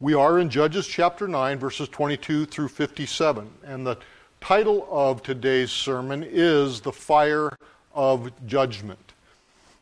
We 0.00 0.14
are 0.14 0.38
in 0.38 0.48
Judges 0.48 0.86
chapter 0.86 1.26
9, 1.26 1.58
verses 1.58 1.88
22 1.88 2.46
through 2.46 2.68
57. 2.68 3.50
And 3.64 3.84
the 3.84 3.98
title 4.40 4.86
of 4.88 5.24
today's 5.24 5.72
sermon 5.72 6.24
is 6.24 6.80
The 6.80 6.92
Fire 6.92 7.58
of 7.92 8.30
Judgment. 8.46 9.14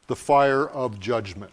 The 0.06 0.16
Fire 0.16 0.70
of 0.70 0.98
Judgment. 1.00 1.52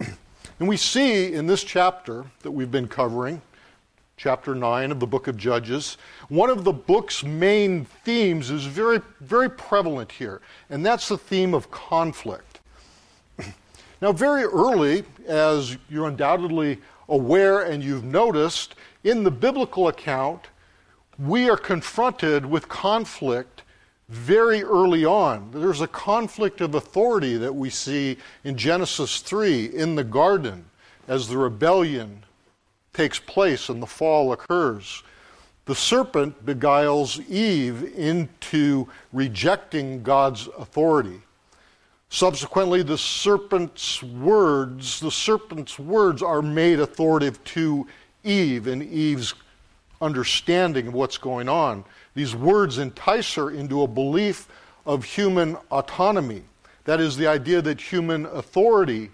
and 0.00 0.66
we 0.66 0.78
see 0.78 1.34
in 1.34 1.46
this 1.46 1.62
chapter 1.62 2.24
that 2.40 2.52
we've 2.52 2.70
been 2.70 2.88
covering, 2.88 3.42
chapter 4.16 4.54
9 4.54 4.90
of 4.90 4.98
the 4.98 5.06
book 5.06 5.28
of 5.28 5.36
Judges, 5.36 5.98
one 6.30 6.48
of 6.48 6.64
the 6.64 6.72
book's 6.72 7.22
main 7.22 7.84
themes 7.84 8.48
is 8.48 8.64
very, 8.64 9.02
very 9.20 9.50
prevalent 9.50 10.10
here, 10.10 10.40
and 10.70 10.86
that's 10.86 11.08
the 11.08 11.18
theme 11.18 11.52
of 11.52 11.70
conflict. 11.70 12.60
now, 14.00 14.10
very 14.10 14.44
early, 14.44 15.04
as 15.26 15.76
you're 15.90 16.08
undoubtedly 16.08 16.78
aware 17.10 17.60
and 17.60 17.82
you've 17.84 18.04
noticed, 18.04 18.74
in 19.04 19.24
the 19.24 19.30
biblical 19.30 19.88
account, 19.88 20.46
we 21.18 21.50
are 21.50 21.56
confronted 21.56 22.46
with 22.46 22.68
conflict 22.68 23.62
very 24.08 24.62
early 24.64 25.04
on. 25.04 25.50
There's 25.52 25.82
a 25.82 25.86
conflict 25.86 26.60
of 26.60 26.74
authority 26.74 27.36
that 27.36 27.54
we 27.54 27.68
see 27.68 28.16
in 28.44 28.56
Genesis 28.56 29.20
3 29.20 29.66
in 29.66 29.96
the 29.96 30.04
garden 30.04 30.64
as 31.06 31.28
the 31.28 31.36
rebellion 31.36 32.24
takes 32.92 33.18
place 33.18 33.68
and 33.68 33.82
the 33.82 33.86
fall 33.86 34.32
occurs. 34.32 35.02
The 35.66 35.74
serpent 35.74 36.44
beguiles 36.44 37.20
Eve 37.28 37.96
into 37.96 38.88
rejecting 39.12 40.02
God's 40.02 40.48
authority. 40.58 41.20
Subsequently, 42.12 42.82
the 42.82 42.98
serpent's 42.98 44.02
words, 44.02 44.98
the 44.98 45.12
serpent's 45.12 45.78
words 45.78 46.22
are 46.22 46.42
made 46.42 46.80
authoritative 46.80 47.42
to 47.44 47.86
Eve 48.24 48.66
and 48.66 48.82
Eve's 48.82 49.34
understanding 50.00 50.88
of 50.88 50.94
what's 50.94 51.18
going 51.18 51.48
on. 51.48 51.84
These 52.14 52.34
words 52.34 52.78
entice 52.78 53.34
her 53.34 53.52
into 53.52 53.82
a 53.82 53.86
belief 53.86 54.48
of 54.84 55.04
human 55.04 55.56
autonomy. 55.70 56.42
That 56.84 57.00
is, 57.00 57.16
the 57.16 57.28
idea 57.28 57.62
that 57.62 57.80
human 57.80 58.26
authority 58.26 59.10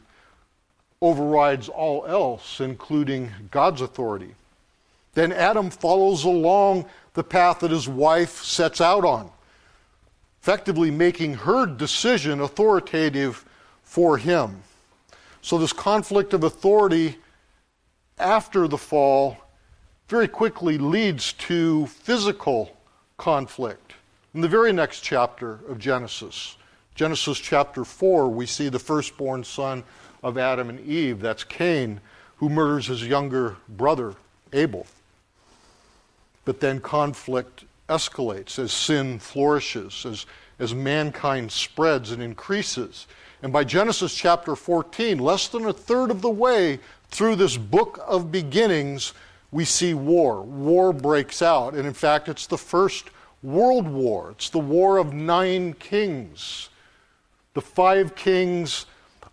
overrides 1.03 1.69
all 1.69 2.07
else, 2.07 2.61
including 2.61 3.31
God's 3.51 3.83
authority. 3.83 4.35
Then 5.13 5.33
Adam 5.33 5.69
follows 5.69 6.25
along 6.25 6.87
the 7.13 7.25
path 7.25 7.59
that 7.59 7.71
his 7.71 7.89
wife 7.89 8.43
sets 8.43 8.81
out 8.81 9.05
on 9.05 9.31
effectively 10.47 10.93
making 10.93 11.35
her 11.35 11.67
decision 11.67 12.41
authoritative 12.41 13.45
for 13.83 14.17
him. 14.17 14.63
So, 15.43 15.59
this 15.59 15.73
conflict 15.73 16.33
of 16.35 16.45
authority 16.45 17.17
after 18.17 18.69
the 18.69 18.79
fall 18.79 19.39
very 20.07 20.29
quickly 20.29 20.79
leads 20.79 21.33
to 21.33 21.87
physical 21.87 22.77
conflict. 23.17 23.95
In 24.35 24.41
the 24.41 24.47
very 24.47 24.73
next 24.73 25.01
chapter 25.01 25.59
of 25.69 25.81
Genesis, 25.81 26.57
Genesis 26.95 27.41
chapter 27.41 27.85
4, 27.85 28.29
we 28.29 28.47
see 28.47 28.69
the 28.69 28.79
firstborn 28.79 29.43
son 29.43 29.83
of 30.23 30.39
Adam 30.39 30.69
and 30.69 30.79
Eve, 30.79 31.19
that's 31.19 31.43
Cain, 31.43 32.01
who 32.37 32.49
murders 32.49 32.87
his 32.87 33.05
younger 33.05 33.57
brother, 33.69 34.15
Abel. 34.53 34.87
But 36.45 36.61
then 36.61 36.79
conflict 36.79 37.65
escalates 37.89 38.59
as 38.59 38.73
sin 38.73 39.19
flourishes, 39.19 40.05
as, 40.07 40.27
as 40.59 40.75
mankind 40.75 41.53
spreads 41.53 42.11
and 42.11 42.23
increases. 42.23 43.07
And 43.43 43.53
by 43.53 43.65
Genesis 43.65 44.15
chapter 44.15 44.57
14, 44.57 45.19
less 45.19 45.49
than 45.49 45.67
a 45.67 45.73
third 45.73 46.11
of 46.11 46.23
the 46.23 46.31
way 46.31 46.81
through 47.11 47.37
this 47.37 47.57
book 47.57 48.01
of 48.07 48.33
beginnings, 48.33 49.13
we 49.53 49.65
see 49.65 49.95
war. 49.95 50.43
War 50.43 50.93
breaks 50.93 51.43
out. 51.43 51.75
And 51.75 51.87
in 51.87 51.95
fact, 51.95 52.29
it's 52.29 52.47
the 52.47 52.59
first 52.59 53.11
world 53.43 53.87
war. 53.87 54.31
It's 54.33 54.51
the 54.51 54.59
war 54.59 54.99
of 54.99 55.13
nine 55.13 55.75
kings. 55.75 56.69
The 57.55 57.63
five 57.63 58.17
kings 58.17 58.87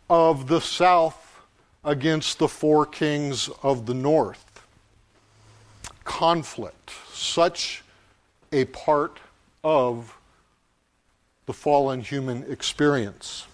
of 0.09 0.47
the 0.47 0.61
south 0.61 1.41
against 1.83 2.39
the 2.39 2.47
four 2.47 2.85
kings 2.85 3.49
of 3.61 3.85
the 3.85 3.93
north. 3.93 4.61
Conflict. 6.03 6.91
Such 7.11 7.82
a 8.53 8.65
part 8.65 9.19
of 9.63 10.17
the 11.45 11.53
fallen 11.53 12.01
human 12.01 12.49
experience. 12.49 13.47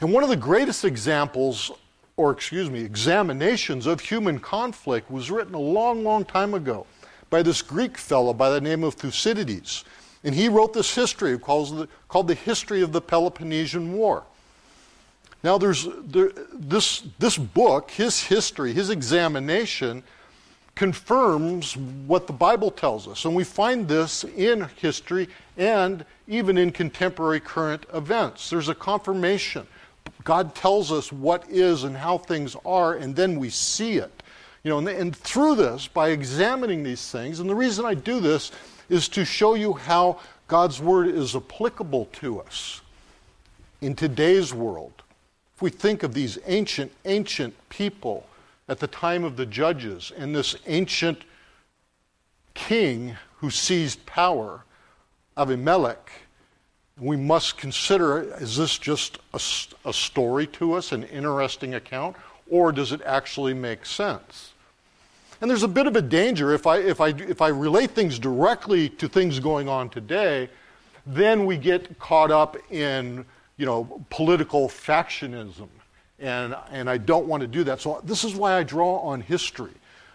And 0.00 0.12
one 0.12 0.22
of 0.22 0.28
the 0.28 0.36
greatest 0.36 0.84
examples, 0.84 1.70
or 2.16 2.30
excuse 2.30 2.70
me, 2.70 2.80
examinations 2.80 3.86
of 3.86 4.00
human 4.00 4.38
conflict 4.38 5.10
was 5.10 5.30
written 5.30 5.54
a 5.54 5.60
long, 5.60 6.04
long 6.04 6.24
time 6.24 6.54
ago 6.54 6.86
by 7.30 7.42
this 7.42 7.62
Greek 7.62 7.98
fellow 7.98 8.32
by 8.32 8.50
the 8.50 8.60
name 8.60 8.84
of 8.84 8.94
Thucydides. 8.94 9.84
And 10.22 10.34
he 10.34 10.48
wrote 10.48 10.72
this 10.72 10.94
history 10.94 11.38
called 11.38 11.88
the 12.10 12.34
History 12.34 12.82
of 12.82 12.92
the 12.92 13.00
Peloponnesian 13.00 13.92
War. 13.94 14.24
Now, 15.42 15.58
there's 15.58 15.86
there, 16.06 16.32
this, 16.54 17.02
this 17.18 17.36
book, 17.36 17.90
his 17.90 18.22
history, 18.22 18.72
his 18.72 18.88
examination, 18.88 20.02
confirms 20.74 21.76
what 21.76 22.26
the 22.26 22.32
Bible 22.32 22.70
tells 22.70 23.06
us. 23.06 23.24
And 23.24 23.34
we 23.34 23.44
find 23.44 23.86
this 23.86 24.24
in 24.24 24.68
history 24.76 25.28
and 25.56 26.04
even 26.26 26.58
in 26.58 26.72
contemporary 26.72 27.40
current 27.40 27.86
events. 27.94 28.50
There's 28.50 28.68
a 28.68 28.74
confirmation. 28.74 29.66
God 30.24 30.54
tells 30.54 30.90
us 30.90 31.12
what 31.12 31.48
is 31.48 31.84
and 31.84 31.96
how 31.96 32.18
things 32.18 32.56
are, 32.64 32.94
and 32.94 33.14
then 33.14 33.38
we 33.38 33.50
see 33.50 33.98
it. 33.98 34.22
You 34.62 34.70
know, 34.70 34.78
and, 34.78 34.88
and 34.88 35.14
through 35.14 35.56
this, 35.56 35.86
by 35.86 36.08
examining 36.08 36.82
these 36.82 37.10
things, 37.10 37.40
and 37.40 37.48
the 37.48 37.54
reason 37.54 37.84
I 37.84 37.94
do 37.94 38.20
this 38.20 38.50
is 38.88 39.08
to 39.10 39.24
show 39.24 39.54
you 39.54 39.74
how 39.74 40.18
God's 40.48 40.80
Word 40.80 41.08
is 41.08 41.36
applicable 41.36 42.06
to 42.14 42.40
us 42.40 42.80
in 43.80 43.94
today's 43.94 44.54
world. 44.54 45.02
If 45.54 45.62
we 45.62 45.70
think 45.70 46.02
of 46.02 46.14
these 46.14 46.38
ancient, 46.46 46.90
ancient 47.04 47.54
people 47.68 48.26
at 48.68 48.78
the 48.78 48.86
time 48.86 49.24
of 49.24 49.36
the 49.36 49.46
judges 49.46 50.12
and 50.16 50.34
this 50.34 50.56
ancient 50.66 51.24
king 52.54 53.16
who 53.38 53.50
seized 53.50 54.04
power, 54.06 54.64
Abimelech, 55.36 56.10
we 56.98 57.16
must 57.16 57.58
consider 57.58 58.22
is 58.40 58.56
this 58.56 58.78
just 58.78 59.18
a, 59.32 59.40
a, 59.88 59.92
story 59.92 60.46
to 60.46 60.74
us, 60.74 60.92
an 60.92 61.02
interesting 61.04 61.74
account, 61.74 62.16
or 62.48 62.70
does 62.70 62.92
it 62.92 63.02
actually 63.04 63.52
make 63.52 63.84
sense? 63.84 64.52
And 65.40 65.50
there's 65.50 65.64
a 65.64 65.68
bit 65.68 65.86
of 65.86 65.96
a 65.96 66.02
danger 66.02 66.54
if 66.54 66.66
I, 66.66 66.78
if 66.78 67.00
I, 67.00 67.08
if 67.08 67.42
I 67.42 67.48
relate 67.48 67.90
things 67.90 68.18
directly 68.18 68.88
to 68.90 69.08
things 69.08 69.40
going 69.40 69.68
on 69.68 69.90
today, 69.90 70.48
then 71.04 71.44
we 71.44 71.56
get 71.56 71.98
caught 71.98 72.30
up 72.30 72.56
in 72.70 73.26
you 73.56 73.66
know, 73.66 74.04
political 74.08 74.68
factionism 74.68 75.68
and, 76.18 76.54
and 76.70 76.88
I 76.88 76.98
don't 76.98 77.26
want 77.26 77.40
to 77.40 77.46
do 77.46 77.64
that. 77.64 77.80
So, 77.80 78.00
this 78.04 78.24
is 78.24 78.34
why 78.34 78.54
I 78.54 78.62
draw 78.62 78.98
on 78.98 79.20
history, 79.20 79.72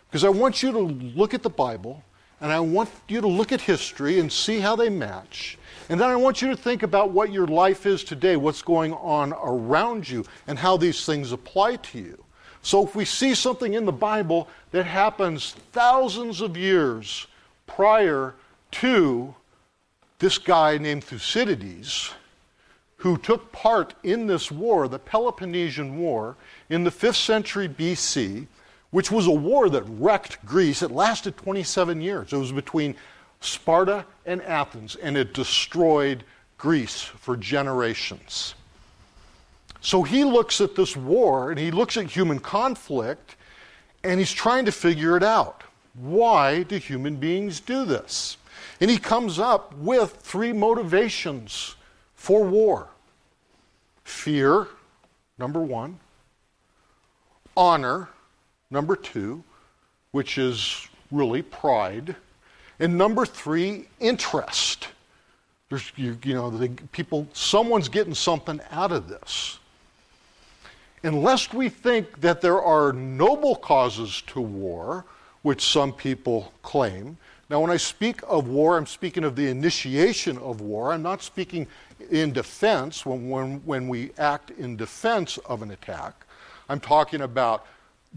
because 0.10 0.24
I 0.24 0.30
want 0.30 0.64
you 0.64 0.72
to 0.72 0.80
look 0.80 1.34
at 1.34 1.44
the 1.44 1.50
Bible, 1.50 2.04
and 2.42 2.52
I 2.52 2.60
want 2.60 2.90
you 3.08 3.22
to 3.22 3.28
look 3.28 3.52
at 3.52 3.62
history 3.62 4.20
and 4.20 4.32
see 4.32 4.60
how 4.60 4.76
they 4.76 4.90
match. 4.90 5.58
And 5.90 6.00
then 6.00 6.10
I 6.10 6.16
want 6.16 6.42
you 6.42 6.50
to 6.50 6.56
think 6.56 6.84
about 6.84 7.12
what 7.12 7.32
your 7.32 7.48
life 7.48 7.86
is 7.86 8.04
today, 8.04 8.38
what's 8.38 8.62
going 8.62 8.94
on 8.94 9.34
around 9.34 10.08
you, 10.08 10.24
and 10.48 10.58
how 10.58 10.78
these 10.78 11.06
things 11.06 11.32
apply 11.32 11.78
to 11.78 12.00
you. 12.00 12.24
So, 12.62 12.86
if 12.86 12.96
we 12.96 13.06
see 13.06 13.36
something 13.36 13.74
in 13.74 13.86
the 13.86 13.92
Bible 13.92 14.48
that 14.72 14.86
happens 14.86 15.54
thousands 15.72 16.42
of 16.42 16.56
years 16.56 17.28
prior 17.68 18.36
to 18.72 19.36
this 20.20 20.38
guy 20.38 20.78
named 20.78 21.04
Thucydides, 21.04 22.12
who 23.00 23.18
took 23.18 23.52
part 23.52 23.94
in 24.04 24.28
this 24.28 24.52
war, 24.52 24.88
the 24.88 25.00
Peloponnesian 25.00 25.98
War, 25.98 26.36
in 26.70 26.84
the 26.84 26.92
5th 26.92 27.16
century 27.16 27.68
BC, 27.68 28.46
which 28.92 29.10
was 29.10 29.26
a 29.26 29.32
war 29.32 29.70
that 29.70 29.84
wrecked 29.84 30.46
Greece. 30.46 30.82
It 30.82 30.92
lasted 30.92 31.38
27 31.38 32.02
years. 32.02 32.34
It 32.34 32.38
was 32.38 32.52
between 32.52 32.96
Sparta 33.40 34.06
and 34.26 34.42
Athens, 34.42 34.98
and 34.98 35.16
it 35.16 35.34
destroyed 35.34 36.26
Greece 36.58 37.02
for 37.02 37.38
generations. 37.38 38.56
So 39.80 40.04
he 40.04 40.26
looks 40.26 40.60
at 40.60 40.76
this 40.76 40.98
war 40.98 41.52
and 41.52 41.60
he 41.60 41.72
looks 41.72 41.96
at 41.96 42.08
human 42.08 42.40
conflict 42.40 43.38
and 44.04 44.20
he's 44.20 44.34
trying 44.34 44.66
to 44.66 44.74
figure 44.74 45.16
it 45.16 45.24
out. 45.24 45.64
Why 45.94 46.64
do 46.64 46.76
human 46.76 47.16
beings 47.16 47.62
do 47.62 47.86
this? 47.86 48.36
And 48.82 48.92
he 48.92 48.98
comes 48.98 49.40
up 49.40 49.74
with 49.76 50.18
three 50.18 50.52
motivations 50.52 51.76
for 52.20 52.44
war 52.44 52.90
fear, 54.04 54.68
number 55.38 55.62
one, 55.62 55.98
honor, 57.56 58.10
number 58.70 58.96
two, 58.96 59.42
which 60.12 60.38
is 60.38 60.88
really 61.12 61.42
pride, 61.42 62.16
and 62.80 62.98
number 62.98 63.26
three, 63.26 63.88
interest. 64.02 64.90
There's, 65.70 65.92
you, 65.96 66.18
you 66.24 66.34
know, 66.34 66.50
the 66.50 66.70
people, 66.92 67.26
someone's 67.34 67.88
getting 67.88 68.16
something 68.16 68.60
out 68.70 68.92
of 68.92 69.08
this. 69.08 69.60
And 71.04 71.24
lest 71.24 71.54
we 71.54 71.70
think 71.70 72.20
that 72.20 72.42
there 72.42 72.62
are 72.62 72.92
noble 72.92 73.56
causes 73.56 74.24
to 74.28 74.42
war, 74.42 75.06
which 75.44 75.66
some 75.66 75.94
people 75.94 76.52
claim. 76.64 77.18
Now, 77.50 77.62
when 77.62 77.72
I 77.72 77.78
speak 77.78 78.22
of 78.28 78.48
war, 78.48 78.78
I'm 78.78 78.86
speaking 78.86 79.24
of 79.24 79.36
the 79.36 79.48
initiation 79.48 80.38
of 80.38 80.62
war. 80.62 80.94
I'm 80.94 81.02
not 81.02 81.24
speaking 81.24 81.66
in 82.10 82.34
defense 82.34 83.06
when, 83.06 83.30
when, 83.30 83.62
when 83.66 83.88
we 83.88 84.12
act 84.18 84.52
in 84.52 84.76
defense 84.76 85.38
of 85.40 85.62
an 85.62 85.72
attack. 85.72 86.26
I'm 86.68 86.80
talking 86.80 87.22
about 87.22 87.66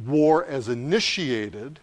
war 0.06 0.44
as 0.44 0.68
initiated. 0.68 1.80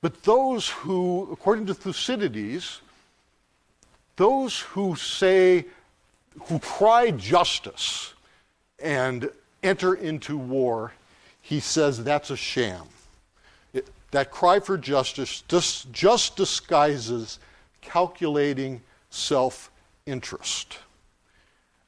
But 0.00 0.22
those 0.24 0.68
who, 0.68 1.28
according 1.32 1.66
to 1.66 1.74
Thucydides, 1.74 2.80
those 4.16 4.60
who 4.60 4.96
say, 4.96 5.66
who 6.44 6.58
cry 6.58 7.10
justice 7.12 8.14
and 8.78 9.30
enter 9.62 9.94
into 9.94 10.36
war, 10.36 10.92
he 11.40 11.60
says 11.60 12.02
that's 12.02 12.30
a 12.30 12.36
sham. 12.36 12.86
It, 13.72 13.88
that 14.10 14.30
cry 14.30 14.60
for 14.60 14.76
justice 14.76 15.42
just, 15.48 15.92
just 15.92 16.36
disguises 16.36 17.38
calculating 17.80 18.80
self 19.10 19.71
interest. 20.06 20.78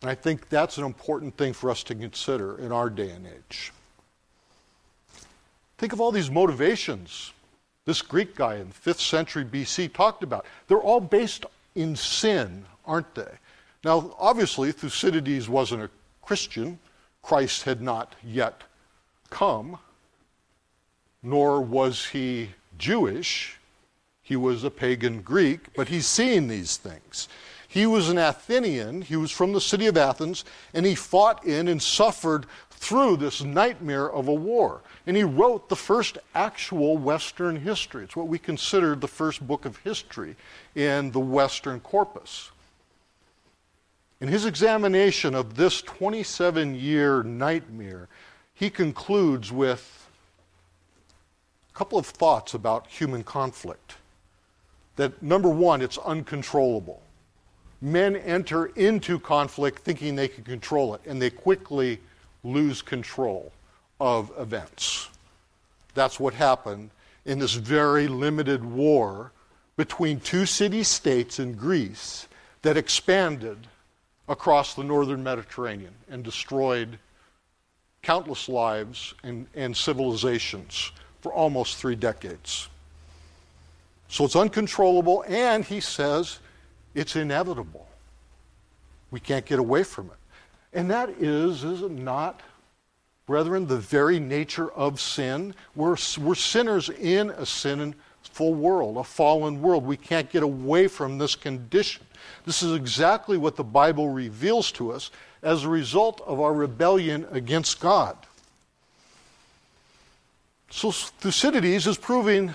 And 0.02 0.10
I 0.10 0.14
think 0.14 0.48
that's 0.48 0.78
an 0.78 0.84
important 0.84 1.36
thing 1.36 1.52
for 1.52 1.70
us 1.70 1.82
to 1.84 1.94
consider 1.94 2.58
in 2.58 2.72
our 2.72 2.90
day 2.90 3.10
and 3.10 3.26
age. 3.26 3.72
Think 5.78 5.92
of 5.92 6.00
all 6.00 6.12
these 6.12 6.30
motivations 6.30 7.32
this 7.84 8.00
Greek 8.00 8.34
guy 8.34 8.56
in 8.56 8.68
5th 8.68 9.00
century 9.00 9.44
BC 9.44 9.92
talked 9.92 10.22
about. 10.22 10.46
They're 10.68 10.78
all 10.78 11.00
based 11.00 11.44
in 11.74 11.96
sin, 11.96 12.64
aren't 12.86 13.14
they? 13.14 13.30
Now, 13.84 14.14
obviously, 14.18 14.72
Thucydides 14.72 15.48
wasn't 15.48 15.82
a 15.82 15.90
Christian. 16.22 16.78
Christ 17.22 17.64
had 17.64 17.82
not 17.82 18.14
yet 18.24 18.62
come, 19.30 19.78
nor 21.22 21.60
was 21.60 22.06
he 22.06 22.50
Jewish. 22.78 23.58
He 24.22 24.36
was 24.36 24.64
a 24.64 24.70
pagan 24.70 25.20
Greek, 25.20 25.74
but 25.74 25.88
he's 25.88 26.06
seeing 26.06 26.48
these 26.48 26.78
things. 26.78 27.28
He 27.74 27.86
was 27.86 28.08
an 28.08 28.18
Athenian, 28.18 29.02
he 29.02 29.16
was 29.16 29.32
from 29.32 29.52
the 29.52 29.60
city 29.60 29.88
of 29.88 29.96
Athens, 29.96 30.44
and 30.74 30.86
he 30.86 30.94
fought 30.94 31.44
in 31.44 31.66
and 31.66 31.82
suffered 31.82 32.46
through 32.70 33.16
this 33.16 33.42
nightmare 33.42 34.08
of 34.08 34.28
a 34.28 34.32
war. 34.32 34.82
And 35.08 35.16
he 35.16 35.24
wrote 35.24 35.68
the 35.68 35.74
first 35.74 36.16
actual 36.36 36.96
Western 36.96 37.56
history. 37.56 38.04
It's 38.04 38.14
what 38.14 38.28
we 38.28 38.38
consider 38.38 38.94
the 38.94 39.08
first 39.08 39.44
book 39.44 39.64
of 39.64 39.78
history 39.78 40.36
in 40.76 41.10
the 41.10 41.18
Western 41.18 41.80
corpus. 41.80 42.52
In 44.20 44.28
his 44.28 44.46
examination 44.46 45.34
of 45.34 45.56
this 45.56 45.82
27 45.82 46.76
year 46.76 47.24
nightmare, 47.24 48.06
he 48.54 48.70
concludes 48.70 49.50
with 49.50 50.08
a 51.74 51.76
couple 51.76 51.98
of 51.98 52.06
thoughts 52.06 52.54
about 52.54 52.86
human 52.86 53.24
conflict. 53.24 53.96
That 54.94 55.20
number 55.20 55.48
one, 55.48 55.82
it's 55.82 55.98
uncontrollable. 55.98 57.02
Men 57.84 58.16
enter 58.16 58.64
into 58.76 59.18
conflict 59.18 59.80
thinking 59.80 60.16
they 60.16 60.26
can 60.26 60.42
control 60.42 60.94
it, 60.94 61.02
and 61.04 61.20
they 61.20 61.28
quickly 61.28 62.00
lose 62.42 62.80
control 62.80 63.52
of 64.00 64.32
events. 64.38 65.10
That's 65.92 66.18
what 66.18 66.32
happened 66.32 66.88
in 67.26 67.38
this 67.38 67.52
very 67.52 68.08
limited 68.08 68.64
war 68.64 69.32
between 69.76 70.18
two 70.18 70.46
city 70.46 70.82
states 70.82 71.38
in 71.38 71.52
Greece 71.52 72.26
that 72.62 72.78
expanded 72.78 73.66
across 74.30 74.72
the 74.72 74.82
northern 74.82 75.22
Mediterranean 75.22 75.92
and 76.08 76.24
destroyed 76.24 76.98
countless 78.00 78.48
lives 78.48 79.12
and, 79.22 79.46
and 79.54 79.76
civilizations 79.76 80.90
for 81.20 81.34
almost 81.34 81.76
three 81.76 81.96
decades. 81.96 82.70
So 84.08 84.24
it's 84.24 84.36
uncontrollable, 84.36 85.22
and 85.28 85.66
he 85.66 85.80
says 85.80 86.38
it's 86.94 87.16
inevitable. 87.16 87.86
We 89.10 89.20
can't 89.20 89.44
get 89.44 89.58
away 89.58 89.82
from 89.82 90.06
it. 90.06 90.78
And 90.78 90.90
that 90.90 91.10
is, 91.10 91.62
is 91.62 91.82
it 91.82 91.90
not, 91.90 92.40
brethren, 93.26 93.66
the 93.66 93.76
very 93.76 94.18
nature 94.18 94.70
of 94.72 95.00
sin? 95.00 95.54
We're, 95.74 95.96
we're 96.20 96.34
sinners 96.34 96.90
in 96.90 97.30
a 97.30 97.46
sinful 97.46 98.54
world, 98.54 98.96
a 98.96 99.04
fallen 99.04 99.62
world. 99.62 99.84
We 99.84 99.96
can't 99.96 100.30
get 100.30 100.42
away 100.42 100.88
from 100.88 101.18
this 101.18 101.36
condition. 101.36 102.04
This 102.44 102.62
is 102.62 102.74
exactly 102.74 103.36
what 103.36 103.56
the 103.56 103.64
Bible 103.64 104.08
reveals 104.08 104.72
to 104.72 104.92
us 104.92 105.10
as 105.42 105.64
a 105.64 105.68
result 105.68 106.20
of 106.26 106.40
our 106.40 106.52
rebellion 106.52 107.26
against 107.30 107.78
God. 107.78 108.16
So 110.70 110.90
Thucydides 110.90 111.86
is 111.86 111.96
proving 111.96 112.52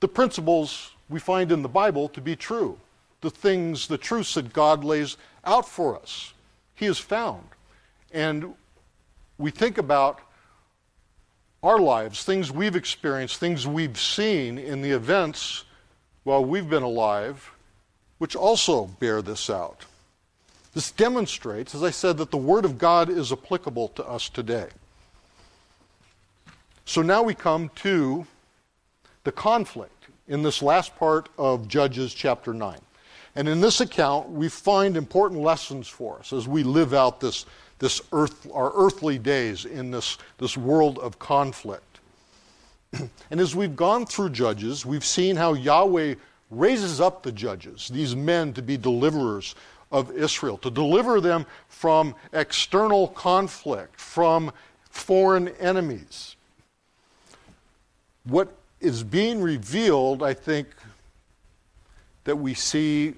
the 0.00 0.08
principles 0.08 0.92
we 1.10 1.20
find 1.20 1.52
in 1.52 1.60
the 1.60 1.68
Bible 1.68 2.08
to 2.08 2.20
be 2.20 2.34
true, 2.34 2.78
the 3.22 3.30
things, 3.30 3.86
the 3.86 3.96
truths 3.96 4.34
that 4.34 4.52
God 4.52 4.84
lays 4.84 5.16
out 5.44 5.66
for 5.66 5.98
us. 5.98 6.34
He 6.74 6.86
is 6.86 6.98
found. 6.98 7.44
And 8.12 8.54
we 9.38 9.50
think 9.50 9.78
about 9.78 10.20
our 11.62 11.78
lives, 11.78 12.24
things 12.24 12.50
we've 12.50 12.76
experienced, 12.76 13.38
things 13.38 13.66
we've 13.66 13.98
seen 13.98 14.58
in 14.58 14.82
the 14.82 14.90
events 14.90 15.64
while 16.24 16.44
we've 16.44 16.68
been 16.68 16.82
alive, 16.82 17.50
which 18.18 18.36
also 18.36 18.86
bear 18.86 19.22
this 19.22 19.48
out. 19.48 19.84
This 20.74 20.90
demonstrates, 20.90 21.74
as 21.74 21.82
I 21.82 21.90
said, 21.90 22.16
that 22.18 22.30
the 22.30 22.36
Word 22.36 22.64
of 22.64 22.78
God 22.78 23.08
is 23.08 23.30
applicable 23.32 23.88
to 23.88 24.04
us 24.06 24.28
today. 24.28 24.68
So 26.84 27.02
now 27.02 27.22
we 27.22 27.34
come 27.34 27.70
to 27.76 28.26
the 29.24 29.32
conflict 29.32 30.06
in 30.26 30.42
this 30.42 30.62
last 30.62 30.96
part 30.96 31.28
of 31.38 31.68
Judges 31.68 32.12
chapter 32.12 32.52
9. 32.52 32.78
And 33.34 33.48
in 33.48 33.60
this 33.60 33.80
account, 33.80 34.30
we 34.30 34.48
find 34.48 34.96
important 34.96 35.40
lessons 35.40 35.88
for 35.88 36.18
us 36.18 36.32
as 36.32 36.46
we 36.46 36.62
live 36.62 36.92
out 36.92 37.20
this, 37.20 37.46
this 37.78 38.02
earth, 38.12 38.46
our 38.52 38.72
earthly 38.74 39.18
days 39.18 39.64
in 39.64 39.90
this, 39.90 40.18
this 40.38 40.56
world 40.56 40.98
of 40.98 41.18
conflict. 41.18 42.00
and 43.30 43.40
as 43.40 43.56
we've 43.56 43.76
gone 43.76 44.04
through 44.04 44.30
Judges, 44.30 44.84
we've 44.84 45.04
seen 45.04 45.36
how 45.36 45.54
Yahweh 45.54 46.16
raises 46.50 47.00
up 47.00 47.22
the 47.22 47.32
judges, 47.32 47.88
these 47.88 48.14
men 48.14 48.52
to 48.52 48.62
be 48.62 48.76
deliverers 48.76 49.54
of 49.90 50.10
Israel, 50.12 50.58
to 50.58 50.70
deliver 50.70 51.20
them 51.20 51.46
from 51.68 52.14
external 52.32 53.08
conflict, 53.08 53.98
from 53.98 54.52
foreign 54.90 55.48
enemies. 55.48 56.36
What 58.24 58.54
is 58.80 59.02
being 59.02 59.40
revealed, 59.40 60.22
I 60.22 60.34
think, 60.34 60.68
that 62.24 62.36
we 62.36 62.54
see 62.54 63.14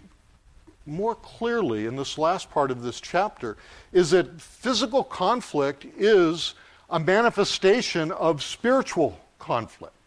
more 0.86 1.14
clearly 1.14 1.86
in 1.86 1.96
this 1.96 2.18
last 2.18 2.50
part 2.50 2.70
of 2.70 2.82
this 2.82 3.00
chapter 3.00 3.56
is 3.92 4.10
that 4.10 4.40
physical 4.40 5.02
conflict 5.02 5.86
is 5.96 6.54
a 6.90 6.98
manifestation 6.98 8.12
of 8.12 8.42
spiritual 8.42 9.18
conflict 9.38 10.04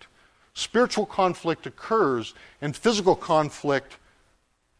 spiritual 0.58 1.06
conflict 1.06 1.68
occurs 1.68 2.34
and 2.62 2.76
physical 2.76 3.16
conflict 3.16 3.98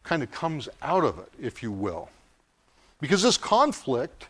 kind 0.02 0.24
of 0.24 0.30
comes 0.32 0.68
out 0.82 1.04
of 1.04 1.20
it, 1.20 1.30
if 1.40 1.62
you 1.62 1.70
will. 1.70 2.08
Because 3.00 3.22
this 3.22 3.36
conflict 3.36 4.26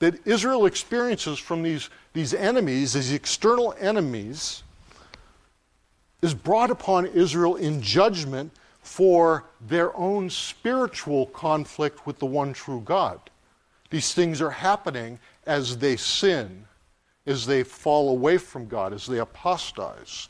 that 0.00 0.26
Israel 0.26 0.66
experiences 0.66 1.38
from 1.38 1.62
these, 1.62 1.90
these 2.12 2.34
enemies, 2.34 2.94
these 2.94 3.12
external 3.12 3.72
enemies, 3.78 4.64
is 6.22 6.34
brought 6.34 6.70
upon 6.70 7.06
Israel 7.06 7.54
in 7.54 7.80
judgment 7.80 8.50
for 8.82 9.44
their 9.60 9.94
own 9.96 10.30
spiritual 10.30 11.26
conflict 11.26 12.06
with 12.06 12.18
the 12.18 12.26
one 12.26 12.52
true 12.52 12.80
God. 12.84 13.20
These 13.90 14.14
things 14.14 14.40
are 14.40 14.50
happening 14.50 15.18
as 15.46 15.76
they 15.78 15.96
sin, 15.96 16.64
as 17.26 17.46
they 17.46 17.62
fall 17.62 18.10
away 18.10 18.38
from 18.38 18.66
God, 18.66 18.92
as 18.92 19.06
they 19.06 19.18
apostatize 19.18 20.28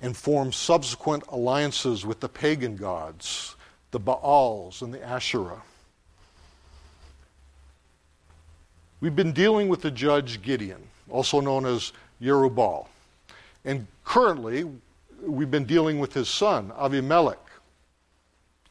and 0.00 0.16
form 0.16 0.52
subsequent 0.52 1.24
alliances 1.28 2.06
with 2.06 2.20
the 2.20 2.28
pagan 2.28 2.76
gods, 2.76 3.56
the 3.90 3.98
Baals 3.98 4.82
and 4.82 4.92
the 4.92 5.02
Asherah. 5.02 5.62
We've 9.00 9.16
been 9.16 9.32
dealing 9.32 9.68
with 9.68 9.82
the 9.82 9.90
judge 9.90 10.42
Gideon, 10.42 10.82
also 11.08 11.40
known 11.40 11.66
as 11.66 11.92
Jerubbaal. 12.20 12.86
And 13.64 13.86
currently, 14.04 14.68
we've 15.22 15.50
been 15.50 15.64
dealing 15.64 15.98
with 15.98 16.14
his 16.14 16.28
son, 16.28 16.70
Avimelech, 16.78 17.36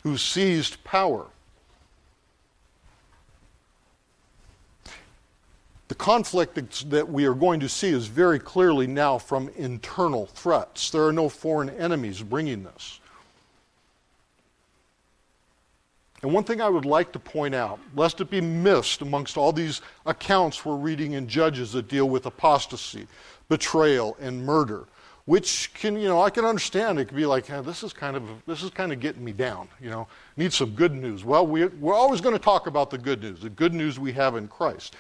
who 0.04 0.18
seized 0.18 0.84
power 0.84 1.28
The 5.88 5.96
conflict 5.96 6.90
that 6.90 7.10
we 7.10 7.26
are 7.26 7.34
going 7.34 7.62
to 7.62 7.70
see 7.70 7.90
is 7.90 8.08
very 8.08 8.40
clearly 8.40 8.88
now 8.88 9.18
from 9.18 9.50
internal 9.56 10.26
threats. 10.26 10.90
There 10.90 11.06
are 11.06 11.14
no 11.14 11.30
foreign 11.30 11.70
enemies 11.70 12.22
bringing 12.22 12.64
this. 12.64 13.00
And 16.24 16.34
one 16.34 16.44
thing 16.44 16.60
I 16.60 16.68
would 16.68 16.84
like 16.84 17.14
to 17.14 17.20
point 17.20 17.56
out, 17.56 17.80
lest 17.96 18.20
it 18.20 18.30
be 18.30 18.42
missed 18.42 19.02
amongst 19.02 19.38
all 19.38 19.54
these 19.54 19.82
accounts 20.06 20.66
we're 20.66 20.76
reading 20.76 21.14
in 21.14 21.28
Judges 21.28 21.72
that 21.74 21.88
deal 21.88 22.10
with 22.10 22.26
apostasy, 22.26 23.08
betrayal, 23.48 24.18
and 24.20 24.44
murder, 24.46 24.86
which 25.28 25.72
can, 25.74 26.00
you 26.00 26.08
know, 26.08 26.22
I 26.22 26.30
can 26.30 26.46
understand. 26.46 26.98
It 26.98 27.06
could 27.06 27.18
be 27.18 27.26
like, 27.26 27.48
hey, 27.48 27.60
this 27.60 27.84
is 27.84 27.92
kind 27.92 28.16
of, 28.16 28.24
this 28.48 28.64
is 28.64 28.70
kind 28.70 28.94
of 28.94 29.02
getting 29.02 29.24
me 29.26 29.34
down, 29.34 29.68
you 29.82 29.90
know, 29.90 30.08
need 30.38 30.54
some 30.54 30.70
good 30.70 30.94
news. 30.94 31.26
Well, 31.26 31.46
we, 31.46 31.66
we're 31.66 31.94
always 31.94 32.22
going 32.22 32.34
to 32.34 32.42
talk 32.42 32.66
about 32.66 32.90
the 32.90 32.98
good 32.98 33.22
news, 33.22 33.42
the 33.42 33.50
good 33.50 33.74
news 33.74 34.00
we 34.00 34.14
have 34.14 34.38
in 34.38 34.48
Christ. 34.48 34.96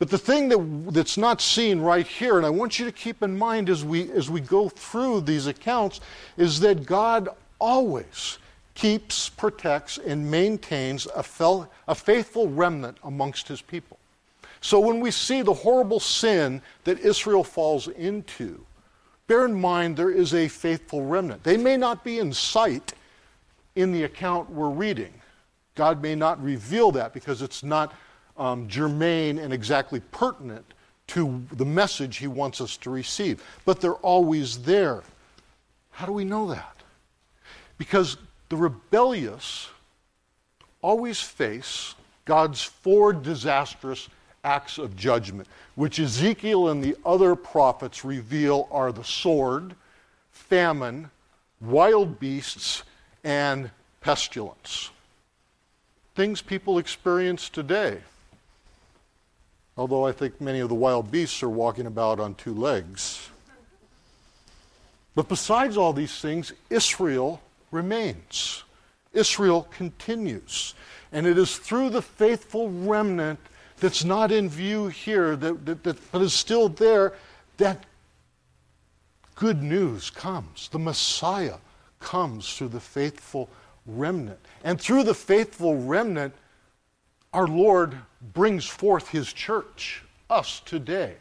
But 0.00 0.10
the 0.10 0.18
thing 0.18 0.48
that, 0.48 0.92
that's 0.92 1.16
not 1.16 1.40
seen 1.40 1.80
right 1.80 2.04
here, 2.04 2.38
and 2.38 2.44
I 2.44 2.50
want 2.50 2.80
you 2.80 2.84
to 2.86 2.90
keep 2.90 3.22
in 3.22 3.38
mind 3.38 3.70
as 3.70 3.84
we, 3.84 4.10
as 4.10 4.28
we 4.28 4.40
go 4.40 4.68
through 4.68 5.20
these 5.20 5.46
accounts, 5.46 6.00
is 6.36 6.58
that 6.58 6.84
God 6.84 7.28
always 7.60 8.38
keeps, 8.74 9.28
protects, 9.28 9.96
and 9.96 10.28
maintains 10.28 11.06
a, 11.14 11.22
fel- 11.22 11.70
a 11.86 11.94
faithful 11.94 12.48
remnant 12.48 12.98
amongst 13.04 13.46
his 13.46 13.62
people. 13.62 14.00
So 14.60 14.80
when 14.80 14.98
we 14.98 15.12
see 15.12 15.42
the 15.42 15.54
horrible 15.54 16.00
sin 16.00 16.62
that 16.82 16.98
Israel 16.98 17.44
falls 17.44 17.86
into, 17.86 18.66
bear 19.32 19.46
in 19.46 19.58
mind 19.58 19.96
there 19.96 20.10
is 20.10 20.34
a 20.34 20.46
faithful 20.46 21.06
remnant. 21.06 21.42
They 21.42 21.56
may 21.56 21.78
not 21.78 22.04
be 22.04 22.18
in 22.18 22.34
sight 22.34 22.92
in 23.76 23.90
the 23.90 24.02
account 24.02 24.50
we're 24.50 24.68
reading. 24.68 25.10
God 25.74 26.02
may 26.02 26.14
not 26.14 26.42
reveal 26.42 26.92
that 26.92 27.14
because 27.14 27.40
it's 27.40 27.62
not 27.62 27.94
um, 28.36 28.68
germane 28.68 29.38
and 29.38 29.50
exactly 29.50 30.00
pertinent 30.10 30.66
to 31.06 31.42
the 31.52 31.64
message 31.64 32.18
he 32.18 32.26
wants 32.26 32.60
us 32.60 32.76
to 32.76 32.90
receive. 32.90 33.42
But 33.64 33.80
they're 33.80 33.94
always 33.94 34.58
there. 34.64 35.02
How 35.92 36.04
do 36.04 36.12
we 36.12 36.26
know 36.26 36.46
that? 36.48 36.76
Because 37.78 38.18
the 38.50 38.56
rebellious 38.56 39.70
always 40.82 41.22
face 41.22 41.94
God's 42.26 42.62
four 42.62 43.14
disastrous 43.14 44.10
acts 44.44 44.78
of 44.78 44.96
judgment, 44.96 45.48
which 45.74 45.98
Ezekiel 45.98 46.68
and 46.68 46.82
the 46.82 46.96
other 47.04 47.34
prophets 47.34 48.04
reveal 48.04 48.68
are 48.70 48.92
the 48.92 49.04
sword, 49.04 49.74
famine, 50.30 51.10
wild 51.60 52.18
beasts, 52.18 52.82
and 53.24 53.70
pestilence. 54.00 54.90
Things 56.14 56.42
people 56.42 56.78
experience 56.78 57.48
today. 57.48 57.98
Although 59.76 60.06
I 60.06 60.12
think 60.12 60.40
many 60.40 60.60
of 60.60 60.68
the 60.68 60.74
wild 60.74 61.10
beasts 61.10 61.42
are 61.42 61.48
walking 61.48 61.86
about 61.86 62.20
on 62.20 62.34
two 62.34 62.52
legs. 62.52 63.30
But 65.14 65.28
besides 65.28 65.76
all 65.76 65.92
these 65.92 66.20
things, 66.20 66.52
Israel 66.68 67.40
remains. 67.70 68.64
Israel 69.12 69.68
continues. 69.70 70.74
And 71.12 71.26
it 71.26 71.38
is 71.38 71.58
through 71.58 71.90
the 71.90 72.02
faithful 72.02 72.70
remnant 72.70 73.38
that's 73.82 74.04
not 74.04 74.30
in 74.30 74.48
view 74.48 74.86
here, 74.86 75.34
that, 75.34 75.66
that, 75.66 75.82
that, 75.82 76.12
but 76.12 76.22
is 76.22 76.32
still 76.32 76.68
there, 76.68 77.14
that 77.56 77.82
good 79.34 79.60
news 79.60 80.08
comes. 80.08 80.68
The 80.68 80.78
Messiah 80.78 81.56
comes 81.98 82.56
through 82.56 82.68
the 82.68 82.78
faithful 82.78 83.50
remnant. 83.84 84.38
And 84.62 84.80
through 84.80 85.02
the 85.02 85.14
faithful 85.14 85.82
remnant, 85.82 86.32
our 87.32 87.48
Lord 87.48 87.96
brings 88.32 88.66
forth 88.66 89.08
his 89.08 89.32
church, 89.32 90.04
us 90.30 90.60
today. 90.60 91.16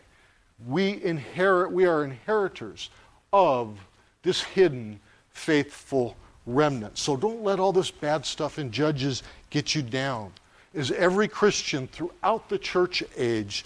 We 0.68 1.04
inherit, 1.04 1.72
we 1.72 1.88
are 1.88 2.04
inheritors 2.04 2.92
of 3.34 3.80
this 4.22 4.44
hidden 4.44 5.00
faithful 5.32 6.16
remnant. 6.46 7.00
So 7.00 7.18
don't 7.18 7.42
let 7.42 7.60
all 7.60 7.74
this 7.74 7.90
bad 7.90 8.24
stuff 8.24 8.60
in 8.60 8.70
Judges 8.70 9.24
get 9.50 9.74
you 9.74 9.82
down. 9.82 10.32
As 10.74 10.92
every 10.92 11.28
Christian 11.28 11.88
throughout 11.88 12.50
the 12.50 12.58
church 12.58 13.04
age 13.18 13.66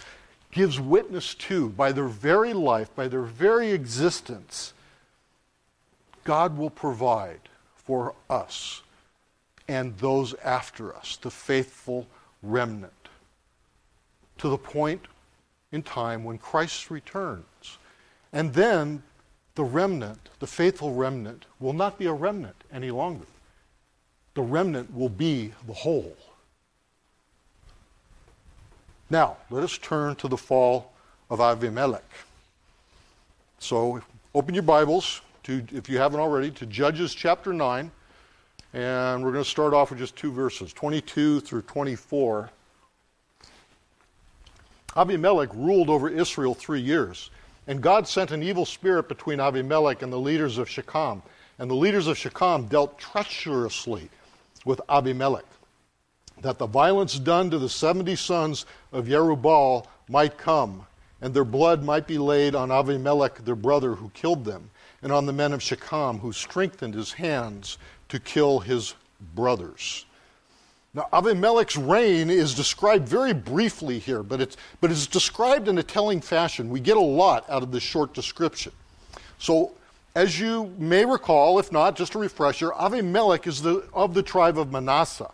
gives 0.51 0.79
witness 0.79 1.35
to, 1.35 1.69
by 1.69 1.91
their 1.91 2.07
very 2.07 2.53
life, 2.53 2.93
by 2.95 3.07
their 3.07 3.21
very 3.21 3.71
existence, 3.71 4.74
God 6.24 6.57
will 6.57 6.69
provide 6.69 7.41
for 7.75 8.15
us 8.29 8.81
and 9.67 9.97
those 9.97 10.33
after 10.43 10.95
us, 10.95 11.17
the 11.17 11.31
faithful 11.31 12.07
remnant 12.41 12.91
to 14.38 14.50
the 14.50 14.57
point 14.57 15.01
in 15.71 15.81
time 15.81 16.24
when 16.24 16.38
Christ 16.38 16.91
returns. 16.91 17.77
And 18.31 18.53
then 18.53 19.01
the 19.55 19.63
remnant, 19.63 20.29
the 20.39 20.47
faithful 20.47 20.93
remnant, 20.93 21.45
will 21.59 21.74
not 21.74 21.97
be 21.97 22.05
a 22.05 22.13
remnant 22.13 22.63
any 22.71 22.91
longer. 22.91 23.25
The 24.33 24.41
remnant 24.41 24.93
will 24.93 25.09
be 25.09 25.53
the 25.65 25.74
whole. 25.74 26.15
Now, 29.09 29.38
let 29.51 29.63
us 29.63 29.77
turn 29.77 30.15
to 30.15 30.27
the 30.27 30.38
fall 30.38 30.91
of 31.29 31.38
Avimelech. 31.38 32.01
So, 33.59 34.01
open 34.33 34.55
your 34.55 34.63
Bibles, 34.63 35.21
to, 35.43 35.63
if 35.71 35.88
you 35.88 36.00
haven't 36.00 36.19
already, 36.19 36.50
to 36.51 36.65
Judges 36.65 37.13
chapter 37.13 37.53
9. 37.53 37.91
And 38.74 39.24
we're 39.24 39.31
going 39.31 39.43
to 39.43 39.50
start 39.50 39.75
off 39.75 39.91
with 39.91 40.00
just 40.00 40.15
two 40.15 40.31
verses 40.31 40.74
22 40.74 41.41
through 41.41 41.62
24. 41.62 42.50
Abimelech 44.97 45.53
ruled 45.53 45.89
over 45.89 46.09
Israel 46.09 46.55
three 46.55 46.81
years, 46.81 47.29
and 47.67 47.81
God 47.81 48.07
sent 48.07 48.31
an 48.31 48.41
evil 48.41 48.65
spirit 48.65 49.07
between 49.07 49.39
Abimelech 49.39 50.01
and 50.01 50.12
the 50.12 50.19
leaders 50.19 50.57
of 50.57 50.67
Shechem. 50.67 51.21
And 51.59 51.69
the 51.69 51.75
leaders 51.75 52.07
of 52.07 52.17
Shechem 52.17 52.65
dealt 52.65 52.97
treacherously 52.97 54.09
with 54.65 54.81
Abimelech, 54.89 55.45
that 56.42 56.58
the 56.58 56.68
violence 56.68 57.18
done 57.18 57.50
to 57.50 57.60
the 57.60 57.70
70 57.70 58.15
sons 58.15 58.65
of 58.92 59.06
Jerubbaal 59.06 59.86
might 60.10 60.38
come, 60.38 60.86
and 61.22 61.34
their 61.34 61.46
blood 61.46 61.84
might 61.84 62.08
be 62.08 62.18
laid 62.18 62.56
on 62.56 62.72
Abimelech 62.72 63.44
their 63.46 63.56
brother 63.56 63.96
who 63.96 64.10
killed 64.10 64.46
them, 64.46 64.70
and 65.01 65.12
on 65.12 65.25
the 65.25 65.34
men 65.34 65.54
of 65.54 65.63
Shechem 65.63 66.20
who 66.20 66.32
strengthened 66.32 66.94
his 66.94 67.13
hands 67.13 67.77
to 68.10 68.20
kill 68.20 68.60
his 68.60 68.96
brothers. 69.34 70.06
Now, 70.94 71.10
Abimelech's 71.12 71.75
reign 71.75 72.30
is 72.30 72.54
described 72.54 73.08
very 73.08 73.34
briefly 73.34 74.00
here, 74.00 74.24
but 74.24 74.39
it's, 74.39 74.56
but 74.80 74.92
it's 74.92 75.08
described 75.08 75.68
in 75.68 75.77
a 75.77 75.84
telling 75.84 76.22
fashion. 76.22 76.70
We 76.70 76.80
get 76.80 76.96
a 76.96 77.01
lot 77.01 77.50
out 77.50 77.63
of 77.63 77.72
this 77.72 77.84
short 77.84 78.13
description. 78.13 78.72
So, 79.38 79.74
as 80.15 80.39
you 80.39 80.74
may 80.77 81.04
recall, 81.04 81.60
if 81.60 81.74
not, 81.74 81.98
just 81.98 82.15
a 82.15 82.20
refresher, 82.20 82.72
Abimelech 82.80 83.46
is 83.46 83.62
the, 83.62 83.86
of 83.94 84.13
the 84.13 84.24
tribe 84.24 84.58
of 84.58 84.72
Manasseh. 84.72 85.32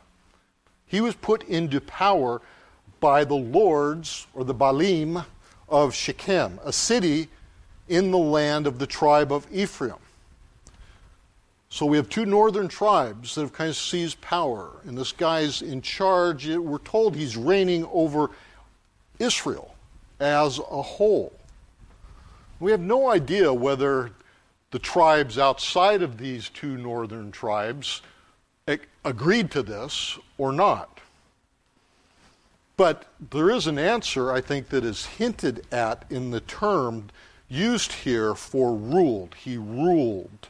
He 0.91 0.99
was 0.99 1.15
put 1.15 1.43
into 1.43 1.79
power 1.79 2.41
by 2.99 3.23
the 3.23 3.35
lords, 3.35 4.27
or 4.33 4.43
the 4.43 4.53
Baalim, 4.53 5.25
of 5.69 5.95
Shechem, 5.95 6.59
a 6.65 6.73
city 6.73 7.29
in 7.87 8.11
the 8.11 8.17
land 8.17 8.67
of 8.67 8.77
the 8.77 8.85
tribe 8.85 9.31
of 9.31 9.47
Ephraim. 9.53 9.95
So 11.69 11.85
we 11.85 11.95
have 11.95 12.09
two 12.09 12.25
northern 12.25 12.67
tribes 12.67 13.35
that 13.35 13.41
have 13.41 13.53
kind 13.53 13.69
of 13.69 13.77
seized 13.77 14.19
power, 14.19 14.69
and 14.83 14.97
this 14.97 15.13
guy's 15.13 15.61
in 15.61 15.81
charge. 15.81 16.49
We're 16.49 16.77
told 16.79 17.15
he's 17.15 17.37
reigning 17.37 17.87
over 17.93 18.29
Israel 19.17 19.73
as 20.19 20.59
a 20.59 20.81
whole. 20.81 21.31
We 22.59 22.69
have 22.71 22.81
no 22.81 23.09
idea 23.09 23.53
whether 23.53 24.11
the 24.71 24.79
tribes 24.79 25.37
outside 25.37 26.01
of 26.01 26.17
these 26.17 26.49
two 26.49 26.77
northern 26.77 27.31
tribes 27.31 28.01
agreed 29.03 29.51
to 29.51 29.63
this 29.63 30.17
or 30.37 30.51
not. 30.51 30.99
But 32.77 33.05
there 33.31 33.51
is 33.51 33.67
an 33.67 33.77
answer, 33.77 34.31
I 34.31 34.41
think, 34.41 34.69
that 34.69 34.83
is 34.83 35.05
hinted 35.05 35.65
at 35.71 36.05
in 36.09 36.31
the 36.31 36.39
term 36.41 37.09
used 37.47 37.91
here 37.91 38.33
for 38.33 38.75
ruled. 38.75 39.35
He 39.35 39.57
ruled 39.57 40.47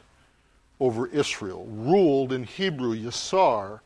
over 0.80 1.08
Israel. 1.08 1.66
Ruled 1.68 2.32
in 2.32 2.44
Hebrew, 2.44 2.96
Yasar, 2.96 3.80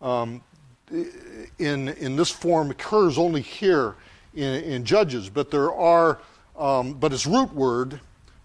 um, 0.00 0.42
in, 0.90 1.88
in 1.88 2.16
this 2.16 2.30
form 2.30 2.70
occurs 2.70 3.18
only 3.18 3.40
here 3.40 3.96
in, 4.34 4.62
in 4.64 4.84
Judges, 4.84 5.28
but 5.28 5.50
there 5.50 5.72
are, 5.72 6.20
um, 6.56 6.94
but 6.94 7.12
its 7.12 7.26
root 7.26 7.52
word 7.54 8.00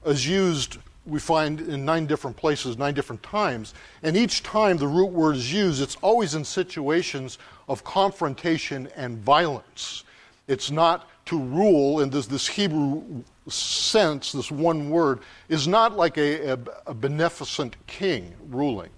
is 0.06 0.28
used, 0.28 0.78
we 1.10 1.20
find 1.20 1.62
in 1.62 1.84
nine 1.86 2.06
different 2.06 2.38
places, 2.38 2.78
nine 2.78 2.94
different 2.94 3.24
times. 3.24 3.74
And 4.04 4.16
each 4.16 4.44
time 4.44 4.78
the 4.78 4.88
root 4.88 5.12
word 5.12 5.36
is 5.36 5.52
used, 5.52 5.82
it's 5.82 5.98
always 5.98 6.36
in 6.36 6.46
situations 6.46 7.38
of 7.68 7.84
confrontation 7.84 8.88
and 8.96 9.18
violence. 9.18 10.04
It's 10.48 10.72
not 10.72 11.08
to 11.26 11.40
rule 11.40 12.02
in 12.02 12.10
this, 12.10 12.28
this 12.28 12.48
Hebrew 12.48 13.24
sense, 13.48 14.32
this 14.32 14.52
one 14.52 14.90
word, 14.90 15.20
is 15.48 15.68
not 15.68 15.96
like 15.96 16.18
a, 16.18 16.54
a, 16.54 16.60
a 16.88 16.94
beneficent 16.94 17.76
king 17.88 18.34
ruling. 18.50 18.90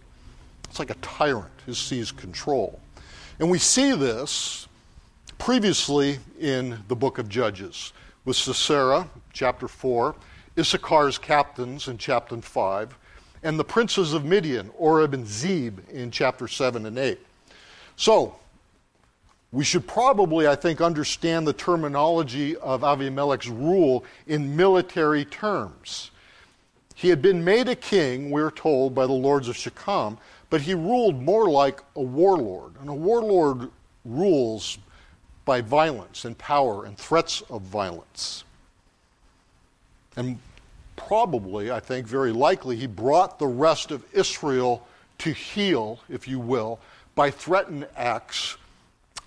It's 0.69 0.79
like 0.79 0.89
a 0.89 0.95
tyrant 0.95 1.51
who 1.65 1.73
sees 1.73 2.11
control. 2.11 2.79
And 3.39 3.49
we 3.49 3.57
see 3.57 3.93
this 3.93 4.67
previously 5.37 6.19
in 6.39 6.77
the 6.87 6.95
book 6.95 7.17
of 7.17 7.27
Judges 7.27 7.93
with 8.25 8.37
Sisera, 8.37 9.09
chapter 9.33 9.67
4, 9.67 10.15
Issachar's 10.55 11.17
captains 11.17 11.87
in 11.87 11.97
chapter 11.97 12.37
5, 12.37 12.97
and 13.43 13.57
the 13.57 13.63
princes 13.63 14.13
of 14.13 14.25
Midian, 14.25 14.69
Oreb 14.77 15.13
and 15.13 15.25
Zeb, 15.25 15.79
in 15.89 16.11
chapter 16.11 16.47
7 16.47 16.85
and 16.85 16.97
8. 16.97 17.19
So, 17.95 18.35
we 19.51 19.63
should 19.63 19.85
probably, 19.87 20.47
I 20.47 20.55
think, 20.55 20.79
understand 20.79 21.45
the 21.45 21.53
terminology 21.53 22.55
of 22.57 22.81
Avimelech's 22.81 23.49
rule 23.49 24.05
in 24.27 24.55
military 24.55 25.25
terms. 25.25 26.11
He 26.95 27.09
had 27.09 27.21
been 27.21 27.43
made 27.43 27.67
a 27.67 27.75
king, 27.75 28.29
we're 28.29 28.51
told, 28.51 28.95
by 28.95 29.07
the 29.07 29.13
lords 29.13 29.47
of 29.47 29.57
Shechem, 29.57 30.17
but 30.49 30.61
he 30.61 30.73
ruled 30.73 31.21
more 31.21 31.49
like 31.49 31.81
a 31.95 32.01
warlord. 32.01 32.73
And 32.79 32.89
a 32.89 32.93
warlord 32.93 33.71
rules 34.05 34.77
by 35.45 35.61
violence 35.61 36.23
and 36.25 36.37
power 36.37 36.85
and 36.85 36.97
threats 36.97 37.41
of 37.49 37.63
violence. 37.63 38.43
And 40.15 40.39
probably, 40.95 41.71
I 41.71 41.79
think, 41.79 42.07
very 42.07 42.31
likely, 42.31 42.75
he 42.75 42.87
brought 42.87 43.39
the 43.39 43.47
rest 43.47 43.91
of 43.91 44.03
Israel 44.13 44.85
to 45.19 45.31
heel, 45.31 45.99
if 46.09 46.27
you 46.27 46.39
will, 46.39 46.79
by 47.15 47.31
threatened 47.31 47.87
acts 47.95 48.57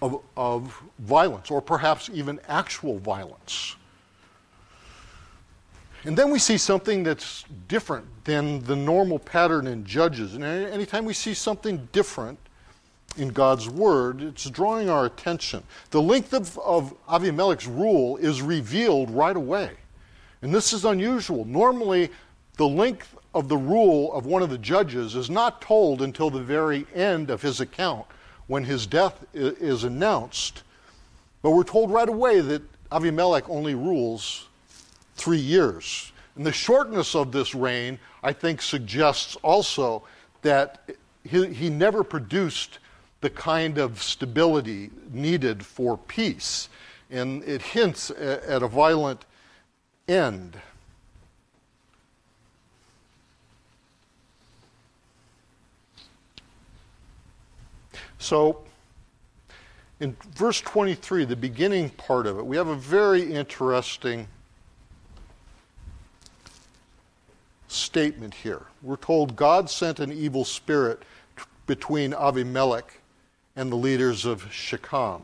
of, 0.02 0.20
of 0.36 0.82
violence, 0.98 1.50
or 1.50 1.62
perhaps 1.62 2.10
even 2.12 2.40
actual 2.48 2.98
violence. 2.98 3.76
And 6.04 6.16
then 6.16 6.30
we 6.30 6.38
see 6.38 6.58
something 6.58 7.02
that's 7.02 7.44
different 7.66 8.06
than 8.24 8.62
the 8.64 8.76
normal 8.76 9.18
pattern 9.18 9.66
in 9.66 9.86
Judges. 9.86 10.34
And 10.34 10.44
anytime 10.44 11.06
we 11.06 11.14
see 11.14 11.32
something 11.32 11.88
different 11.92 12.38
in 13.16 13.28
God's 13.28 13.70
Word, 13.70 14.20
it's 14.20 14.50
drawing 14.50 14.90
our 14.90 15.06
attention. 15.06 15.62
The 15.90 16.02
length 16.02 16.34
of, 16.34 16.58
of 16.58 16.94
Avimelech's 17.06 17.66
rule 17.66 18.18
is 18.18 18.42
revealed 18.42 19.10
right 19.10 19.36
away. 19.36 19.70
And 20.44 20.54
this 20.54 20.74
is 20.74 20.84
unusual. 20.84 21.46
Normally, 21.46 22.10
the 22.58 22.68
length 22.68 23.16
of 23.34 23.48
the 23.48 23.56
rule 23.56 24.12
of 24.12 24.26
one 24.26 24.42
of 24.42 24.50
the 24.50 24.58
judges 24.58 25.16
is 25.16 25.30
not 25.30 25.62
told 25.62 26.02
until 26.02 26.28
the 26.28 26.42
very 26.42 26.86
end 26.94 27.30
of 27.30 27.40
his 27.40 27.62
account 27.62 28.04
when 28.46 28.62
his 28.62 28.86
death 28.86 29.24
is 29.32 29.84
announced. 29.84 30.62
But 31.40 31.52
we're 31.52 31.64
told 31.64 31.90
right 31.90 32.10
away 32.10 32.40
that 32.40 32.60
Avimelech 32.90 33.48
only 33.48 33.74
rules 33.74 34.46
three 35.16 35.38
years. 35.38 36.12
And 36.36 36.44
the 36.44 36.52
shortness 36.52 37.14
of 37.14 37.32
this 37.32 37.54
reign, 37.54 37.98
I 38.22 38.34
think, 38.34 38.60
suggests 38.60 39.36
also 39.36 40.02
that 40.42 40.90
he, 41.26 41.54
he 41.54 41.70
never 41.70 42.04
produced 42.04 42.80
the 43.22 43.30
kind 43.30 43.78
of 43.78 44.02
stability 44.02 44.90
needed 45.10 45.64
for 45.64 45.96
peace. 45.96 46.68
And 47.10 47.42
it 47.44 47.62
hints 47.62 48.10
at 48.10 48.62
a 48.62 48.68
violent 48.68 49.24
end. 50.08 50.56
So, 58.18 58.62
in 60.00 60.16
verse 60.34 60.60
23, 60.60 61.24
the 61.24 61.36
beginning 61.36 61.90
part 61.90 62.26
of 62.26 62.38
it, 62.38 62.46
we 62.46 62.56
have 62.56 62.68
a 62.68 62.74
very 62.74 63.32
interesting 63.32 64.28
statement 67.68 68.34
here. 68.34 68.62
We're 68.82 68.96
told 68.96 69.36
God 69.36 69.68
sent 69.68 70.00
an 70.00 70.12
evil 70.12 70.44
spirit 70.44 71.02
between 71.66 72.12
Avimelech 72.12 72.84
and 73.56 73.70
the 73.70 73.76
leaders 73.76 74.24
of 74.24 74.52
Shechem. 74.52 75.22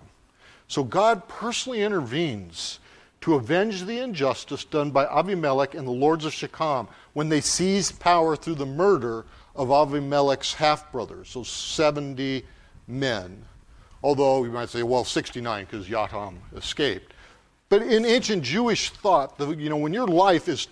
So 0.68 0.84
God 0.84 1.28
personally 1.28 1.82
intervenes 1.82 2.78
to 3.22 3.34
avenge 3.34 3.84
the 3.84 3.98
injustice 3.98 4.64
done 4.64 4.90
by 4.90 5.04
Abimelech 5.06 5.74
and 5.74 5.86
the 5.86 5.92
lords 5.92 6.24
of 6.24 6.32
Shechem 6.32 6.88
when 7.12 7.28
they 7.28 7.40
seized 7.40 8.00
power 8.00 8.34
through 8.36 8.54
the 8.54 8.66
murder 8.66 9.26
of 9.54 9.70
Abimelech's 9.70 10.54
half 10.54 10.90
brothers, 10.90 11.28
so 11.28 11.42
70 11.42 12.44
men. 12.88 13.44
Although 14.02 14.44
you 14.44 14.50
might 14.50 14.70
say, 14.70 14.82
well, 14.82 15.04
69 15.04 15.66
because 15.66 15.86
Yotam 15.86 16.36
escaped. 16.56 17.12
But 17.68 17.82
in 17.82 18.04
ancient 18.04 18.42
Jewish 18.42 18.90
thought, 18.90 19.38
the, 19.38 19.50
you 19.50 19.68
know, 19.68 19.76
when 19.76 19.92
your 19.92 20.06
life 20.06 20.48
is, 20.48 20.66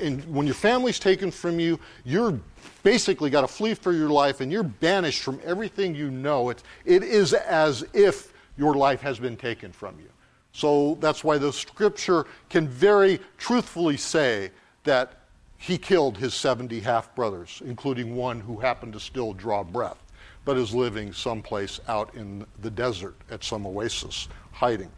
and 0.00 0.24
when 0.34 0.46
your 0.46 0.54
family's 0.54 0.98
taken 0.98 1.30
from 1.30 1.58
you, 1.60 1.78
you're 2.04 2.40
basically 2.82 3.28
got 3.28 3.42
to 3.42 3.48
flee 3.48 3.74
for 3.74 3.92
your 3.92 4.08
life 4.08 4.40
and 4.40 4.50
you're 4.50 4.62
banished 4.62 5.22
from 5.22 5.40
everything 5.44 5.94
you 5.94 6.10
know. 6.10 6.50
It, 6.50 6.62
it 6.84 7.02
is 7.02 7.34
as 7.34 7.84
if 7.92 8.32
your 8.56 8.74
life 8.74 9.00
has 9.02 9.18
been 9.18 9.36
taken 9.36 9.72
from 9.72 9.98
you. 9.98 10.08
So 10.52 10.96
that's 11.00 11.24
why 11.24 11.38
the 11.38 11.52
scripture 11.52 12.26
can 12.50 12.68
very 12.68 13.20
truthfully 13.38 13.96
say 13.96 14.50
that 14.84 15.18
he 15.58 15.78
killed 15.78 16.18
his 16.18 16.34
70 16.34 16.80
half 16.80 17.14
brothers, 17.14 17.62
including 17.64 18.16
one 18.16 18.40
who 18.40 18.58
happened 18.58 18.92
to 18.94 19.00
still 19.00 19.32
draw 19.32 19.62
breath 19.62 20.02
but 20.44 20.56
is 20.56 20.74
living 20.74 21.12
someplace 21.12 21.80
out 21.88 22.14
in 22.14 22.44
the 22.60 22.70
desert 22.70 23.14
at 23.30 23.44
some 23.44 23.66
oasis, 23.66 24.28
hiding. 24.52 24.90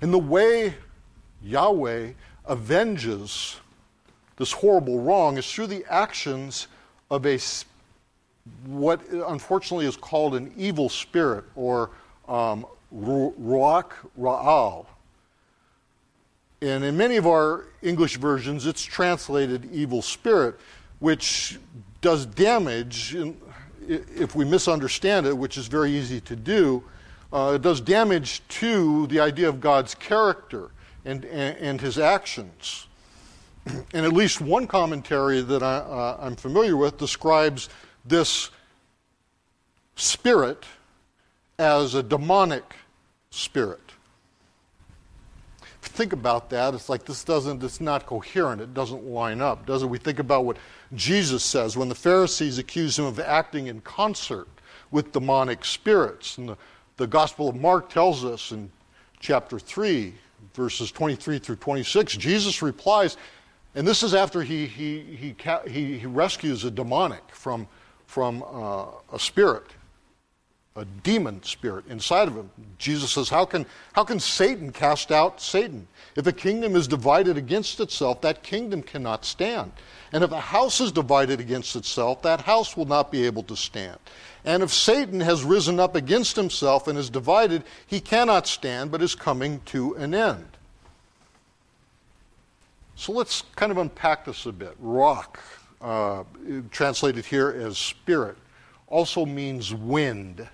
In 0.00 0.10
the 0.10 0.18
way 0.18 0.74
Yahweh 1.42 2.12
avenges 2.48 3.56
this 4.36 4.52
horrible 4.52 5.00
wrong 5.00 5.36
is 5.36 5.52
through 5.52 5.66
the 5.66 5.84
actions 5.90 6.68
of 7.10 7.26
a 7.26 7.38
what 8.64 9.00
unfortunately 9.10 9.86
is 9.86 9.96
called 9.96 10.34
an 10.34 10.52
evil 10.56 10.88
spirit 10.88 11.44
or 11.54 11.90
um, 12.28 12.66
ruach 12.94 13.92
ra'ah. 14.18 14.86
And 16.60 16.84
in 16.84 16.96
many 16.96 17.16
of 17.16 17.26
our 17.26 17.66
English 17.82 18.16
versions, 18.16 18.66
it's 18.66 18.82
translated 18.82 19.70
evil 19.72 20.02
spirit, 20.02 20.58
which 20.98 21.58
does 22.00 22.26
damage 22.26 23.16
if 23.88 24.34
we 24.34 24.44
misunderstand 24.44 25.26
it, 25.26 25.36
which 25.36 25.56
is 25.56 25.66
very 25.66 25.92
easy 25.92 26.20
to 26.20 26.36
do. 26.36 26.82
Uh, 27.32 27.52
it 27.54 27.62
does 27.62 27.80
damage 27.80 28.42
to 28.48 29.06
the 29.06 29.20
idea 29.20 29.48
of 29.48 29.60
God's 29.60 29.94
character 29.94 30.70
and, 31.04 31.24
and, 31.24 31.56
and 31.58 31.80
his 31.80 31.98
actions. 31.98 32.86
And 33.92 34.06
at 34.06 34.14
least 34.14 34.40
one 34.40 34.66
commentary 34.66 35.42
that 35.42 35.62
I, 35.62 35.76
uh, 35.76 36.16
I'm 36.20 36.36
familiar 36.36 36.74
with 36.76 36.96
describes 36.96 37.68
this 38.06 38.50
spirit 39.94 40.64
as 41.58 41.94
a 41.94 42.02
demonic 42.02 42.74
spirit 43.30 43.88
think 45.98 46.12
about 46.12 46.48
that, 46.50 46.74
it's 46.74 46.88
like 46.88 47.04
this 47.04 47.24
doesn't, 47.24 47.62
it's 47.64 47.80
not 47.80 48.06
coherent. 48.06 48.62
It 48.62 48.72
doesn't 48.72 49.04
line 49.04 49.40
up, 49.40 49.66
does 49.66 49.82
it? 49.82 49.88
We 49.88 49.98
think 49.98 50.20
about 50.20 50.44
what 50.44 50.56
Jesus 50.94 51.42
says 51.42 51.76
when 51.76 51.88
the 51.88 51.94
Pharisees 51.94 52.56
accuse 52.56 52.96
him 52.96 53.04
of 53.04 53.18
acting 53.18 53.66
in 53.66 53.80
concert 53.80 54.46
with 54.92 55.10
demonic 55.10 55.64
spirits. 55.64 56.38
And 56.38 56.50
the, 56.50 56.56
the 56.98 57.08
Gospel 57.08 57.48
of 57.48 57.56
Mark 57.56 57.90
tells 57.90 58.24
us 58.24 58.52
in 58.52 58.70
chapter 59.18 59.58
3, 59.58 60.14
verses 60.54 60.92
23 60.92 61.40
through 61.40 61.56
26, 61.56 62.16
Jesus 62.16 62.62
replies, 62.62 63.16
and 63.74 63.86
this 63.86 64.04
is 64.04 64.14
after 64.14 64.42
he, 64.42 64.66
he, 64.66 65.00
he, 65.00 65.36
he, 65.68 65.98
he 65.98 66.06
rescues 66.06 66.64
a 66.64 66.70
demonic 66.70 67.24
from, 67.32 67.66
from 68.06 68.44
uh, 68.44 68.86
a 69.12 69.18
spirit 69.18 69.66
a 70.78 70.84
demon 71.02 71.42
spirit 71.42 71.84
inside 71.88 72.28
of 72.28 72.36
him. 72.36 72.50
Jesus 72.78 73.12
says, 73.12 73.28
how 73.28 73.44
can, 73.44 73.66
how 73.92 74.04
can 74.04 74.20
Satan 74.20 74.72
cast 74.72 75.10
out 75.10 75.40
Satan? 75.40 75.86
If 76.16 76.26
a 76.26 76.32
kingdom 76.32 76.76
is 76.76 76.88
divided 76.88 77.36
against 77.36 77.80
itself, 77.80 78.20
that 78.22 78.42
kingdom 78.42 78.82
cannot 78.82 79.24
stand. 79.24 79.72
And 80.12 80.24
if 80.24 80.32
a 80.32 80.40
house 80.40 80.80
is 80.80 80.92
divided 80.92 81.40
against 81.40 81.76
itself, 81.76 82.22
that 82.22 82.40
house 82.40 82.76
will 82.76 82.86
not 82.86 83.12
be 83.12 83.26
able 83.26 83.42
to 83.44 83.56
stand. 83.56 83.98
And 84.44 84.62
if 84.62 84.72
Satan 84.72 85.20
has 85.20 85.44
risen 85.44 85.78
up 85.78 85.94
against 85.96 86.36
himself 86.36 86.88
and 86.88 86.98
is 86.98 87.10
divided, 87.10 87.64
he 87.86 88.00
cannot 88.00 88.46
stand, 88.46 88.90
but 88.90 89.02
is 89.02 89.14
coming 89.14 89.60
to 89.66 89.94
an 89.94 90.14
end. 90.14 90.46
So 92.94 93.12
let's 93.12 93.42
kind 93.54 93.70
of 93.70 93.78
unpack 93.78 94.24
this 94.24 94.46
a 94.46 94.52
bit. 94.52 94.82
Ruach, 94.82 95.36
uh, 95.80 96.24
translated 96.70 97.24
here 97.24 97.50
as 97.50 97.78
spirit, 97.78 98.36
also 98.88 99.26
means 99.26 99.74
wind. 99.74 100.48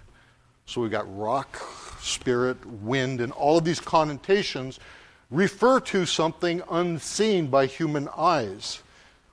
So 0.67 0.81
we've 0.81 0.91
got 0.91 1.07
ruach, 1.07 2.01
spirit, 2.01 2.65
wind, 2.65 3.21
and 3.21 3.33
all 3.33 3.59
of 3.59 3.65
these 3.65 3.81
connotations 3.81 4.81
refer 5.31 5.81
to 5.81 6.07
something 6.07 6.63
unseen 6.71 7.49
by 7.49 7.67
human 7.67 8.09
eyes, 8.17 8.83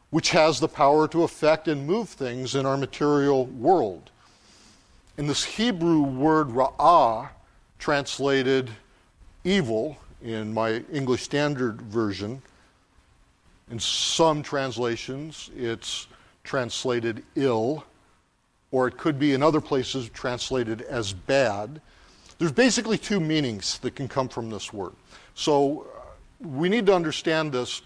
which 0.10 0.32
has 0.32 0.60
the 0.60 0.68
power 0.68 1.08
to 1.08 1.24
affect 1.24 1.68
and 1.68 1.88
move 1.88 2.10
things 2.10 2.56
in 2.56 2.66
our 2.66 2.78
material 2.78 3.46
world. 3.46 4.12
And 5.18 5.30
this 5.30 5.44
Hebrew 5.44 6.02
word 6.02 6.50
ra'ah, 6.50 7.30
translated 7.80 8.70
evil 9.44 9.98
in 10.22 10.54
my 10.54 10.84
English 10.92 11.24
Standard 11.24 11.82
Version, 11.82 12.42
in 13.70 13.80
some 13.80 14.44
translations 14.44 15.50
it's 15.56 16.08
translated 16.44 17.24
ill 17.36 17.86
or 18.72 18.88
it 18.88 18.98
could 18.98 19.20
be 19.20 19.34
in 19.34 19.44
other 19.44 19.62
places 19.62 20.10
translated 20.10 20.82
as 20.82 21.14
bad. 21.14 21.82
There's 22.40 22.52
basically 22.52 22.98
two 22.98 23.20
meanings 23.20 23.78
that 23.80 23.96
can 23.96 24.08
come 24.08 24.30
from 24.30 24.50
this 24.50 24.74
word. 24.74 24.94
So 25.36 25.88
uh, 25.96 26.48
we 26.48 26.70
need 26.70 26.86
to 26.88 26.96
understand 26.96 27.52
this 27.52 27.82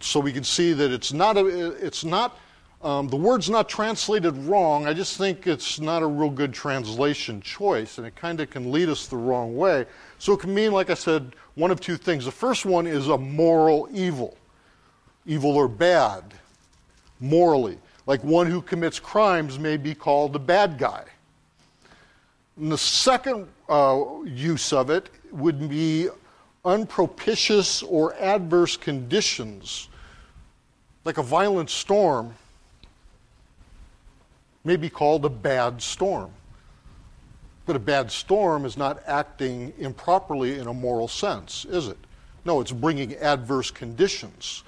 so 0.00 0.20
we 0.20 0.32
can 0.32 0.44
see 0.44 0.72
that 0.72 0.90
it's 0.90 1.12
not, 1.12 1.36
a, 1.36 1.72
it's 1.86 2.04
not 2.04 2.38
Um, 2.84 3.08
the 3.08 3.16
word's 3.16 3.48
not 3.48 3.66
translated 3.66 4.36
wrong. 4.46 4.86
I 4.86 4.92
just 4.92 5.16
think 5.16 5.46
it's 5.46 5.80
not 5.80 6.02
a 6.02 6.06
real 6.06 6.28
good 6.28 6.52
translation 6.52 7.40
choice, 7.40 7.96
and 7.96 8.06
it 8.06 8.14
kind 8.14 8.40
of 8.40 8.50
can 8.50 8.70
lead 8.70 8.90
us 8.90 9.06
the 9.06 9.16
wrong 9.16 9.56
way. 9.56 9.86
So 10.18 10.34
it 10.34 10.40
can 10.40 10.52
mean, 10.52 10.70
like 10.70 10.90
I 10.92 10.94
said, 10.94 11.34
one 11.56 11.72
of 11.72 11.80
two 11.80 11.96
things. 11.96 12.26
The 12.26 12.30
first 12.30 12.66
one 12.66 12.86
is 12.86 13.08
a 13.08 13.16
moral 13.16 13.88
evil, 13.90 14.36
evil 15.24 15.56
or 15.56 15.66
bad, 15.66 16.34
morally. 17.20 17.78
Like 18.06 18.22
one 18.22 18.50
who 18.50 18.60
commits 18.60 18.98
crimes 19.00 19.58
may 19.58 19.76
be 19.76 19.94
called 19.94 20.36
a 20.36 20.38
bad 20.38 20.78
guy. 20.78 21.04
And 22.56 22.70
the 22.70 22.78
second 22.78 23.48
uh, 23.68 24.04
use 24.24 24.72
of 24.72 24.90
it 24.90 25.10
would 25.32 25.68
be 25.68 26.08
unpropitious 26.64 27.82
or 27.82 28.14
adverse 28.14 28.76
conditions, 28.76 29.88
like 31.04 31.18
a 31.18 31.22
violent 31.22 31.70
storm 31.70 32.34
may 34.64 34.76
be 34.76 34.88
called 34.88 35.24
a 35.24 35.30
bad 35.30 35.82
storm. 35.82 36.30
But 37.66 37.76
a 37.76 37.80
bad 37.80 38.10
storm 38.10 38.64
is 38.64 38.76
not 38.76 39.02
acting 39.06 39.72
improperly 39.78 40.58
in 40.58 40.66
a 40.66 40.74
moral 40.74 41.08
sense, 41.08 41.64
is 41.66 41.88
it? 41.88 41.98
No, 42.44 42.60
it's 42.60 42.72
bringing 42.72 43.14
adverse 43.16 43.70
conditions. 43.70 44.64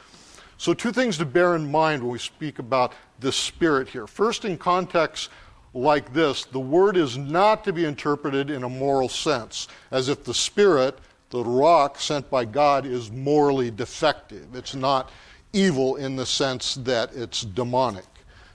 So, 0.59 0.73
two 0.73 0.93
things 0.93 1.19
to 1.19 1.27
bear 1.27 1.55
in 1.57 1.71
mind 1.71 2.03
when 2.03 2.13
we 2.13 2.19
speak 2.19 2.59
about 2.59 2.95
this 3.21 3.37
spirit 3.37 3.89
here. 3.89 4.07
First, 4.07 4.45
in 4.45 4.59
context 4.59 5.31
like 5.75 6.13
this, 6.13 6.45
the 6.45 6.61
word 6.61 6.97
is 6.97 7.17
not 7.17 7.65
to 7.65 7.73
be 7.73 7.85
interpreted 7.85 8.51
in 8.51 8.63
a 8.63 8.69
moral 8.69 9.09
sense, 9.09 9.69
as 9.91 10.09
if 10.09 10.25
the 10.25 10.35
spirit, 10.35 10.99
the 11.31 11.43
ruach 11.43 11.99
sent 11.99 12.31
by 12.31 12.45
God, 12.45 12.87
is 12.87 13.11
morally 13.11 13.71
defective. 13.71 14.55
It's 14.55 14.75
not 14.75 15.11
evil 15.53 15.97
in 15.97 16.17
the 16.17 16.27
sense 16.27 16.77
that 16.77 17.15
it's 17.15 17.43
demonic. 17.43 18.07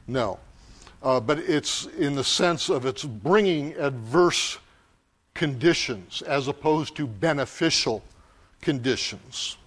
No 0.08 0.40
uh, 1.04 1.20
but 1.20 1.40
it's 1.40 1.86
in 1.98 2.16
the 2.16 2.24
sense 2.24 2.70
of 2.70 2.86
it's 2.86 3.04
bringing 3.04 3.74
adverse 3.74 4.60
conditions 5.34 6.22
as 6.22 6.48
opposed 6.48 6.96
to 6.96 7.08
beneficial 7.08 8.04
conditions. 8.62 9.58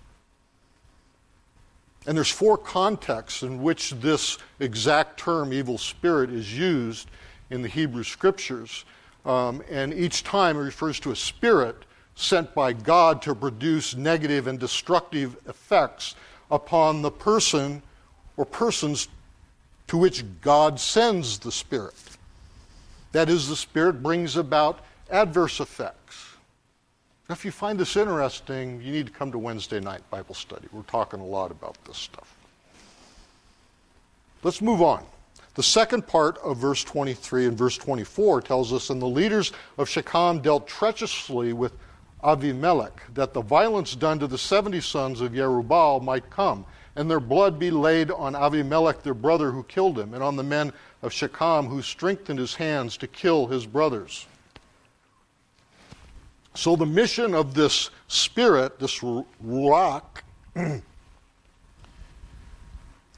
And 2.06 2.16
there's 2.16 2.30
four 2.30 2.58
contexts 2.58 3.42
in 3.42 3.62
which 3.62 3.90
this 3.92 4.38
exact 4.60 5.18
term, 5.18 5.52
evil 5.52 5.78
spirit, 5.78 6.30
is 6.30 6.56
used 6.56 7.08
in 7.50 7.62
the 7.62 7.68
Hebrew 7.68 8.04
scriptures. 8.04 8.84
Um, 9.24 9.62
and 9.70 9.94
each 9.94 10.22
time 10.22 10.56
it 10.56 10.60
refers 10.60 11.00
to 11.00 11.12
a 11.12 11.16
spirit 11.16 11.84
sent 12.14 12.54
by 12.54 12.72
God 12.72 13.22
to 13.22 13.34
produce 13.34 13.96
negative 13.96 14.46
and 14.46 14.58
destructive 14.58 15.36
effects 15.48 16.14
upon 16.50 17.02
the 17.02 17.10
person 17.10 17.82
or 18.36 18.44
persons 18.44 19.08
to 19.88 19.96
which 19.96 20.24
God 20.40 20.80
sends 20.80 21.38
the 21.38 21.52
Spirit. 21.52 21.94
That 23.12 23.28
is, 23.28 23.48
the 23.48 23.56
Spirit 23.56 24.02
brings 24.02 24.36
about 24.36 24.80
adverse 25.10 25.60
effects. 25.60 26.33
If 27.30 27.44
you 27.44 27.50
find 27.50 27.78
this 27.78 27.96
interesting, 27.96 28.82
you 28.82 28.92
need 28.92 29.06
to 29.06 29.12
come 29.12 29.32
to 29.32 29.38
Wednesday 29.38 29.80
night 29.80 30.02
Bible 30.10 30.34
study. 30.34 30.68
We're 30.72 30.82
talking 30.82 31.20
a 31.20 31.24
lot 31.24 31.50
about 31.50 31.76
this 31.84 31.96
stuff. 31.96 32.36
Let's 34.42 34.60
move 34.60 34.82
on. 34.82 35.04
The 35.54 35.62
second 35.62 36.06
part 36.06 36.36
of 36.38 36.58
verse 36.58 36.84
23 36.84 37.46
and 37.46 37.56
verse 37.56 37.78
24 37.78 38.42
tells 38.42 38.72
us, 38.72 38.90
And 38.90 39.00
the 39.00 39.06
leaders 39.06 39.52
of 39.78 39.88
Shechem 39.88 40.40
dealt 40.40 40.66
treacherously 40.66 41.52
with 41.52 41.72
Avimelech, 42.22 42.92
that 43.14 43.32
the 43.32 43.40
violence 43.40 43.94
done 43.94 44.18
to 44.18 44.26
the 44.26 44.38
70 44.38 44.80
sons 44.80 45.20
of 45.20 45.32
Jerubbaal 45.32 46.02
might 46.02 46.28
come 46.28 46.66
and 46.96 47.10
their 47.10 47.20
blood 47.20 47.58
be 47.58 47.70
laid 47.70 48.10
on 48.10 48.34
Avimelech 48.34 49.02
their 49.02 49.14
brother 49.14 49.50
who 49.50 49.64
killed 49.64 49.98
him, 49.98 50.14
and 50.14 50.22
on 50.22 50.36
the 50.36 50.42
men 50.42 50.72
of 51.02 51.12
Shechem 51.12 51.66
who 51.66 51.82
strengthened 51.82 52.38
his 52.38 52.54
hands 52.54 52.96
to 52.98 53.06
kill 53.06 53.46
his 53.46 53.66
brothers. 53.66 54.26
So 56.54 56.76
the 56.76 56.86
mission 56.86 57.34
of 57.34 57.54
this 57.54 57.90
spirit, 58.06 58.78
this 58.78 59.00
ruach, 59.00 60.02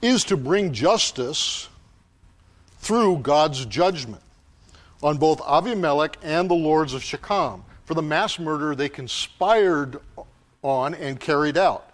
is 0.02 0.24
to 0.24 0.36
bring 0.36 0.72
justice 0.72 1.68
through 2.80 3.18
God's 3.18 3.66
judgment 3.66 4.22
on 5.02 5.18
both 5.18 5.40
Avimelech 5.40 6.14
and 6.22 6.48
the 6.48 6.54
lords 6.54 6.94
of 6.94 7.02
Shechem 7.02 7.62
for 7.84 7.94
the 7.94 8.02
mass 8.02 8.38
murder 8.38 8.74
they 8.74 8.88
conspired 8.88 10.00
on 10.62 10.94
and 10.94 11.20
carried 11.20 11.58
out. 11.58 11.90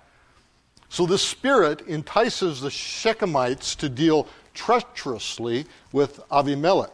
So 0.89 1.07
this 1.07 1.23
spirit 1.23 1.83
entices 1.89 2.61
the 2.61 2.69
Shechemites 2.69 3.77
to 3.77 3.89
deal 3.89 4.29
treacherously 4.55 5.67
with 5.91 6.21
Avimelech. 6.31 6.91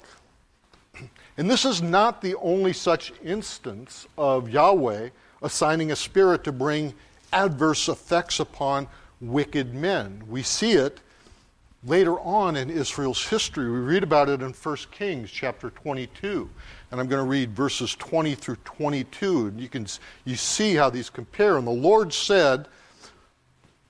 And 1.38 1.48
this 1.48 1.64
is 1.64 1.80
not 1.80 2.20
the 2.20 2.34
only 2.36 2.72
such 2.72 3.12
instance 3.24 4.08
of 4.18 4.50
Yahweh 4.50 5.10
assigning 5.40 5.92
a 5.92 5.96
spirit 5.96 6.42
to 6.44 6.52
bring 6.52 6.92
adverse 7.32 7.88
effects 7.88 8.40
upon 8.40 8.88
wicked 9.20 9.72
men. 9.72 10.24
We 10.28 10.42
see 10.42 10.72
it 10.72 10.98
later 11.84 12.18
on 12.18 12.56
in 12.56 12.70
Israel's 12.70 13.24
history. 13.24 13.70
We 13.70 13.78
read 13.78 14.02
about 14.02 14.28
it 14.28 14.42
in 14.42 14.52
1 14.52 14.76
Kings 14.90 15.30
chapter 15.30 15.70
22. 15.70 16.50
And 16.90 17.00
I'm 17.00 17.06
going 17.06 17.22
to 17.22 17.30
read 17.30 17.52
verses 17.52 17.94
20 17.94 18.34
through 18.34 18.56
22. 18.64 19.46
And 19.46 19.60
you 19.60 19.68
can 19.68 19.86
you 20.24 20.34
see 20.34 20.74
how 20.74 20.90
these 20.90 21.08
compare. 21.08 21.56
And 21.56 21.66
the 21.66 21.70
Lord 21.70 22.12
said, 22.12 22.66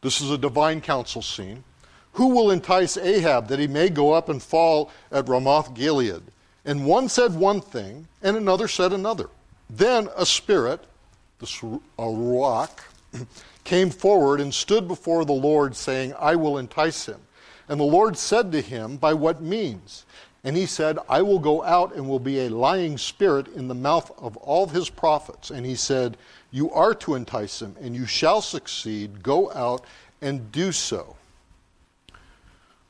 this 0.03 0.21
is 0.21 0.31
a 0.31 0.39
divine 0.39 0.83
council 0.83 1.23
scene. 1.23 1.65
Who 2.13 2.29
will 2.29 2.51
entice 2.51 2.99
Ahab 2.99 3.49
that 3.49 3.59
he 3.59 3.67
may 3.67 3.89
go 3.89 4.13
up 4.13 4.29
and 4.29 4.43
fall 4.43 4.91
at 5.11 5.29
Ramoth 5.29 5.73
Gilead? 5.73 6.23
And 6.69 6.85
one 6.85 7.09
said 7.09 7.35
one 7.35 7.63
thing, 7.63 8.09
and 8.23 8.37
another 8.37 8.69
said 8.69 8.93
another. 8.93 9.31
Then 9.71 10.11
a 10.15 10.27
spirit, 10.27 10.85
this 11.41 11.63
a 11.63 11.79
ruach, 11.99 12.81
came 13.65 13.89
forward 13.89 14.39
and 14.39 14.53
stood 14.53 14.87
before 14.87 15.25
the 15.25 15.33
Lord, 15.33 15.75
saying, 15.75 16.13
I 16.19 16.37
will 16.37 16.59
entice 16.59 17.07
him. 17.07 17.23
And 17.71 17.81
the 17.81 17.85
Lord 17.85 18.19
said 18.19 18.53
to 18.53 18.61
him, 18.61 18.99
By 18.99 19.15
what 19.15 19.41
means? 19.41 20.05
And 20.45 20.59
he 20.59 20.67
said, 20.67 20.99
I 21.09 21.23
will 21.23 21.39
go 21.39 21.63
out 21.65 21.95
and 21.95 22.07
will 22.07 22.19
be 22.19 22.41
a 22.41 22.51
lying 22.51 22.99
spirit 22.99 23.49
in 23.49 23.69
the 23.69 23.75
mouth 23.75 24.13
of 24.19 24.37
all 24.37 24.67
his 24.67 24.91
prophets. 24.91 25.51
And 25.51 25.65
he 25.65 25.75
said, 25.75 26.19
You 26.51 26.71
are 26.73 26.93
to 26.97 27.15
entice 27.15 27.63
him, 27.63 27.77
and 27.81 27.97
you 27.97 28.05
shall 28.05 28.43
succeed. 28.43 29.23
Go 29.23 29.51
out 29.53 29.87
and 30.21 30.53
do 30.53 30.73
so. 30.73 31.17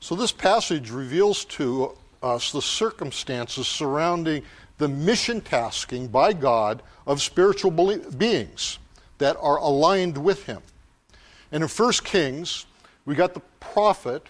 So, 0.01 0.15
this 0.15 0.33
passage 0.33 0.91
reveals 0.91 1.45
to 1.45 1.95
us 2.21 2.51
the 2.51 2.61
circumstances 2.61 3.67
surrounding 3.67 4.43
the 4.77 4.87
mission 4.87 5.41
tasking 5.41 6.07
by 6.07 6.33
God 6.33 6.81
of 7.05 7.21
spiritual 7.21 7.71
beings 7.71 8.79
that 9.17 9.37
are 9.41 9.57
aligned 9.57 10.17
with 10.17 10.45
him. 10.45 10.61
And 11.51 11.63
in 11.63 11.69
1 11.69 11.91
Kings, 12.03 12.65
we 13.05 13.15
got 13.15 13.33
the 13.33 13.41
prophet 13.59 14.27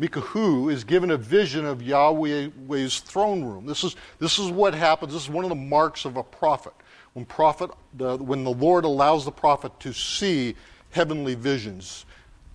Mikahu 0.00 0.72
is 0.72 0.82
given 0.82 1.10
a 1.10 1.16
vision 1.18 1.66
of 1.66 1.82
Yahweh's 1.82 3.00
throne 3.00 3.44
room. 3.44 3.66
This 3.66 3.84
is, 3.84 3.96
this 4.18 4.38
is 4.38 4.50
what 4.50 4.72
happens. 4.72 5.12
This 5.12 5.24
is 5.24 5.28
one 5.28 5.44
of 5.44 5.50
the 5.50 5.54
marks 5.54 6.06
of 6.06 6.16
a 6.16 6.22
prophet. 6.22 6.72
When, 7.12 7.26
prophet 7.26 7.70
the, 7.94 8.16
when 8.16 8.42
the 8.42 8.52
Lord 8.52 8.84
allows 8.86 9.26
the 9.26 9.30
prophet 9.30 9.78
to 9.80 9.92
see 9.92 10.56
heavenly 10.90 11.34
visions, 11.34 12.06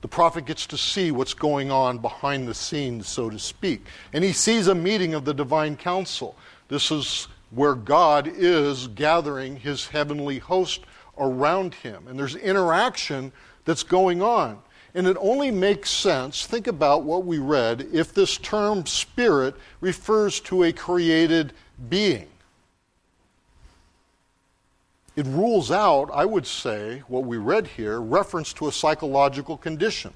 the 0.06 0.10
prophet 0.10 0.46
gets 0.46 0.68
to 0.68 0.78
see 0.78 1.10
what's 1.10 1.34
going 1.34 1.72
on 1.72 1.98
behind 1.98 2.48
the 2.48 2.54
scenes, 2.54 3.08
so 3.08 3.28
to 3.28 3.40
speak. 3.40 3.88
And 4.14 4.24
he 4.24 4.34
sees 4.34 4.68
a 4.68 4.76
meeting 4.76 5.16
of 5.16 5.26
the 5.26 5.34
divine 5.34 5.76
council. 5.76 6.36
This 6.68 6.92
is 6.92 7.28
where 7.50 7.74
God 7.74 8.28
is 8.28 8.86
gathering 8.90 9.56
his 9.56 9.88
heavenly 9.88 10.38
host 10.38 10.82
around 11.18 11.74
him. 11.74 12.08
And 12.08 12.20
there's 12.20 12.36
interaction 12.36 13.32
that's 13.66 13.82
going 13.82 14.22
on. 14.22 14.60
And 14.94 15.08
it 15.08 15.18
only 15.20 15.50
makes 15.50 15.90
sense, 15.90 16.46
think 16.46 16.68
about 16.68 17.02
what 17.02 17.26
we 17.26 17.40
read, 17.40 17.88
if 17.92 18.14
this 18.14 18.38
term 18.38 18.86
spirit 18.86 19.56
refers 19.82 20.40
to 20.42 20.66
a 20.66 20.72
created 20.72 21.52
being. 21.90 22.28
It 25.16 25.26
rules 25.28 25.72
out, 25.72 26.10
I 26.14 26.26
would 26.26 26.46
say, 26.46 27.04
what 27.08 27.24
we 27.24 27.38
read 27.38 27.68
here, 27.68 28.02
reference 28.02 28.52
to 28.54 28.68
a 28.68 28.72
psychological 28.72 29.58
condition, 29.58 30.14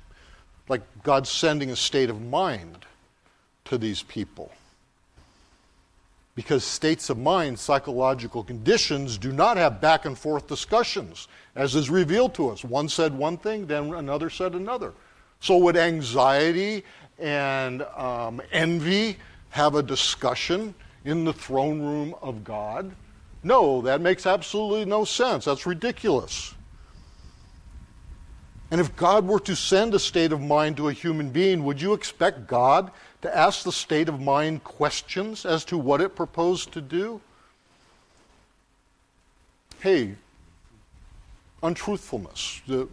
like 0.68 0.82
God 1.04 1.28
sending 1.28 1.72
a 1.72 1.76
state 1.76 2.10
of 2.10 2.22
mind 2.22 2.86
to 3.66 3.78
these 3.78 4.04
people 4.04 4.52
because 6.40 6.64
states 6.64 7.10
of 7.10 7.18
mind, 7.18 7.60
psychological 7.60 8.46
conditions, 8.46 9.18
do 9.18 9.34
not 9.34 9.58
have 9.58 9.82
back 9.82 10.06
and 10.06 10.18
forth 10.18 10.48
discussions, 10.48 11.28
as 11.54 11.76
is 11.76 11.90
revealed 11.90 12.34
to 12.34 12.50
us. 12.50 12.64
One 12.64 12.88
said 12.88 13.14
one 13.14 13.36
thing, 13.36 13.66
then 13.66 13.94
another 13.94 14.30
said 14.30 14.54
another. 14.54 14.94
So, 15.42 15.58
would 15.58 15.76
anxiety 15.76 16.86
and 17.18 17.82
um, 17.82 18.42
envy 18.54 19.18
have 19.50 19.76
a 19.76 19.84
discussion 19.84 20.74
in 21.04 21.26
the 21.26 21.34
throne 21.34 21.82
room 21.82 22.16
of 22.22 22.46
God? 22.46 22.90
No, 23.44 23.82
that 23.82 24.02
makes 24.02 24.26
absolutely 24.26 24.86
no 24.86 25.06
sense. 25.06 25.46
That's 25.46 25.66
ridiculous. 25.66 26.54
And 28.72 28.80
if 28.80 28.96
God 28.96 29.26
were 29.28 29.40
to 29.42 29.56
send 29.56 29.94
a 29.96 30.00
state 30.00 30.32
of 30.32 30.42
mind 30.42 30.78
to 30.78 30.90
a 30.90 30.94
human 30.94 31.30
being, 31.30 31.64
would 31.64 31.82
you 31.82 31.94
expect 31.94 32.48
God 32.48 32.92
to 33.22 33.36
ask 33.36 33.64
the 33.64 33.72
state 33.72 34.10
of 34.10 34.22
mind 34.22 34.64
questions 34.64 35.46
as 35.46 35.66
to 35.66 35.78
what 35.78 36.02
it 36.02 36.16
proposed 36.16 36.72
to 36.74 36.82
do? 36.82 37.20
Hey, 39.80 40.16
untruthfulness. 41.64 42.62
The, 42.68 42.88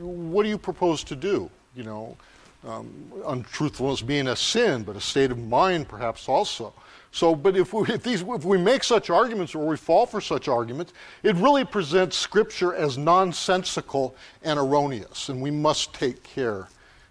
what 0.00 0.42
do 0.42 0.48
you 0.48 0.58
propose 0.58 1.04
to 1.04 1.16
do? 1.16 1.50
You 1.76 1.84
know, 1.84 2.16
um, 2.66 3.12
untruthfulness 3.26 4.02
being 4.02 4.28
a 4.28 4.36
sin, 4.36 4.82
but 4.82 4.96
a 4.96 5.00
state 5.00 5.30
of 5.30 5.38
mind 5.38 5.88
perhaps 5.88 6.28
also. 6.28 6.72
So, 7.12 7.34
but 7.34 7.56
if 7.56 7.72
we, 7.72 7.88
if, 7.88 8.02
these, 8.02 8.22
if 8.22 8.44
we 8.44 8.58
make 8.58 8.84
such 8.84 9.08
arguments 9.10 9.54
or 9.54 9.66
we 9.66 9.76
fall 9.76 10.06
for 10.06 10.20
such 10.20 10.48
arguments, 10.48 10.92
it 11.22 11.34
really 11.36 11.64
presents 11.64 12.16
Scripture 12.16 12.74
as 12.74 12.98
nonsensical 12.98 14.14
and 14.42 14.58
erroneous, 14.58 15.28
and 15.28 15.40
we 15.40 15.50
must 15.50 15.94
take 15.94 16.22
care 16.22 16.68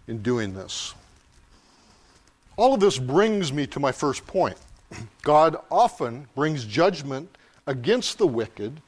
in 0.08 0.22
doing 0.22 0.54
this. 0.54 0.94
All 2.58 2.74
of 2.74 2.80
this 2.80 2.98
brings 2.98 3.52
me 3.52 3.68
to 3.68 3.80
my 3.80 3.92
first 3.92 4.26
point. 4.28 4.58
God 5.24 5.58
often 5.72 6.28
brings 6.36 6.66
judgment 6.66 7.30
against 7.68 8.18
the 8.18 8.28
wicked 8.28 8.82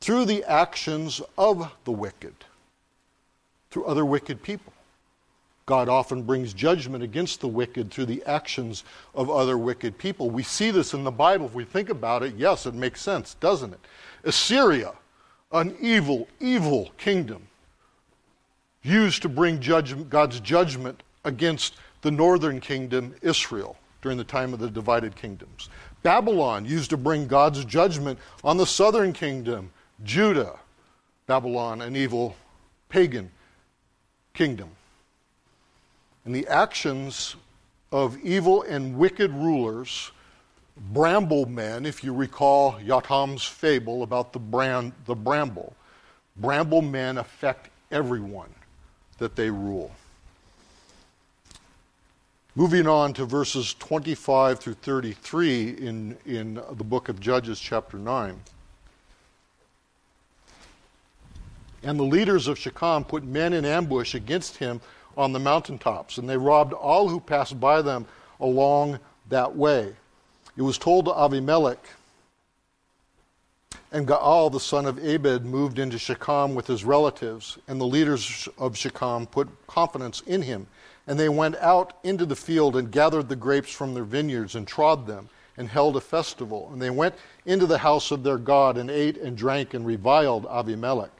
through 0.00 0.26
the 0.26 0.44
actions 0.44 1.22
of 1.38 1.72
the 1.84 1.92
wicked, 1.92 2.34
through 3.70 3.86
other 3.86 4.04
wicked 4.04 4.42
people. 4.42 4.73
God 5.66 5.88
often 5.88 6.22
brings 6.22 6.52
judgment 6.52 7.02
against 7.02 7.40
the 7.40 7.48
wicked 7.48 7.90
through 7.90 8.06
the 8.06 8.22
actions 8.26 8.84
of 9.14 9.30
other 9.30 9.56
wicked 9.56 9.96
people. 9.96 10.30
We 10.30 10.42
see 10.42 10.70
this 10.70 10.92
in 10.92 11.04
the 11.04 11.10
Bible. 11.10 11.46
If 11.46 11.54
we 11.54 11.64
think 11.64 11.88
about 11.88 12.22
it, 12.22 12.34
yes, 12.36 12.66
it 12.66 12.74
makes 12.74 13.00
sense, 13.00 13.34
doesn't 13.34 13.72
it? 13.72 13.80
Assyria, 14.24 14.92
an 15.52 15.74
evil, 15.80 16.28
evil 16.38 16.90
kingdom, 16.98 17.46
used 18.82 19.22
to 19.22 19.28
bring 19.30 19.58
judgment, 19.58 20.10
God's 20.10 20.38
judgment 20.40 21.02
against 21.24 21.76
the 22.02 22.10
northern 22.10 22.60
kingdom, 22.60 23.14
Israel, 23.22 23.78
during 24.02 24.18
the 24.18 24.24
time 24.24 24.52
of 24.52 24.60
the 24.60 24.68
divided 24.68 25.16
kingdoms. 25.16 25.70
Babylon 26.02 26.66
used 26.66 26.90
to 26.90 26.98
bring 26.98 27.26
God's 27.26 27.64
judgment 27.64 28.18
on 28.42 28.58
the 28.58 28.66
southern 28.66 29.14
kingdom, 29.14 29.70
Judah. 30.02 30.58
Babylon, 31.26 31.80
an 31.80 31.96
evil 31.96 32.36
pagan 32.90 33.30
kingdom 34.34 34.68
and 36.24 36.34
the 36.34 36.46
actions 36.48 37.36
of 37.92 38.18
evil 38.18 38.62
and 38.62 38.96
wicked 38.96 39.30
rulers, 39.32 40.10
bramble 40.92 41.46
men, 41.46 41.86
if 41.86 42.02
you 42.02 42.12
recall 42.12 42.80
Yatham's 42.80 43.44
fable 43.44 44.02
about 44.02 44.32
the, 44.32 44.38
brand, 44.38 44.92
the 45.06 45.14
bramble, 45.14 45.74
bramble 46.36 46.82
men 46.82 47.18
affect 47.18 47.70
everyone 47.90 48.52
that 49.18 49.36
they 49.36 49.50
rule. 49.50 49.92
Moving 52.56 52.86
on 52.86 53.12
to 53.14 53.24
verses 53.24 53.74
25 53.74 54.60
through 54.60 54.74
33 54.74 55.70
in, 55.70 56.16
in 56.24 56.54
the 56.54 56.84
book 56.84 57.08
of 57.08 57.18
Judges, 57.18 57.58
chapter 57.58 57.98
9. 57.98 58.40
And 61.82 61.98
the 61.98 62.04
leaders 62.04 62.48
of 62.48 62.58
Shechem 62.58 63.04
put 63.04 63.24
men 63.24 63.52
in 63.52 63.64
ambush 63.64 64.14
against 64.14 64.56
him 64.56 64.80
on 65.16 65.32
the 65.32 65.38
mountaintops, 65.38 66.18
and 66.18 66.28
they 66.28 66.36
robbed 66.36 66.72
all 66.72 67.08
who 67.08 67.20
passed 67.20 67.58
by 67.60 67.82
them 67.82 68.06
along 68.40 68.98
that 69.28 69.54
way. 69.54 69.94
It 70.56 70.62
was 70.62 70.78
told 70.78 71.06
to 71.06 71.12
Avimelech, 71.12 71.78
and 73.94 74.08
Gaal, 74.08 74.50
the 74.50 74.58
son 74.58 74.86
of 74.86 74.98
Ebed, 75.04 75.44
moved 75.44 75.78
into 75.78 75.98
Shechem 75.98 76.56
with 76.56 76.66
his 76.66 76.84
relatives, 76.84 77.58
and 77.68 77.80
the 77.80 77.86
leaders 77.86 78.48
of 78.58 78.76
Shechem 78.76 79.26
put 79.26 79.48
confidence 79.68 80.20
in 80.26 80.42
him. 80.42 80.66
And 81.06 81.18
they 81.18 81.28
went 81.28 81.54
out 81.56 81.98
into 82.02 82.26
the 82.26 82.34
field 82.34 82.74
and 82.74 82.90
gathered 82.90 83.28
the 83.28 83.36
grapes 83.36 83.70
from 83.70 83.94
their 83.94 84.04
vineyards 84.04 84.56
and 84.56 84.66
trod 84.66 85.06
them 85.06 85.28
and 85.56 85.68
held 85.68 85.96
a 85.96 86.00
festival. 86.00 86.70
And 86.72 86.82
they 86.82 86.90
went 86.90 87.14
into 87.46 87.66
the 87.66 87.78
house 87.78 88.10
of 88.10 88.24
their 88.24 88.38
God 88.38 88.78
and 88.78 88.90
ate 88.90 89.16
and 89.18 89.36
drank 89.36 89.74
and 89.74 89.86
reviled 89.86 90.44
Avimelech. 90.46 91.10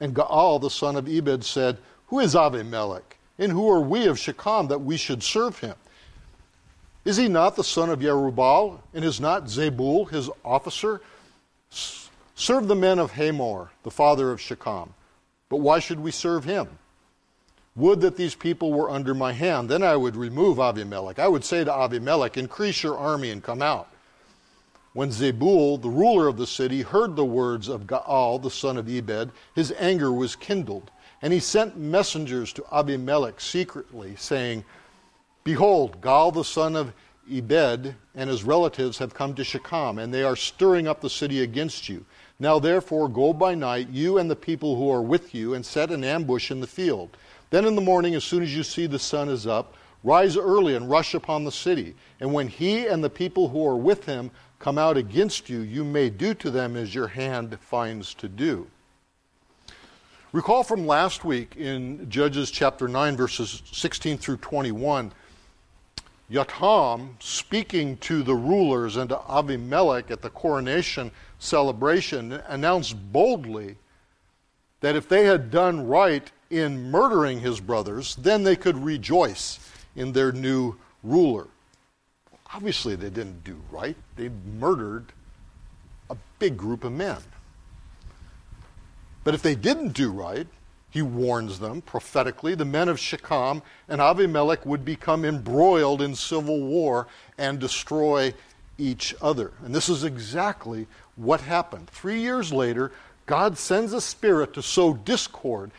And 0.00 0.14
Gaal, 0.14 0.60
the 0.60 0.68
son 0.68 0.96
of 0.96 1.08
Ebed, 1.08 1.42
said, 1.44 1.78
Who 2.08 2.18
is 2.18 2.34
Avimelech? 2.34 3.17
And 3.38 3.52
who 3.52 3.70
are 3.70 3.80
we 3.80 4.06
of 4.06 4.18
Shechem 4.18 4.68
that 4.68 4.80
we 4.80 4.96
should 4.96 5.22
serve 5.22 5.60
him? 5.60 5.74
Is 7.04 7.16
he 7.16 7.28
not 7.28 7.56
the 7.56 7.64
son 7.64 7.88
of 7.88 8.00
Jerubbaal? 8.00 8.80
And 8.92 9.04
is 9.04 9.20
not 9.20 9.44
Zebul 9.44 10.10
his 10.10 10.28
officer? 10.44 11.00
Serve 12.34 12.68
the 12.68 12.74
men 12.74 12.98
of 12.98 13.12
Hamor, 13.12 13.70
the 13.82 13.90
father 13.90 14.30
of 14.30 14.40
Shechem. 14.40 14.92
But 15.48 15.58
why 15.58 15.78
should 15.78 16.00
we 16.00 16.10
serve 16.10 16.44
him? 16.44 16.68
Would 17.76 18.00
that 18.00 18.16
these 18.16 18.34
people 18.34 18.72
were 18.72 18.90
under 18.90 19.14
my 19.14 19.32
hand. 19.32 19.68
Then 19.68 19.84
I 19.84 19.94
would 19.94 20.16
remove 20.16 20.58
Avimelech. 20.58 21.20
I 21.20 21.28
would 21.28 21.44
say 21.44 21.62
to 21.62 21.70
Avimelech, 21.70 22.36
Increase 22.36 22.82
your 22.82 22.98
army 22.98 23.30
and 23.30 23.42
come 23.42 23.62
out. 23.62 23.88
When 24.94 25.10
Zebul, 25.10 25.80
the 25.80 25.88
ruler 25.88 26.26
of 26.26 26.36
the 26.36 26.46
city, 26.46 26.82
heard 26.82 27.14
the 27.14 27.24
words 27.24 27.68
of 27.68 27.86
Gaal, 27.86 28.42
the 28.42 28.50
son 28.50 28.76
of 28.76 28.88
Ebed, 28.88 29.30
his 29.54 29.72
anger 29.78 30.12
was 30.12 30.34
kindled 30.34 30.90
and 31.22 31.32
he 31.32 31.40
sent 31.40 31.76
messengers 31.76 32.52
to 32.52 32.64
Abimelech 32.72 33.40
secretly, 33.40 34.14
saying, 34.16 34.64
Behold, 35.44 36.00
Gaal 36.00 36.32
the 36.32 36.44
son 36.44 36.76
of 36.76 36.92
Ebed 37.30 37.94
and 38.14 38.30
his 38.30 38.44
relatives 38.44 38.98
have 38.98 39.14
come 39.14 39.34
to 39.34 39.44
Shechem, 39.44 39.98
and 39.98 40.12
they 40.12 40.22
are 40.22 40.36
stirring 40.36 40.88
up 40.88 41.00
the 41.00 41.10
city 41.10 41.42
against 41.42 41.88
you. 41.88 42.04
Now 42.38 42.58
therefore 42.58 43.08
go 43.08 43.32
by 43.32 43.54
night, 43.54 43.88
you 43.90 44.18
and 44.18 44.30
the 44.30 44.36
people 44.36 44.76
who 44.76 44.90
are 44.90 45.02
with 45.02 45.34
you, 45.34 45.54
and 45.54 45.64
set 45.64 45.90
an 45.90 46.04
ambush 46.04 46.50
in 46.50 46.60
the 46.60 46.66
field. 46.66 47.16
Then 47.50 47.64
in 47.64 47.74
the 47.74 47.80
morning, 47.80 48.14
as 48.14 48.24
soon 48.24 48.42
as 48.42 48.54
you 48.54 48.62
see 48.62 48.86
the 48.86 48.98
sun 48.98 49.28
is 49.28 49.46
up, 49.46 49.74
rise 50.04 50.36
early 50.36 50.74
and 50.74 50.88
rush 50.88 51.14
upon 51.14 51.44
the 51.44 51.52
city. 51.52 51.94
And 52.20 52.32
when 52.32 52.48
he 52.48 52.86
and 52.86 53.02
the 53.02 53.10
people 53.10 53.48
who 53.48 53.66
are 53.66 53.76
with 53.76 54.04
him 54.04 54.30
come 54.58 54.78
out 54.78 54.96
against 54.96 55.48
you, 55.48 55.60
you 55.60 55.84
may 55.84 56.10
do 56.10 56.34
to 56.34 56.50
them 56.50 56.76
as 56.76 56.94
your 56.94 57.08
hand 57.08 57.58
finds 57.60 58.14
to 58.14 58.28
do. 58.28 58.66
Recall 60.32 60.62
from 60.62 60.86
last 60.86 61.24
week 61.24 61.56
in 61.56 62.10
Judges 62.10 62.50
chapter 62.50 62.86
9, 62.86 63.16
verses 63.16 63.62
16 63.72 64.18
through 64.18 64.36
21, 64.36 65.10
Yatham 66.30 67.14
speaking 67.18 67.96
to 67.96 68.22
the 68.22 68.34
rulers 68.34 68.98
and 68.98 69.08
to 69.08 69.18
Abimelech 69.26 70.10
at 70.10 70.20
the 70.20 70.28
coronation 70.28 71.10
celebration 71.38 72.32
announced 72.46 72.94
boldly 73.10 73.76
that 74.80 74.96
if 74.96 75.08
they 75.08 75.24
had 75.24 75.50
done 75.50 75.86
right 75.86 76.30
in 76.50 76.90
murdering 76.90 77.40
his 77.40 77.58
brothers, 77.58 78.14
then 78.16 78.42
they 78.42 78.54
could 78.54 78.76
rejoice 78.76 79.58
in 79.96 80.12
their 80.12 80.30
new 80.30 80.76
ruler. 81.02 81.46
Obviously, 82.52 82.94
they 82.96 83.08
didn't 83.08 83.44
do 83.44 83.58
right. 83.70 83.96
They 84.16 84.28
murdered 84.58 85.06
a 86.10 86.16
big 86.38 86.58
group 86.58 86.84
of 86.84 86.92
men. 86.92 87.16
But 89.28 89.34
if 89.34 89.42
they 89.42 89.56
didn't 89.56 89.92
do 89.92 90.10
right, 90.10 90.46
he 90.88 91.02
warns 91.02 91.58
them 91.58 91.82
prophetically, 91.82 92.54
the 92.54 92.64
men 92.64 92.88
of 92.88 92.98
Shechem 92.98 93.60
and 93.86 94.00
Avimelech 94.00 94.64
would 94.64 94.86
become 94.86 95.22
embroiled 95.22 96.00
in 96.00 96.14
civil 96.14 96.62
war 96.62 97.08
and 97.36 97.58
destroy 97.58 98.32
each 98.78 99.14
other. 99.20 99.52
And 99.62 99.74
this 99.74 99.90
is 99.90 100.02
exactly 100.02 100.86
what 101.16 101.42
happened. 101.42 101.90
Three 101.90 102.22
years 102.22 102.54
later, 102.54 102.90
God 103.26 103.58
sends 103.58 103.92
a 103.92 104.00
spirit 104.00 104.54
to 104.54 104.62
sow 104.62 104.94
discord 104.94 105.72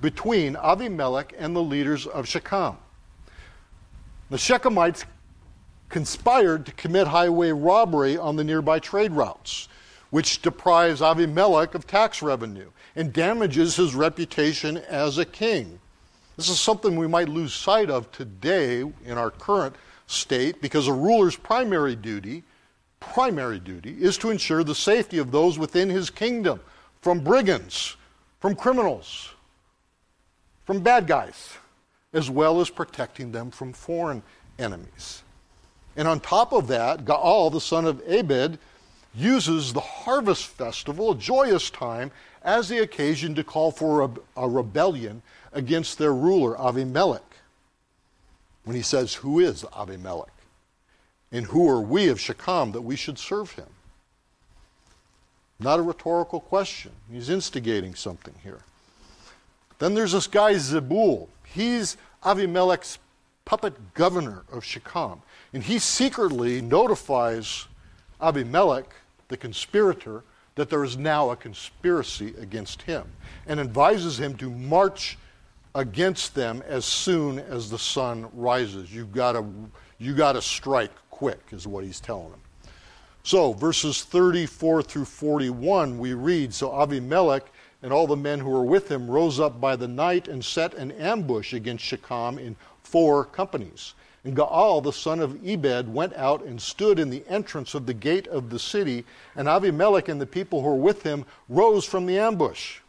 between 0.00 0.56
Avimelech 0.56 1.34
and 1.38 1.54
the 1.54 1.62
leaders 1.62 2.04
of 2.04 2.26
Shechem. 2.26 2.78
The 4.28 4.38
Shechemites 4.38 5.04
conspired 5.88 6.66
to 6.66 6.72
commit 6.72 7.06
highway 7.06 7.52
robbery 7.52 8.18
on 8.18 8.34
the 8.34 8.42
nearby 8.42 8.80
trade 8.80 9.12
routes, 9.12 9.68
which 10.10 10.42
deprives 10.42 11.00
Avimelech 11.00 11.76
of 11.76 11.86
tax 11.86 12.22
revenue 12.22 12.70
and 12.98 13.12
damages 13.12 13.76
his 13.76 13.94
reputation 13.94 14.76
as 14.88 15.18
a 15.18 15.24
king. 15.24 15.78
This 16.36 16.48
is 16.48 16.58
something 16.58 16.96
we 16.96 17.06
might 17.06 17.28
lose 17.28 17.54
sight 17.54 17.90
of 17.90 18.10
today 18.10 18.80
in 18.80 19.16
our 19.16 19.30
current 19.30 19.76
state 20.08 20.60
because 20.60 20.88
a 20.88 20.92
ruler's 20.92 21.36
primary 21.36 21.94
duty, 21.94 22.42
primary 22.98 23.60
duty, 23.60 23.96
is 24.00 24.18
to 24.18 24.30
ensure 24.30 24.64
the 24.64 24.74
safety 24.74 25.18
of 25.18 25.30
those 25.30 25.60
within 25.60 25.88
his 25.88 26.10
kingdom 26.10 26.58
from 27.00 27.20
brigands, 27.20 27.96
from 28.40 28.56
criminals, 28.56 29.30
from 30.64 30.80
bad 30.80 31.06
guys, 31.06 31.52
as 32.12 32.28
well 32.28 32.60
as 32.60 32.68
protecting 32.68 33.30
them 33.30 33.52
from 33.52 33.72
foreign 33.72 34.24
enemies. 34.58 35.22
And 35.96 36.08
on 36.08 36.18
top 36.18 36.52
of 36.52 36.66
that, 36.66 37.04
Gaal, 37.04 37.52
the 37.52 37.60
son 37.60 37.84
of 37.84 38.02
Abed, 38.08 38.58
uses 39.14 39.72
the 39.72 39.80
harvest 39.80 40.46
festival, 40.46 41.12
a 41.12 41.16
joyous 41.16 41.70
time, 41.70 42.10
as 42.48 42.70
the 42.70 42.78
occasion 42.78 43.34
to 43.34 43.44
call 43.44 43.70
for 43.70 44.04
a, 44.04 44.10
a 44.38 44.48
rebellion 44.48 45.20
against 45.52 45.98
their 45.98 46.14
ruler, 46.14 46.56
Avimelech. 46.56 47.20
When 48.64 48.74
he 48.74 48.80
says, 48.80 49.12
Who 49.12 49.38
is 49.38 49.64
Avimelech? 49.64 50.30
And 51.30 51.44
who 51.44 51.68
are 51.68 51.82
we 51.82 52.08
of 52.08 52.18
Shechem 52.18 52.72
that 52.72 52.80
we 52.80 52.96
should 52.96 53.18
serve 53.18 53.52
him? 53.52 53.68
Not 55.60 55.78
a 55.78 55.82
rhetorical 55.82 56.40
question. 56.40 56.92
He's 57.12 57.28
instigating 57.28 57.94
something 57.94 58.34
here. 58.42 58.60
Then 59.78 59.92
there's 59.92 60.12
this 60.12 60.26
guy 60.26 60.54
Zebul. 60.54 61.28
He's 61.44 61.98
Avimelech's 62.24 62.98
puppet 63.44 63.92
governor 63.92 64.44
of 64.50 64.64
Shechem. 64.64 65.20
And 65.52 65.62
he 65.62 65.78
secretly 65.78 66.62
notifies 66.62 67.66
Abimelech, 68.22 68.88
the 69.28 69.36
conspirator, 69.36 70.22
that 70.58 70.68
there 70.68 70.82
is 70.82 70.98
now 70.98 71.30
a 71.30 71.36
conspiracy 71.36 72.34
against 72.40 72.82
him 72.82 73.04
and 73.46 73.60
advises 73.60 74.18
him 74.18 74.36
to 74.36 74.50
march 74.50 75.16
against 75.76 76.34
them 76.34 76.64
as 76.66 76.84
soon 76.84 77.38
as 77.38 77.70
the 77.70 77.78
sun 77.78 78.28
rises. 78.32 78.92
You've 78.92 79.12
got 79.12 79.32
to, 79.32 79.46
you 79.98 80.16
got 80.16 80.32
to 80.32 80.42
strike 80.42 80.90
quick, 81.10 81.38
is 81.52 81.68
what 81.68 81.84
he's 81.84 82.00
telling 82.00 82.32
them. 82.32 82.40
So, 83.22 83.52
verses 83.52 84.02
34 84.02 84.82
through 84.82 85.04
41, 85.04 85.96
we 85.96 86.14
read 86.14 86.52
So 86.52 86.76
Abimelech 86.76 87.46
and 87.84 87.92
all 87.92 88.08
the 88.08 88.16
men 88.16 88.40
who 88.40 88.50
were 88.50 88.64
with 88.64 88.90
him 88.90 89.08
rose 89.08 89.38
up 89.38 89.60
by 89.60 89.76
the 89.76 89.86
night 89.86 90.26
and 90.26 90.44
set 90.44 90.74
an 90.74 90.90
ambush 90.90 91.52
against 91.52 91.84
Shechem 91.84 92.36
in 92.36 92.56
four 92.88 93.24
companies. 93.24 93.94
And 94.24 94.36
Gaal, 94.36 94.82
the 94.82 94.92
son 94.92 95.20
of 95.20 95.38
Ebed, 95.46 95.88
went 95.88 96.14
out 96.14 96.44
and 96.44 96.60
stood 96.60 96.98
in 96.98 97.10
the 97.10 97.24
entrance 97.28 97.74
of 97.74 97.86
the 97.86 97.94
gate 97.94 98.26
of 98.26 98.50
the 98.50 98.58
city, 98.58 99.04
and 99.36 99.48
Abimelech 99.48 100.08
and 100.08 100.20
the 100.20 100.26
people 100.26 100.60
who 100.60 100.68
were 100.68 100.74
with 100.74 101.02
him 101.02 101.24
rose 101.48 101.84
from 101.84 102.06
the 102.06 102.18
ambush. 102.18 102.80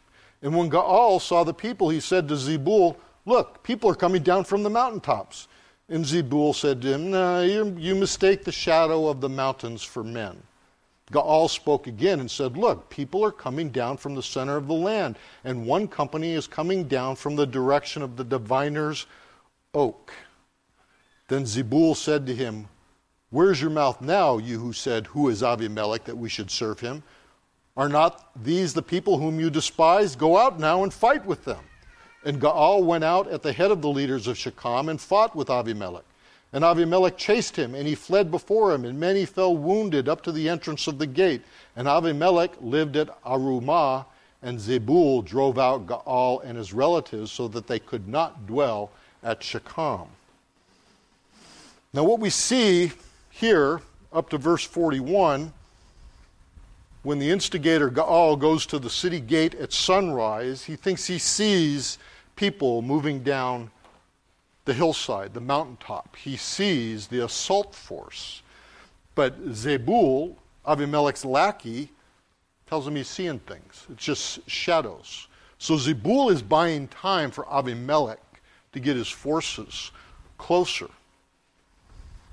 And 0.42 0.56
when 0.56 0.70
Gaal 0.70 1.20
saw 1.20 1.44
the 1.44 1.54
people, 1.54 1.88
he 1.88 2.00
said 2.00 2.28
to 2.28 2.34
Zebul, 2.34 2.96
Look, 3.26 3.62
people 3.62 3.90
are 3.90 3.94
coming 3.94 4.22
down 4.22 4.44
from 4.44 4.62
the 4.62 4.70
mountaintops. 4.70 5.46
And 5.88 6.04
Zebul 6.04 6.54
said 6.54 6.80
to 6.82 6.94
him, 6.94 7.10
no, 7.10 7.42
you, 7.42 7.76
you 7.78 7.94
mistake 7.94 8.44
the 8.44 8.52
shadow 8.52 9.08
of 9.08 9.20
the 9.20 9.28
mountains 9.28 9.82
for 9.82 10.04
men. 10.04 10.40
Gaal 11.10 11.50
spoke 11.50 11.88
again 11.88 12.20
and 12.20 12.30
said, 12.30 12.56
Look, 12.56 12.88
people 12.88 13.24
are 13.24 13.32
coming 13.32 13.70
down 13.70 13.96
from 13.96 14.14
the 14.14 14.22
center 14.22 14.56
of 14.56 14.68
the 14.68 14.74
land, 14.74 15.18
and 15.42 15.66
one 15.66 15.88
company 15.88 16.32
is 16.32 16.46
coming 16.46 16.84
down 16.84 17.16
from 17.16 17.34
the 17.34 17.46
direction 17.46 18.02
of 18.02 18.16
the 18.16 18.22
diviner's 18.22 19.06
oak. 19.74 20.12
Then 21.28 21.44
Zebul 21.44 21.96
said 21.96 22.26
to 22.26 22.34
him, 22.34 22.68
Where's 23.30 23.60
your 23.60 23.70
mouth 23.70 24.00
now, 24.00 24.38
you 24.38 24.58
who 24.58 24.72
said, 24.72 25.06
Who 25.08 25.28
is 25.28 25.42
Abimelech 25.42 26.04
that 26.04 26.18
we 26.18 26.28
should 26.28 26.50
serve 26.50 26.80
him? 26.80 27.02
Are 27.76 27.88
not 27.88 28.30
these 28.42 28.74
the 28.74 28.82
people 28.82 29.18
whom 29.18 29.38
you 29.38 29.48
despise? 29.48 30.16
Go 30.16 30.36
out 30.36 30.58
now 30.58 30.82
and 30.82 30.92
fight 30.92 31.24
with 31.24 31.44
them. 31.44 31.60
And 32.24 32.40
Gaal 32.40 32.82
went 32.82 33.04
out 33.04 33.28
at 33.28 33.42
the 33.42 33.52
head 33.52 33.70
of 33.70 33.80
the 33.80 33.88
leaders 33.88 34.26
of 34.26 34.36
Shechem 34.36 34.88
and 34.88 35.00
fought 35.00 35.36
with 35.36 35.48
Abimelech. 35.48 36.04
And 36.52 36.64
Abimelech 36.64 37.16
chased 37.16 37.54
him, 37.54 37.76
and 37.76 37.86
he 37.86 37.94
fled 37.94 38.32
before 38.32 38.74
him, 38.74 38.84
and 38.84 38.98
many 38.98 39.24
fell 39.24 39.56
wounded 39.56 40.08
up 40.08 40.20
to 40.22 40.32
the 40.32 40.48
entrance 40.48 40.88
of 40.88 40.98
the 40.98 41.06
gate. 41.06 41.42
And 41.76 41.86
Abimelech 41.86 42.56
lived 42.60 42.96
at 42.96 43.22
Arumah, 43.22 44.04
and 44.42 44.58
Zebul 44.58 45.24
drove 45.24 45.60
out 45.60 45.86
Gaal 45.86 46.42
and 46.44 46.58
his 46.58 46.72
relatives 46.72 47.30
so 47.30 47.46
that 47.48 47.68
they 47.68 47.78
could 47.78 48.08
not 48.08 48.48
dwell 48.48 48.90
at 49.22 49.42
Shechem. 49.42 50.08
Now, 51.92 52.04
what 52.04 52.20
we 52.20 52.30
see 52.30 52.92
here, 53.30 53.80
up 54.12 54.30
to 54.30 54.38
verse 54.38 54.64
41, 54.64 55.52
when 57.02 57.18
the 57.18 57.30
instigator 57.30 57.90
Gaal 57.90 58.38
goes 58.38 58.66
to 58.66 58.78
the 58.78 58.90
city 58.90 59.20
gate 59.20 59.54
at 59.54 59.72
sunrise, 59.72 60.64
he 60.64 60.76
thinks 60.76 61.06
he 61.06 61.18
sees 61.18 61.98
people 62.36 62.82
moving 62.82 63.22
down 63.22 63.70
the 64.66 64.74
hillside, 64.74 65.34
the 65.34 65.40
mountaintop. 65.40 66.14
He 66.16 66.36
sees 66.36 67.06
the 67.06 67.24
assault 67.24 67.74
force. 67.74 68.42
But 69.14 69.42
Zebul, 69.48 70.36
Abimelech's 70.66 71.24
lackey, 71.24 71.90
tells 72.66 72.86
him 72.86 72.94
he's 72.94 73.08
seeing 73.08 73.40
things. 73.40 73.86
It's 73.90 74.04
just 74.04 74.48
shadows. 74.48 75.26
So 75.58 75.74
Zebul 75.74 76.30
is 76.30 76.42
buying 76.42 76.86
time 76.88 77.30
for 77.30 77.52
Abimelech 77.52 78.20
to 78.72 78.80
get 78.80 78.96
his 78.96 79.08
forces 79.08 79.90
closer. 80.38 80.88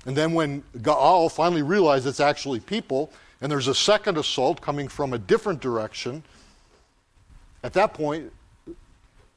And 0.06 0.16
then 0.16 0.32
when 0.32 0.62
Gaal 0.78 1.30
finally 1.30 1.62
realizes 1.62 2.06
it's 2.06 2.20
actually 2.20 2.60
people, 2.60 3.12
and 3.40 3.50
there's 3.50 3.68
a 3.68 3.74
second 3.74 4.16
assault 4.16 4.60
coming 4.60 4.88
from 4.88 5.12
a 5.12 5.18
different 5.18 5.60
direction, 5.60 6.22
at 7.62 7.72
that 7.74 7.94
point, 7.94 8.32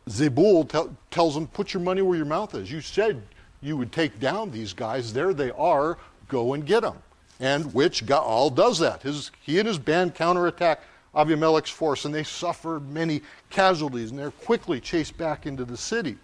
Zebul 0.08 0.70
te- 0.70 0.92
tells 1.10 1.36
him, 1.36 1.48
Put 1.48 1.74
your 1.74 1.82
money 1.82 2.02
where 2.02 2.18
your 2.18 2.26
mouth 2.26 2.56
is. 2.56 2.72
You 2.72 2.82
said 2.82 3.22
you 3.62 3.78
would 3.78 3.92
take 3.92 4.20
down 4.20 4.52
these 4.52 4.74
guys. 4.74 5.14
There 5.14 5.34
they 5.34 5.52
are. 5.52 5.98
Go 6.28 6.54
and 6.54 6.66
get 6.66 6.82
them. 6.82 6.98
And 7.40 7.74
which 7.74 8.06
Gaal 8.06 8.54
does 8.54 8.80
that. 8.80 9.02
His, 9.02 9.32
he 9.42 9.60
and 9.60 9.68
his 9.68 9.78
band 9.78 10.16
counterattack 10.16 10.82
Abimelech's 11.14 11.70
force, 11.70 12.06
and 12.06 12.14
they 12.14 12.24
suffer 12.24 12.80
many 12.80 13.22
casualties, 13.50 14.12
and 14.12 14.20
they're 14.20 14.32
quickly 14.32 14.80
chased 14.80 15.18
back 15.18 15.46
into 15.46 15.66
the 15.66 15.78
city. 15.78 16.18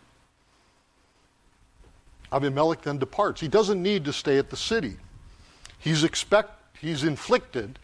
Abimelech 2.31 2.81
then 2.81 2.97
departs. 2.97 3.41
He 3.41 3.47
doesn't 3.47 3.81
need 3.81 4.05
to 4.05 4.13
stay 4.13 4.37
at 4.37 4.49
the 4.49 4.57
city. 4.57 4.95
He's, 5.79 6.03
expect, 6.03 6.51
he's 6.79 7.03
inflicted 7.03 7.79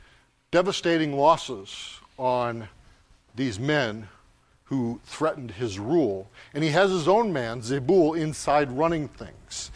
devastating 0.52 1.18
losses 1.18 2.00
on 2.18 2.68
these 3.36 3.60
men 3.60 4.08
who 4.66 5.00
threatened 5.06 5.52
his 5.52 5.80
rule. 5.80 6.30
And 6.54 6.64
he 6.64 6.72
has 6.72 6.92
his 6.92 7.08
own 7.08 7.34
man, 7.34 7.62
Zebul, 7.62 8.20
inside 8.20 8.72
running 8.72 9.08
things. 9.08 9.72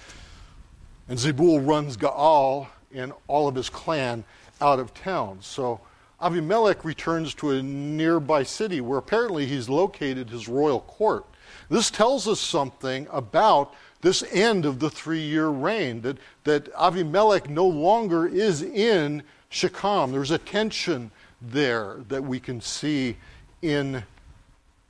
And 1.08 1.18
Zebul 1.18 1.66
runs 1.68 1.98
Gaal 1.98 2.68
and 2.94 3.14
all 3.28 3.48
of 3.48 3.56
his 3.56 3.70
clan 3.70 4.24
out 4.62 4.80
of 4.80 4.94
town. 4.94 5.40
So 5.42 5.80
Abimelech 6.22 6.84
returns 6.84 7.34
to 7.36 7.52
a 7.52 7.62
nearby 7.62 8.44
city 8.44 8.82
where 8.82 8.98
apparently 8.98 9.46
he's 9.46 9.70
located 9.70 10.30
his 10.30 10.48
royal 10.48 10.82
court. 10.82 11.26
This 11.70 11.92
tells 11.92 12.28
us 12.28 12.40
something 12.40 13.08
about 13.12 13.74
this 14.02 14.24
end 14.32 14.66
of 14.66 14.80
the 14.80 14.90
three 14.90 15.22
year 15.22 15.48
reign, 15.48 16.02
that, 16.02 16.18
that 16.44 16.74
Avimelech 16.74 17.50
no 17.50 17.66
longer 17.66 18.28
is 18.28 18.62
in 18.62 19.24
Shechem. 19.50 20.12
There's 20.12 20.32
a 20.32 20.38
tension 20.38 21.12
there 21.42 21.98
that 22.08 22.24
we 22.24 22.40
can 22.40 22.62
see 22.62 23.18
in 23.62 24.04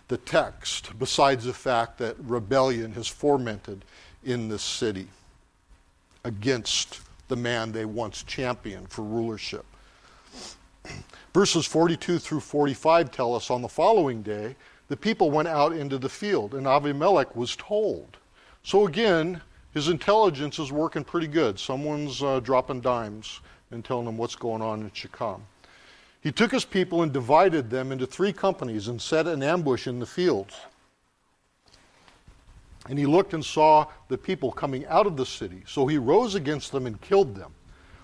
the 0.07 0.17
text, 0.17 0.97
besides 0.97 1.45
the 1.45 1.53
fact 1.53 1.97
that 1.97 2.15
rebellion 2.19 2.93
has 2.93 3.07
fomented 3.07 3.83
in 4.23 4.47
this 4.47 4.63
city 4.63 5.07
against 6.23 7.01
the 7.27 7.35
man 7.35 7.71
they 7.71 7.85
once 7.85 8.23
championed 8.23 8.89
for 8.89 9.01
rulership. 9.03 9.65
Verses 11.33 11.65
42 11.65 12.19
through 12.19 12.39
45 12.39 13.11
tell 13.11 13.35
us 13.35 13.49
on 13.49 13.61
the 13.61 13.67
following 13.67 14.21
day, 14.21 14.55
the 14.87 14.97
people 14.97 15.29
went 15.29 15.49
out 15.49 15.73
into 15.73 15.97
the 15.97 16.09
field, 16.09 16.53
and 16.53 16.65
Avimelech 16.65 17.35
was 17.35 17.55
told. 17.57 18.17
So 18.67 18.85
again, 18.85 19.39
his 19.73 19.87
intelligence 19.87 20.59
is 20.59 20.73
working 20.73 21.05
pretty 21.05 21.27
good. 21.27 21.57
Someone's 21.57 22.21
uh, 22.21 22.41
dropping 22.41 22.81
dimes 22.81 23.39
and 23.71 23.85
telling 23.85 24.05
him 24.05 24.17
what's 24.17 24.35
going 24.35 24.61
on 24.61 24.81
in 24.81 24.91
Shechem. 24.91 25.41
He 26.19 26.33
took 26.33 26.51
his 26.51 26.65
people 26.65 27.01
and 27.01 27.13
divided 27.13 27.69
them 27.69 27.93
into 27.93 28.05
three 28.05 28.33
companies 28.33 28.89
and 28.89 29.01
set 29.01 29.25
an 29.25 29.41
ambush 29.41 29.87
in 29.87 29.99
the 29.99 30.05
fields. 30.05 30.53
And 32.89 32.99
he 32.99 33.05
looked 33.05 33.33
and 33.33 33.45
saw 33.45 33.85
the 34.09 34.17
people 34.17 34.51
coming 34.51 34.85
out 34.87 35.07
of 35.07 35.15
the 35.15 35.25
city. 35.25 35.63
So 35.65 35.87
he 35.87 35.97
rose 35.97 36.35
against 36.35 36.73
them 36.73 36.87
and 36.87 36.99
killed 36.99 37.35
them. 37.35 37.53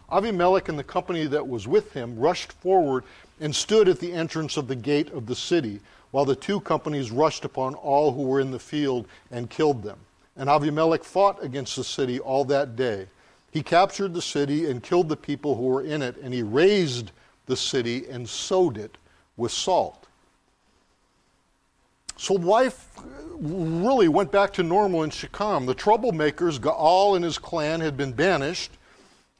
Abimelech 0.09 0.69
and 0.69 0.79
the 0.79 0.83
company 0.85 1.25
that 1.25 1.45
was 1.45 1.67
with 1.67 1.91
him 1.91 2.17
rushed 2.17 2.53
forward 2.53 3.03
and 3.41 3.53
stood 3.53 3.89
at 3.89 3.99
the 3.99 4.13
entrance 4.13 4.55
of 4.55 4.69
the 4.69 4.77
gate 4.77 5.11
of 5.11 5.25
the 5.25 5.35
city, 5.35 5.81
while 6.11 6.23
the 6.23 6.37
two 6.37 6.61
companies 6.61 7.11
rushed 7.11 7.43
upon 7.43 7.75
all 7.75 8.13
who 8.13 8.21
were 8.21 8.39
in 8.39 8.51
the 8.51 8.59
field 8.59 9.09
and 9.29 9.49
killed 9.49 9.83
them. 9.83 9.99
And 10.35 10.49
Abimelech 10.49 11.03
fought 11.03 11.43
against 11.43 11.75
the 11.75 11.83
city 11.83 12.19
all 12.19 12.45
that 12.45 12.75
day. 12.75 13.07
He 13.51 13.61
captured 13.61 14.13
the 14.13 14.21
city 14.21 14.69
and 14.69 14.81
killed 14.81 15.09
the 15.09 15.15
people 15.15 15.55
who 15.55 15.63
were 15.63 15.83
in 15.83 16.01
it, 16.01 16.17
and 16.17 16.33
he 16.33 16.41
razed 16.41 17.11
the 17.45 17.55
city 17.55 18.07
and 18.09 18.27
sowed 18.27 18.77
it 18.77 18.97
with 19.37 19.51
salt. 19.51 20.07
So 22.17 22.33
life 22.35 22.89
really 23.39 24.07
went 24.07 24.31
back 24.31 24.53
to 24.53 24.63
normal 24.63 25.03
in 25.03 25.09
Shechem. 25.09 25.65
The 25.65 25.75
troublemakers, 25.75 26.59
Gaal 26.59 27.15
and 27.15 27.23
his 27.23 27.37
clan, 27.37 27.81
had 27.81 27.97
been 27.97 28.13
banished. 28.13 28.71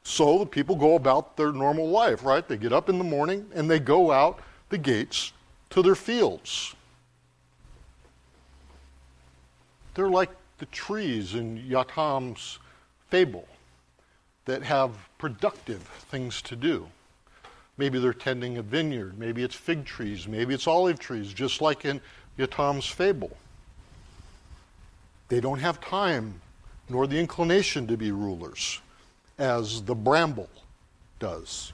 So 0.04 0.40
the 0.40 0.46
people 0.46 0.76
go 0.76 0.96
about 0.96 1.38
their 1.38 1.52
normal 1.52 1.90
life, 1.90 2.24
right? 2.24 2.48
They 2.48 2.58
get 2.58 2.74
up 2.74 2.90
in 2.90 2.98
the 2.98 3.04
morning 3.04 3.50
and 3.56 3.70
they 3.70 3.80
go 3.80 4.12
out 4.12 4.42
the 4.70 4.78
gates 4.78 5.32
to 5.70 5.82
their 5.82 5.96
fields. 5.96 6.76
They're 9.96 10.10
like 10.10 10.30
the 10.64 10.68
trees 10.68 11.36
in 11.36 11.60
Yotam's 11.60 12.58
fable 13.10 13.46
that 14.46 14.64
have 14.64 14.92
productive 15.18 15.82
things 16.10 16.42
to 16.42 16.56
do. 16.56 16.88
Maybe 17.78 18.00
they're 18.00 18.14
tending 18.14 18.58
a 18.58 18.62
vineyard, 18.62 19.20
maybe 19.20 19.44
it's 19.44 19.56
fig 19.56 19.84
trees, 19.84 20.26
maybe 20.26 20.54
it's 20.54 20.66
olive 20.66 21.00
trees, 21.00 21.34
just 21.34 21.60
like 21.60 21.84
in 21.84 22.00
Yotam's 22.40 22.86
fable. 22.86 23.36
They 25.28 25.42
don't 25.42 25.60
have 25.60 25.82
time 25.82 26.40
nor 26.88 27.08
the 27.08 27.20
inclination 27.20 27.86
to 27.88 27.98
be 27.98 28.14
rulers, 28.14 28.80
as 29.38 29.82
the 29.82 29.96
bramble 29.96 30.50
does. 31.20 31.74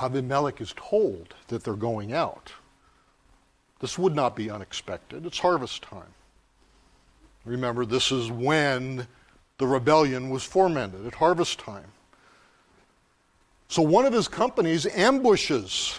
Abimelech 0.00 0.60
is 0.60 0.72
told 0.76 1.34
that 1.48 1.64
they're 1.64 1.74
going 1.74 2.12
out. 2.12 2.52
This 3.80 3.98
would 3.98 4.14
not 4.14 4.34
be 4.36 4.50
unexpected. 4.50 5.26
It's 5.26 5.38
harvest 5.38 5.82
time. 5.82 6.14
Remember, 7.44 7.84
this 7.84 8.10
is 8.10 8.30
when 8.30 9.06
the 9.58 9.66
rebellion 9.66 10.30
was 10.30 10.44
fomented, 10.44 11.06
at 11.06 11.14
harvest 11.14 11.58
time. 11.58 11.86
So 13.68 13.82
one 13.82 14.04
of 14.04 14.12
his 14.12 14.28
companies 14.28 14.86
ambushes 14.86 15.98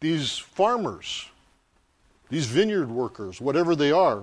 these 0.00 0.38
farmers, 0.38 1.28
these 2.30 2.46
vineyard 2.46 2.90
workers, 2.90 3.40
whatever 3.40 3.74
they 3.74 3.92
are. 3.92 4.22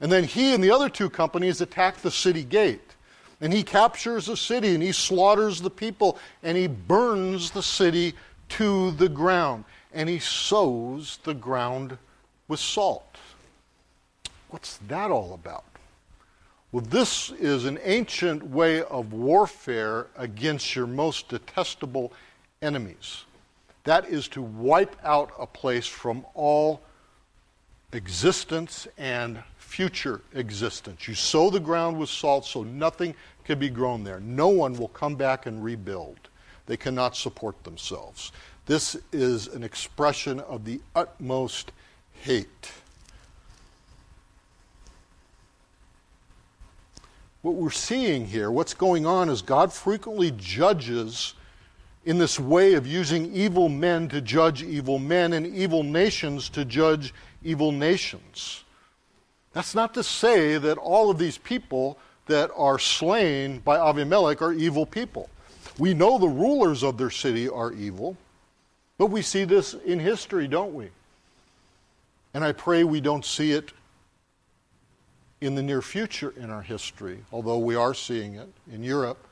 And 0.00 0.12
then 0.12 0.24
he 0.24 0.54
and 0.54 0.62
the 0.62 0.70
other 0.70 0.88
two 0.88 1.10
companies 1.10 1.60
attack 1.60 1.98
the 1.98 2.10
city 2.10 2.44
gate. 2.44 2.94
And 3.40 3.52
he 3.52 3.62
captures 3.62 4.26
the 4.26 4.36
city 4.36 4.74
and 4.74 4.82
he 4.82 4.92
slaughters 4.92 5.60
the 5.60 5.70
people 5.70 6.18
and 6.42 6.56
he 6.56 6.66
burns 6.66 7.50
the 7.50 7.62
city 7.62 8.14
to 8.50 8.92
the 8.92 9.08
ground. 9.08 9.64
And 9.92 10.08
he 10.08 10.18
sows 10.18 11.18
the 11.24 11.34
ground 11.34 11.98
with 12.48 12.60
salt. 12.60 13.16
What's 14.50 14.78
that 14.88 15.10
all 15.10 15.34
about? 15.34 15.64
Well, 16.72 16.84
this 16.84 17.30
is 17.30 17.64
an 17.64 17.78
ancient 17.82 18.42
way 18.42 18.82
of 18.82 19.12
warfare 19.12 20.06
against 20.16 20.74
your 20.74 20.86
most 20.86 21.28
detestable 21.28 22.12
enemies. 22.62 23.24
That 23.84 24.08
is 24.08 24.28
to 24.28 24.42
wipe 24.42 24.96
out 25.04 25.32
a 25.38 25.46
place 25.46 25.86
from 25.86 26.26
all 26.34 26.80
existence 27.92 28.88
and 28.98 29.42
future 29.58 30.20
existence. 30.34 31.06
You 31.06 31.14
sow 31.14 31.50
the 31.50 31.60
ground 31.60 31.98
with 31.98 32.08
salt 32.08 32.44
so 32.44 32.62
nothing 32.62 33.14
can 33.44 33.58
be 33.58 33.68
grown 33.68 34.02
there. 34.02 34.20
No 34.20 34.48
one 34.48 34.74
will 34.74 34.88
come 34.88 35.14
back 35.14 35.46
and 35.46 35.62
rebuild. 35.62 36.28
They 36.66 36.76
cannot 36.76 37.16
support 37.16 37.62
themselves. 37.62 38.32
This 38.66 38.96
is 39.12 39.46
an 39.46 39.62
expression 39.62 40.40
of 40.40 40.64
the 40.64 40.80
utmost 40.96 41.70
hate. 42.22 42.72
what 47.46 47.54
we're 47.54 47.70
seeing 47.70 48.26
here, 48.26 48.50
what's 48.50 48.74
going 48.74 49.06
on, 49.06 49.28
is 49.28 49.40
God 49.40 49.72
frequently 49.72 50.32
judges 50.36 51.34
in 52.04 52.18
this 52.18 52.40
way 52.40 52.74
of 52.74 52.88
using 52.88 53.32
evil 53.32 53.68
men 53.68 54.08
to 54.08 54.20
judge 54.20 54.64
evil 54.64 54.98
men 54.98 55.32
and 55.32 55.46
evil 55.46 55.84
nations 55.84 56.48
to 56.48 56.64
judge 56.64 57.14
evil 57.44 57.70
nations. 57.70 58.64
That's 59.52 59.76
not 59.76 59.94
to 59.94 60.02
say 60.02 60.58
that 60.58 60.76
all 60.76 61.08
of 61.08 61.18
these 61.18 61.38
people 61.38 61.98
that 62.26 62.50
are 62.56 62.80
slain 62.80 63.60
by 63.60 63.78
Avimelech 63.78 64.42
are 64.42 64.52
evil 64.52 64.84
people. 64.84 65.30
We 65.78 65.94
know 65.94 66.18
the 66.18 66.26
rulers 66.26 66.82
of 66.82 66.98
their 66.98 67.10
city 67.10 67.48
are 67.48 67.72
evil, 67.72 68.16
but 68.98 69.06
we 69.06 69.22
see 69.22 69.44
this 69.44 69.74
in 69.74 70.00
history, 70.00 70.48
don't 70.48 70.74
we? 70.74 70.90
And 72.36 72.44
I 72.44 72.52
pray 72.52 72.84
we 72.84 73.00
don't 73.00 73.24
see 73.24 73.52
it 73.52 73.72
in 75.40 75.54
the 75.54 75.62
near 75.62 75.80
future 75.80 76.34
in 76.36 76.50
our 76.50 76.60
history, 76.60 77.24
although 77.32 77.56
we 77.56 77.76
are 77.76 77.94
seeing 77.94 78.34
it 78.34 78.50
in 78.70 78.82
Europe, 78.82 79.26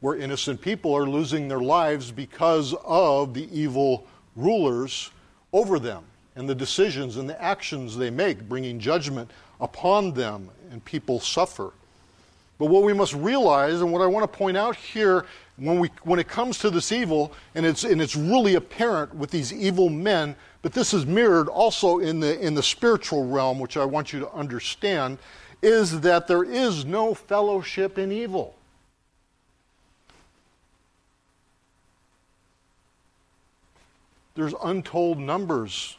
where 0.00 0.16
innocent 0.16 0.62
people 0.62 0.96
are 0.96 1.06
losing 1.06 1.48
their 1.48 1.60
lives 1.60 2.10
because 2.10 2.74
of 2.86 3.34
the 3.34 3.46
evil 3.52 4.06
rulers 4.36 5.10
over 5.52 5.78
them 5.78 6.02
and 6.34 6.48
the 6.48 6.54
decisions 6.54 7.18
and 7.18 7.28
the 7.28 7.38
actions 7.42 7.94
they 7.94 8.08
make, 8.08 8.48
bringing 8.48 8.78
judgment 8.78 9.30
upon 9.60 10.14
them, 10.14 10.48
and 10.70 10.82
people 10.86 11.20
suffer. 11.20 11.74
But 12.62 12.70
what 12.70 12.84
we 12.84 12.92
must 12.92 13.14
realize, 13.14 13.80
and 13.80 13.90
what 13.90 14.02
I 14.02 14.06
want 14.06 14.22
to 14.22 14.38
point 14.38 14.56
out 14.56 14.76
here, 14.76 15.26
when, 15.56 15.80
we, 15.80 15.90
when 16.04 16.20
it 16.20 16.28
comes 16.28 16.58
to 16.58 16.70
this 16.70 16.92
evil, 16.92 17.32
and 17.56 17.66
it's, 17.66 17.82
and 17.82 18.00
it's 18.00 18.14
really 18.14 18.54
apparent 18.54 19.12
with 19.16 19.32
these 19.32 19.52
evil 19.52 19.88
men, 19.88 20.36
but 20.62 20.72
this 20.72 20.94
is 20.94 21.04
mirrored 21.04 21.48
also 21.48 21.98
in 21.98 22.20
the, 22.20 22.38
in 22.38 22.54
the 22.54 22.62
spiritual 22.62 23.26
realm, 23.26 23.58
which 23.58 23.76
I 23.76 23.84
want 23.84 24.12
you 24.12 24.20
to 24.20 24.30
understand, 24.30 25.18
is 25.60 26.02
that 26.02 26.28
there 26.28 26.44
is 26.44 26.84
no 26.84 27.14
fellowship 27.14 27.98
in 27.98 28.12
evil. 28.12 28.54
There's 34.36 34.54
untold 34.62 35.18
numbers 35.18 35.98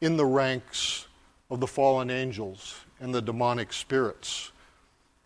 in 0.00 0.16
the 0.16 0.26
ranks 0.26 1.08
of 1.50 1.58
the 1.58 1.66
fallen 1.66 2.08
angels 2.08 2.82
and 3.00 3.12
the 3.12 3.20
demonic 3.20 3.72
spirits. 3.72 4.52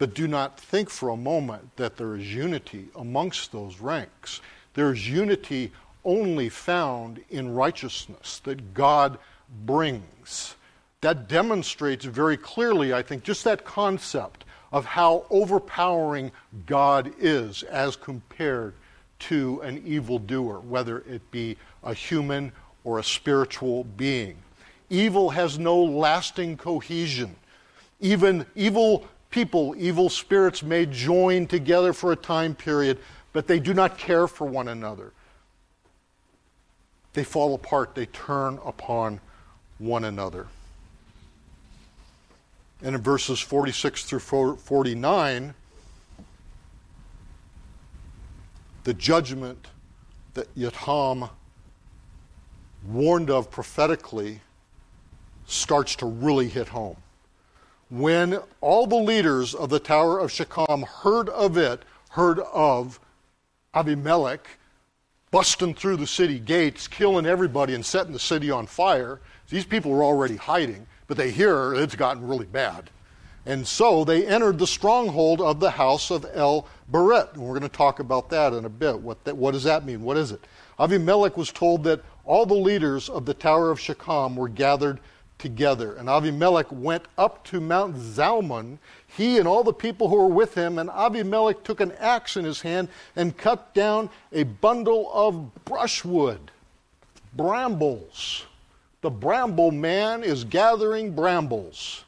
But 0.01 0.15
do 0.15 0.27
not 0.27 0.59
think 0.59 0.89
for 0.89 1.11
a 1.11 1.17
moment 1.17 1.77
that 1.77 1.99
there 1.99 2.17
is 2.17 2.35
unity 2.35 2.89
amongst 2.97 3.53
those 3.53 3.81
ranks. 3.81 4.41
There 4.73 4.91
is 4.91 5.07
unity 5.07 5.73
only 6.07 6.49
found 6.49 7.23
in 7.29 7.55
righteousness 7.55 8.41
that 8.45 8.73
God 8.73 9.19
brings. 9.67 10.57
That 11.03 11.29
demonstrates 11.29 12.07
very 12.07 12.39
clearly, 12.39 12.95
I 12.95 13.03
think, 13.03 13.25
just 13.25 13.45
that 13.45 13.67
concept 13.67 14.47
of 14.73 14.87
how 14.87 15.27
overpowering 15.29 16.33
God 16.65 17.13
is 17.19 17.63
as 17.65 17.95
compared 17.95 18.73
to 19.19 19.61
an 19.61 19.87
evildoer, 19.87 20.61
whether 20.61 21.01
it 21.01 21.31
be 21.31 21.59
a 21.85 21.93
human 21.93 22.53
or 22.85 22.99
a 22.99 23.05
spiritual 23.05 23.85
being. 23.85 24.39
Evil 24.89 25.29
has 25.29 25.59
no 25.59 25.79
lasting 25.79 26.57
cohesion. 26.57 27.37
Even 28.01 28.47
evil 28.55 29.07
people, 29.31 29.75
evil 29.79 30.09
spirits 30.09 30.63
may 30.63 30.87
join 30.87 31.47
together 31.47 31.93
for 31.93 32.13
a 32.13 32.17
time 32.17 32.55
period, 32.55 32.99
but 33.33 33.47
they 33.47 33.61
do 33.61 33.73
not 33.73 33.97
care 33.97 34.27
for 34.27 34.47
one 34.47 34.69
another 34.69 35.13
they 37.13 37.25
fall 37.25 37.55
apart, 37.55 37.95
they 37.95 38.07
turn 38.07 38.59
upon 38.65 39.21
one 39.79 40.05
another. 40.05 40.47
And 42.83 42.95
in 42.95 43.03
verses 43.03 43.41
46 43.41 44.05
through 44.05 44.57
49, 44.57 45.55
the 48.85 48.95
judgment 48.95 49.67
that 50.35 50.55
Yatham 50.55 51.29
warned 52.87 53.29
of 53.29 53.51
prophetically 53.51 54.41
starts 55.47 55.97
to 55.97 56.07
really 56.07 56.49
hit 56.49 56.69
home. 56.69 56.97
When 57.91 58.39
all 58.61 58.87
the 58.87 58.97
leaders 58.97 59.55
of 59.55 59.69
the 59.69 59.81
Tower 59.81 60.21
of 60.21 60.31
Shechem 60.31 60.83
heard 60.83 61.29
of 61.29 61.57
it, 61.57 61.83
heard 62.11 62.39
of 62.39 63.01
Abimelech, 63.75 64.47
busting 65.31 65.75
through 65.75 65.97
the 65.97 66.07
city 66.07 66.39
gates, 66.39 66.89
killing 66.89 67.27
everybody, 67.27 67.75
and 67.75 67.85
setting 67.85 68.13
the 68.13 68.19
city 68.19 68.51
on 68.51 68.67
fire. 68.67 69.21
These 69.49 69.65
people 69.65 69.91
were 69.91 70.05
already 70.05 70.37
hiding, 70.37 70.87
but 71.07 71.17
they 71.17 71.31
hear 71.31 71.75
it's 71.75 71.95
gotten 71.95 72.27
really 72.27 72.47
bad. 72.47 72.91
And 73.47 73.67
so 73.67 74.05
they 74.05 74.27
entered 74.27 74.59
the 74.59 74.67
stronghold 74.67 75.41
of 75.41 75.61
the 75.61 75.71
house 75.71 76.11
of 76.11 76.27
El 76.35 76.69
Berith. 76.93 77.35
And 77.35 77.43
we're 77.43 77.59
going 77.59 77.63
to 77.63 77.77
talk 77.77 77.99
about 77.99 78.29
that 78.31 78.53
in 78.53 78.65
a 78.65 78.69
bit. 78.69 79.01
What, 79.01 79.25
that, 79.25 79.37
what 79.37 79.53
does 79.53 79.65
that 79.65 79.85
mean? 79.85 80.03
What 80.03 80.17
is 80.17 80.31
it? 80.31 80.45
Avimelech 80.79 81.37
was 81.37 81.51
told 81.51 81.85
that 81.85 82.03
all 82.25 82.45
the 82.45 82.55
leaders 82.55 83.09
of 83.09 83.25
the 83.25 83.35
Tower 83.35 83.71
of 83.71 83.81
Shechem 83.81 84.37
were 84.37 84.49
gathered 84.49 85.01
together. 85.41 85.95
And 85.95 86.09
Avimelech 86.09 86.71
went 86.71 87.05
up 87.19 87.45
to 87.47 87.61
Mount 87.61 87.97
Zalmon, 87.97 88.79
he 89.07 89.39
and 89.39 89.49
all 89.49 89.65
the 89.65 89.73
people 89.73 90.09
who 90.09 90.17
were 90.17 90.27
with 90.27 90.55
him. 90.55 90.79
And 90.79 90.89
Avimelech 90.91 91.65
took 91.65 91.81
an 91.81 91.93
axe 91.99 92.37
in 92.37 92.45
his 92.45 92.61
hand 92.61 92.89
and 93.17 93.37
cut 93.37 93.75
down 93.75 94.11
a 94.33 94.45
bundle 94.45 95.11
of 95.13 95.65
brushwood, 95.65 96.51
brambles. 97.35 98.45
The 99.01 99.11
bramble 99.11 99.73
man 99.73 100.23
is 100.23 100.45
gathering 100.45 101.15
brambles. 101.15 102.05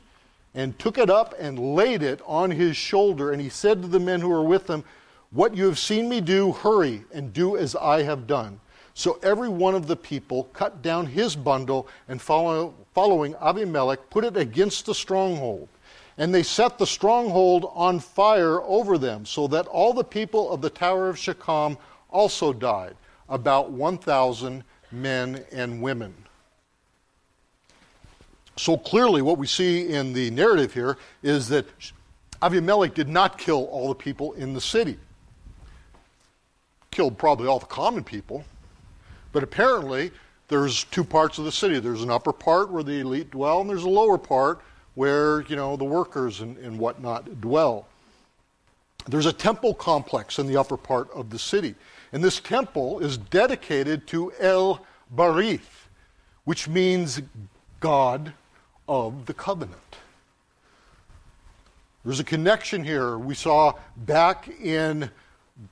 And 0.54 0.78
took 0.78 0.98
it 0.98 1.08
up 1.08 1.34
and 1.38 1.74
laid 1.74 2.02
it 2.02 2.20
on 2.26 2.50
his 2.50 2.76
shoulder. 2.76 3.32
And 3.32 3.40
he 3.40 3.48
said 3.48 3.80
to 3.80 3.88
the 3.88 3.98
men 3.98 4.20
who 4.20 4.28
were 4.28 4.44
with 4.44 4.68
him, 4.68 4.84
What 5.30 5.56
you 5.56 5.64
have 5.64 5.78
seen 5.78 6.10
me 6.10 6.20
do, 6.20 6.52
hurry 6.52 7.04
and 7.10 7.32
do 7.32 7.56
as 7.56 7.74
I 7.74 8.02
have 8.02 8.26
done. 8.26 8.60
So 8.94 9.18
every 9.22 9.48
one 9.48 9.74
of 9.74 9.86
the 9.86 9.96
people 9.96 10.44
cut 10.52 10.82
down 10.82 11.06
his 11.06 11.34
bundle 11.34 11.88
and 12.08 12.20
follow, 12.20 12.74
following 12.94 13.34
Abimelech 13.40 14.10
put 14.10 14.24
it 14.24 14.36
against 14.36 14.86
the 14.86 14.94
stronghold. 14.94 15.68
And 16.18 16.34
they 16.34 16.42
set 16.42 16.78
the 16.78 16.86
stronghold 16.86 17.70
on 17.74 17.98
fire 17.98 18.60
over 18.62 18.98
them, 18.98 19.24
so 19.24 19.46
that 19.48 19.66
all 19.66 19.94
the 19.94 20.04
people 20.04 20.52
of 20.52 20.60
the 20.60 20.70
Tower 20.70 21.08
of 21.08 21.18
Shechem 21.18 21.78
also 22.10 22.52
died, 22.52 22.94
about 23.28 23.70
1,000 23.70 24.62
men 24.90 25.44
and 25.50 25.80
women. 25.80 26.14
So 28.56 28.76
clearly, 28.76 29.22
what 29.22 29.38
we 29.38 29.46
see 29.46 29.88
in 29.88 30.12
the 30.12 30.30
narrative 30.30 30.74
here 30.74 30.98
is 31.22 31.48
that 31.48 31.66
Abimelech 32.42 32.92
did 32.92 33.08
not 33.08 33.38
kill 33.38 33.64
all 33.66 33.88
the 33.88 33.94
people 33.94 34.34
in 34.34 34.52
the 34.52 34.60
city. 34.60 34.98
Killed 36.90 37.16
probably 37.16 37.48
all 37.48 37.58
the 37.58 37.66
common 37.66 38.04
people, 38.04 38.44
but 39.32 39.42
apparently, 39.42 40.10
there's 40.48 40.84
two 40.84 41.04
parts 41.04 41.38
of 41.38 41.44
the 41.44 41.52
city. 41.52 41.78
There's 41.78 42.02
an 42.02 42.10
upper 42.10 42.32
part 42.32 42.70
where 42.70 42.82
the 42.82 43.00
elite 43.00 43.30
dwell, 43.30 43.60
and 43.60 43.70
there's 43.70 43.84
a 43.84 43.88
lower 43.88 44.18
part 44.18 44.60
where 44.94 45.42
you 45.42 45.56
know 45.56 45.76
the 45.76 45.84
workers 45.84 46.40
and, 46.40 46.56
and 46.58 46.78
whatnot 46.78 47.40
dwell. 47.40 47.86
There's 49.06 49.26
a 49.26 49.32
temple 49.32 49.74
complex 49.74 50.38
in 50.38 50.46
the 50.46 50.56
upper 50.56 50.76
part 50.76 51.10
of 51.12 51.30
the 51.30 51.38
city, 51.38 51.74
and 52.12 52.22
this 52.22 52.38
temple 52.40 53.00
is 53.00 53.16
dedicated 53.16 54.06
to 54.08 54.32
El 54.38 54.84
Berith, 55.14 55.88
which 56.44 56.68
means 56.68 57.20
God 57.80 58.32
of 58.88 59.26
the 59.26 59.34
covenant. 59.34 59.78
There's 62.04 62.20
a 62.20 62.24
connection 62.24 62.84
here. 62.84 63.16
We 63.16 63.34
saw 63.34 63.74
back 63.96 64.48
in 64.60 65.10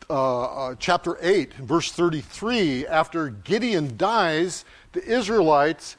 uh, 0.09 0.43
uh, 0.43 0.74
chapter 0.78 1.16
8, 1.20 1.55
verse 1.55 1.91
33, 1.93 2.87
after 2.87 3.31
Gideon 3.31 3.97
dies, 3.97 4.64
the 4.93 5.05
Israelites 5.05 5.97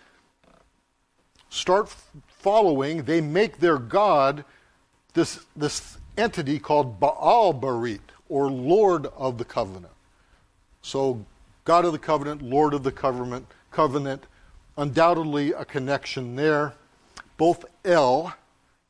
start 1.50 1.94
following, 2.28 3.04
they 3.04 3.22
make 3.22 3.60
their 3.60 3.78
God 3.78 4.46
this, 5.14 5.46
this 5.56 5.98
entity 6.18 6.60
called 6.60 7.00
Baal 7.00 7.54
Berith, 7.54 8.00
or 8.30 8.50
Lord 8.50 9.08
of 9.08 9.38
the 9.38 9.46
Covenant. 9.46 9.94
So, 10.82 11.26
God 11.66 11.86
of 11.86 11.92
the 11.92 12.00
Covenant, 12.00 12.42
Lord 12.42 12.74
of 12.74 12.84
the 12.84 12.92
Covenant, 12.92 13.46
covenant 13.72 14.26
undoubtedly 14.78 15.52
a 15.52 15.66
connection 15.66 16.36
there. 16.36 16.74
Both 17.38 17.66
El, 17.84 18.34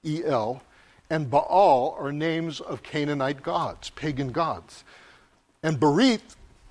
E 0.04 0.24
L, 0.26 0.62
and 1.12 1.30
Baal 1.30 1.98
are 2.00 2.14
names 2.14 2.62
of 2.62 2.84
Canaanite 2.84 3.44
gods, 3.44 3.90
pagan 3.90 4.32
gods. 4.32 4.86
And 5.62 5.78
Berit, 5.78 6.22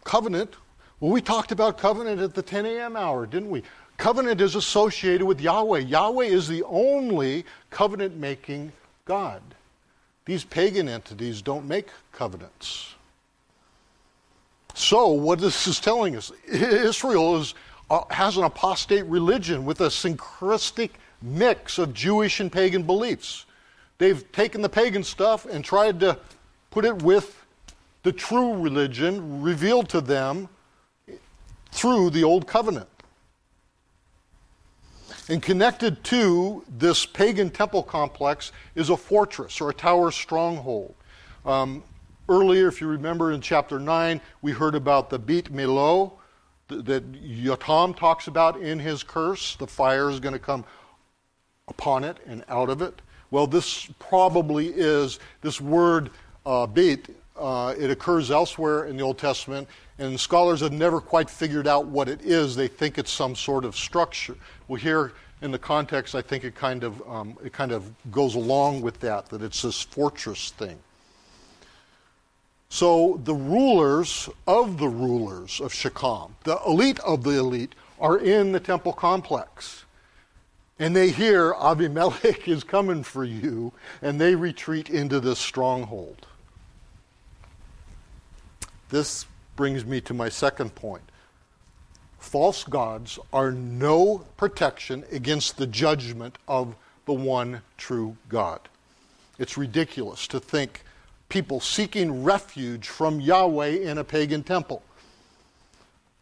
covenant, 0.03 0.55
well, 0.99 1.13
we 1.13 1.21
talked 1.21 1.53
about 1.53 1.77
covenant 1.77 2.23
at 2.23 2.35
the 2.35 2.41
10 2.41 2.65
a.m. 2.65 2.97
hour, 2.97 3.27
didn't 3.27 3.51
we? 3.51 3.63
Covenant 3.99 4.41
is 4.41 4.55
associated 4.55 5.27
with 5.27 5.43
Yahweh. 5.43 5.81
Yahweh 5.81 6.25
is 6.25 6.49
the 6.49 6.63
only 6.63 7.45
covenant 7.69 8.17
making 8.17 8.73
God. 9.05 9.43
These 10.25 10.45
pagan 10.45 10.89
entities 10.89 11.43
don't 11.43 11.69
make 11.69 11.89
covenants. 12.11 12.95
So, 14.73 15.09
what 15.09 15.39
this 15.39 15.67
is 15.67 15.81
telling 15.81 16.17
us, 16.17 16.33
Israel 16.51 17.37
is, 17.37 17.55
uh, 17.91 18.05
has 18.09 18.39
an 18.39 18.45
apostate 18.45 19.05
religion 19.05 19.67
with 19.67 19.83
a 19.83 19.91
syncretic 19.91 20.93
mix 21.21 21.77
of 21.77 21.93
Jewish 21.93 22.41
and 22.41 22.51
pagan 22.51 22.85
beliefs. 22.85 23.45
They've 24.01 24.33
taken 24.33 24.63
the 24.63 24.71
pagan 24.71 25.05
stuff 25.05 25.45
and 25.45 25.63
tried 25.63 26.01
to 26.01 26.19
put 26.71 26.87
it 26.87 27.03
with 27.03 27.45
the 28.03 28.13
true 28.13 28.55
religion 28.55 29.43
revealed 29.43 29.91
to 29.91 30.01
them 30.01 30.49
through 31.71 32.09
the 32.09 32.25
Old 32.25 32.47
Covenant. 32.47 32.89
And 35.29 35.43
connected 35.43 36.03
to 36.05 36.65
this 36.67 37.05
pagan 37.05 37.51
temple 37.51 37.83
complex 37.83 38.53
is 38.75 38.89
a 38.89 38.97
fortress 38.97 39.61
or 39.61 39.69
a 39.69 39.75
tower 39.75 40.11
stronghold. 40.11 40.95
Um, 41.45 41.85
earlier, 42.27 42.69
if 42.69 42.81
you 42.81 42.87
remember 42.87 43.33
in 43.33 43.43
chapter 43.43 43.79
9, 43.79 44.19
we 44.41 44.53
heard 44.53 44.75
about 44.75 45.11
the 45.11 45.19
Beit 45.19 45.53
Millo 45.53 46.13
that 46.69 47.13
Yotam 47.13 47.95
talks 47.95 48.29
about 48.29 48.59
in 48.63 48.79
his 48.79 49.03
curse. 49.03 49.57
The 49.57 49.67
fire 49.67 50.09
is 50.09 50.21
going 50.21 50.33
to 50.33 50.39
come 50.39 50.65
upon 51.69 52.03
it 52.03 52.17
and 52.25 52.43
out 52.49 52.71
of 52.71 52.81
it. 52.81 53.03
Well, 53.31 53.47
this 53.47 53.87
probably 53.99 54.69
is 54.69 55.19
this 55.41 55.61
word 55.61 56.11
uh. 56.45 56.67
Uh, 57.37 57.75
it 57.79 57.91
occurs 57.91 58.31
elsewhere 58.31 58.85
in 58.85 58.97
the 58.97 59.03
Old 59.03 59.17
Testament, 59.17 59.67
and 59.99 60.19
scholars 60.19 60.61
have 60.61 60.73
never 60.73 61.01
quite 61.01 61.31
figured 61.31 61.67
out 61.67 61.87
what 61.87 62.09
it 62.09 62.21
is. 62.23 62.55
They 62.55 62.69
think 62.69 62.99
it's 62.99 63.11
some 63.11 63.35
sort 63.35 63.65
of 63.65 63.75
structure. 63.77 64.37
Well, 64.69 64.79
here 64.79 65.13
in 65.41 65.51
the 65.51 65.59
context, 65.59 66.15
I 66.15 66.21
think 66.21 66.45
it 66.45 66.55
kind 66.55 66.85
of 66.85 67.01
um, 67.09 67.39
it 67.43 67.53
kind 67.53 67.73
of 67.73 67.91
goes 68.11 68.35
along 68.35 68.83
with 68.83 69.01
that. 69.01 69.31
That 69.31 69.43
it's 69.43 69.63
this 69.63 69.81
fortress 69.81 70.51
thing. 70.51 70.79
So 72.69 73.21
the 73.25 73.35
rulers 73.35 74.29
of 74.47 74.79
the 74.79 74.89
rulers 74.89 75.61
of 75.61 75.73
Shechem, 75.73 76.37
the 76.45 76.59
elite 76.67 77.01
of 77.01 77.25
the 77.25 77.39
elite, 77.39 77.75
are 77.99 78.19
in 78.19 78.53
the 78.53 78.61
temple 78.61 78.93
complex 78.93 79.85
and 80.81 80.97
they 80.97 81.11
hear 81.11 81.55
Abimelech 81.61 82.49
is 82.49 82.65
coming 82.65 83.03
for 83.03 83.23
you, 83.23 83.73
and 84.01 84.19
they 84.19 84.35
retreat 84.35 84.89
into 84.89 85.21
this 85.21 85.39
stronghold. 85.39 86.27
This 88.89 89.27
brings 89.57 89.85
me 89.85 90.01
to 90.01 90.15
my 90.15 90.31
second 90.31 90.75
point. 90.75 91.03
False 92.19 92.65
gods 92.65 93.19
are 93.31 93.53
no 93.53 94.25
protection 94.39 95.05
against 95.13 95.59
the 95.59 95.67
judgment 95.67 96.39
of 96.49 96.75
the 97.05 97.13
one 97.13 97.61
true 97.77 98.17
God. 98.31 98.61
It's 99.39 99.59
ridiculous 99.59 100.27
to 100.29 100.41
think 100.41 100.83
people 101.29 101.61
seeking 101.61 102.25
refuge 102.25 102.89
from 102.89 103.21
Yahweh 103.21 103.83
in 103.83 103.99
a 103.99 104.05
pagan 104.05 104.43
temple. 104.43 104.83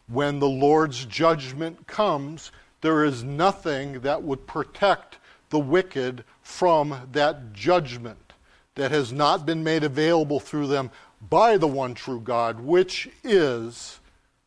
When 0.09 0.41
the 0.41 0.49
Lord's 0.49 1.05
judgment 1.05 1.87
comes, 1.87 2.51
there 2.81 3.05
is 3.05 3.25
nothing 3.25 4.01
that 4.01 4.23
would 4.23 4.47
protect 4.47 5.19
the 5.51 5.59
wicked 5.59 6.25
from 6.43 7.09
that 7.13 7.53
judgment 7.53 8.33
that 8.75 8.91
has 8.91 9.13
not 9.13 9.45
been 9.45 9.65
made 9.65 9.83
available 9.83 10.39
through 10.39 10.69
them 10.69 10.91
by 11.29 11.57
the 11.57 11.67
one 11.67 11.95
true 11.95 12.21
God, 12.21 12.61
which 12.61 13.09
is 13.25 13.99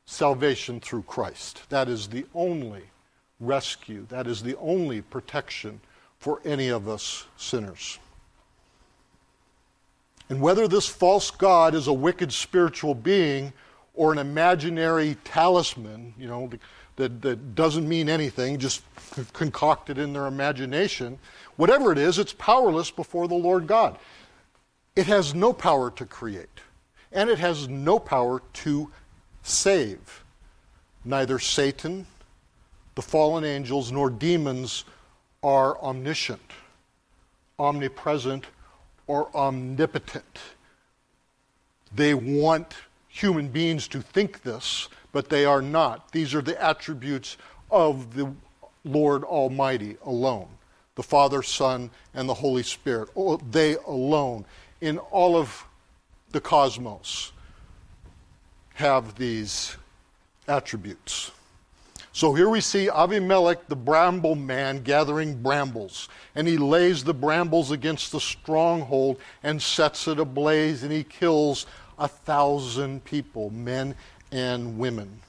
salvation 0.06 0.80
through 0.80 1.04
Christ. 1.04 1.70
That 1.70 1.90
is 1.90 2.08
the 2.08 2.26
only 2.34 2.84
rescue, 3.40 4.06
that 4.10 4.28
is 4.28 4.44
the 4.44 4.58
only 4.58 5.02
protection 5.02 5.82
for 6.20 6.42
any 6.46 6.70
of 6.70 6.88
us 6.88 7.26
sinners. 7.36 8.00
And 10.30 10.40
whether 10.40 10.68
this 10.68 10.88
false 10.88 11.30
God 11.30 11.76
is 11.76 11.88
a 11.88 11.94
wicked 11.94 12.32
spiritual 12.32 12.96
being 12.96 13.52
or 13.94 14.14
an 14.14 14.18
imaginary 14.18 15.18
talisman, 15.26 16.14
you 16.18 16.28
know, 16.28 16.50
that, 16.96 17.22
that 17.22 17.56
doesn't 17.56 17.88
mean 17.88 18.10
anything, 18.10 18.60
just 18.60 18.84
concocted 19.34 19.98
in 19.98 20.14
their 20.14 20.28
imagination. 20.28 21.18
Whatever 21.56 21.92
it 21.92 21.98
is, 21.98 22.20
it's 22.20 22.34
powerless 22.34 22.92
before 22.92 23.28
the 23.28 23.36
Lord 23.36 23.68
God. 23.68 23.98
It 24.96 25.08
has 25.08 25.34
no 25.34 25.54
power 25.54 25.90
to 25.92 26.06
create, 26.06 26.60
and 27.12 27.30
it 27.30 27.40
has 27.40 27.68
no 27.68 27.98
power 27.98 28.42
to 28.54 28.92
save. 29.44 30.24
Neither 31.06 31.40
Satan, 31.40 32.06
the 32.96 33.02
fallen 33.02 33.44
angels, 33.44 33.92
nor 33.92 34.10
demons 34.10 34.86
are 35.42 35.82
omniscient, 35.82 36.52
omnipresent, 37.58 38.46
or 39.08 39.36
omnipotent. 39.36 40.40
They 41.94 42.14
want 42.14 42.76
human 43.08 43.48
beings 43.50 43.88
to 43.90 44.02
think 44.02 44.44
this, 44.44 44.88
but 45.12 45.30
they 45.30 45.46
are 45.46 45.62
not. 45.62 46.12
These 46.12 46.34
are 46.34 46.42
the 46.42 46.62
attributes 46.62 47.38
of 47.70 48.16
the 48.16 48.34
Lord 48.84 49.24
Almighty 49.24 49.98
alone 50.04 50.48
the 50.96 51.04
Father, 51.04 51.42
Son, 51.42 51.90
and 52.14 52.28
the 52.28 52.34
Holy 52.34 52.64
Spirit. 52.64 53.10
They 53.50 53.76
alone 53.88 54.46
in 54.82 54.98
all 54.98 55.38
of 55.38 55.66
the 56.32 56.42
cosmos 56.42 57.32
have 58.74 59.16
these 59.16 59.78
attributes. 60.48 61.32
So 62.14 62.34
here 62.34 62.50
we 62.50 62.60
see 62.60 62.88
Avimelech, 62.88 63.68
the 63.68 63.76
bramble 63.76 64.36
man, 64.36 64.84
gathering 64.84 65.42
brambles. 65.42 66.10
And 66.36 66.46
he 66.46 66.58
lays 66.58 67.04
the 67.04 67.14
brambles 67.14 67.72
against 67.72 68.12
the 68.12 68.20
stronghold 68.20 69.18
and 69.44 69.62
sets 69.62 70.10
it 70.10 70.20
ablaze, 70.20 70.84
and 70.84 70.92
he 70.92 71.06
kills 71.06 71.66
a 71.98 72.08
thousand 72.08 73.06
people, 73.06 73.50
men 73.52 73.96
and 74.32 74.78
women. 74.78 75.22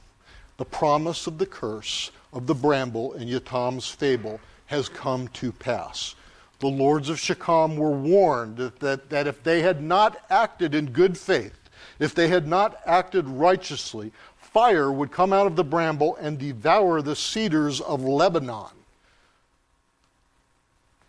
The 0.57 0.65
promise 0.65 1.27
of 1.27 1.39
the 1.39 1.47
curse 1.47 2.11
of 2.33 2.47
the 2.47 2.55
bramble 2.55 3.15
in 3.15 3.29
Yotam's 3.29 3.89
fable 3.89 4.41
has 4.67 4.89
come 4.89 5.29
to 5.29 5.53
pass. 5.53 6.15
The 6.61 6.69
lords 6.69 7.09
of 7.09 7.19
Shechem 7.19 7.77
were 7.77 7.91
warned 7.91 8.57
that, 8.59 8.79
that, 8.81 9.11
that 9.11 9.27
if 9.27 9.43
they 9.43 9.63
had 9.63 9.83
not 9.83 10.19
acted 10.31 10.75
in 10.75 10.93
good 10.93 11.19
faith, 11.19 11.59
if 11.99 12.15
they 12.15 12.29
had 12.29 12.47
not 12.47 12.81
acted 12.87 13.29
righteously, 13.29 14.13
fire 14.37 14.93
would 14.93 15.11
come 15.11 15.33
out 15.33 15.47
of 15.47 15.57
the 15.57 15.65
bramble 15.65 16.17
and 16.17 16.39
devour 16.39 17.03
the 17.03 17.17
cedars 17.17 17.81
of 17.81 18.05
Lebanon, 18.05 18.71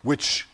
which 0.02 0.46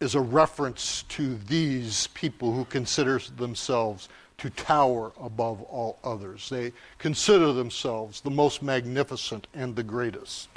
is 0.00 0.14
a 0.14 0.20
reference 0.20 1.02
to 1.08 1.36
these 1.36 2.06
people 2.08 2.52
who 2.54 2.64
consider 2.64 3.18
themselves 3.36 4.08
to 4.38 4.50
tower 4.50 5.12
above 5.20 5.62
all 5.62 5.98
others. 6.04 6.48
They 6.48 6.72
consider 6.98 7.52
themselves 7.52 8.20
the 8.20 8.30
most 8.30 8.62
magnificent 8.62 9.46
and 9.52 9.74
the 9.74 9.82
greatest. 9.82 10.48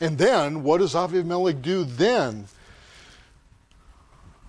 And 0.00 0.18
then, 0.18 0.62
what 0.62 0.78
does 0.78 0.94
Avimelech 0.94 1.62
do 1.62 1.84
then? 1.84 2.46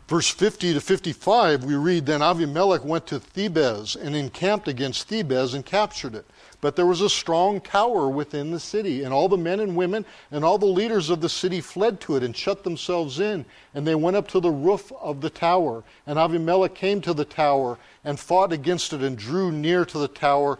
Verse 0.08 0.30
50 0.30 0.74
to 0.74 0.82
55, 0.82 1.64
we 1.64 1.76
read 1.76 2.06
Then 2.06 2.20
Avimelech 2.20 2.84
went 2.84 3.08
to 3.08 3.20
Thebez 3.20 3.96
and 3.96 4.16
encamped 4.16 4.68
against 4.68 5.10
Thebez 5.10 5.54
and 5.54 5.66
captured 5.66 6.14
it. 6.14 6.26
But 6.60 6.76
there 6.76 6.86
was 6.86 7.02
a 7.02 7.10
strong 7.10 7.60
tower 7.62 8.08
within 8.10 8.52
the 8.52 8.60
city, 8.60 9.04
and 9.04 9.14
all 9.14 9.28
the 9.28 9.38
men 9.38 9.60
and 9.60 9.76
women 9.76 10.06
and 10.32 10.46
all 10.46 10.58
the 10.58 10.66
leaders 10.66 11.10
of 11.10 11.20
the 11.20 11.30
city 11.30 11.62
fled 11.62 12.00
to 12.02 12.16
it 12.16 12.24
and 12.24 12.36
shut 12.36 12.64
themselves 12.64 13.20
in. 13.20 13.46
And 13.74 13.88
they 13.88 13.96
went 13.96 14.16
up 14.16 14.28
to 14.30 14.40
the 14.40 14.52
roof 14.52 14.92
of 15.02 15.22
the 15.22 15.30
tower. 15.30 15.84
And 16.06 16.18
Avimelech 16.18 16.74
came 16.76 17.02
to 17.02 17.14
the 17.14 17.26
tower 17.26 17.78
and 18.04 18.20
fought 18.20 18.51
against 18.51 18.93
it 18.93 19.01
and 19.01 19.18
drew 19.18 19.51
near 19.51 19.86
to 19.86 19.97
the 19.97 20.08
tower, 20.08 20.60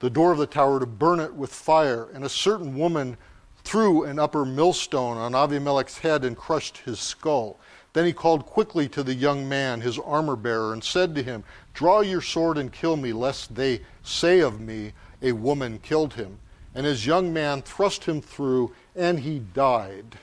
the 0.00 0.10
door 0.10 0.32
of 0.32 0.38
the 0.38 0.46
tower, 0.46 0.78
to 0.80 0.86
burn 0.86 1.20
it 1.20 1.34
with 1.34 1.52
fire. 1.52 2.08
And 2.12 2.24
a 2.24 2.28
certain 2.28 2.76
woman 2.76 3.16
threw 3.64 4.04
an 4.04 4.18
upper 4.18 4.44
millstone 4.44 5.16
on 5.16 5.32
Avimelech's 5.32 5.98
head 5.98 6.24
and 6.24 6.36
crushed 6.36 6.78
his 6.78 7.00
skull. 7.00 7.58
Then 7.92 8.06
he 8.06 8.12
called 8.12 8.46
quickly 8.46 8.88
to 8.90 9.02
the 9.02 9.14
young 9.14 9.48
man, 9.48 9.80
his 9.80 9.98
armor 9.98 10.36
bearer, 10.36 10.72
and 10.72 10.84
said 10.84 11.14
to 11.14 11.22
him, 11.22 11.44
Draw 11.74 12.02
your 12.02 12.20
sword 12.20 12.58
and 12.58 12.72
kill 12.72 12.96
me, 12.96 13.12
lest 13.12 13.54
they 13.54 13.80
say 14.02 14.40
of 14.40 14.60
me, 14.60 14.92
A 15.22 15.32
woman 15.32 15.80
killed 15.80 16.14
him. 16.14 16.38
And 16.74 16.86
his 16.86 17.06
young 17.06 17.32
man 17.32 17.62
thrust 17.62 18.04
him 18.04 18.20
through, 18.20 18.72
and 18.94 19.18
he 19.20 19.38
died. 19.38 20.18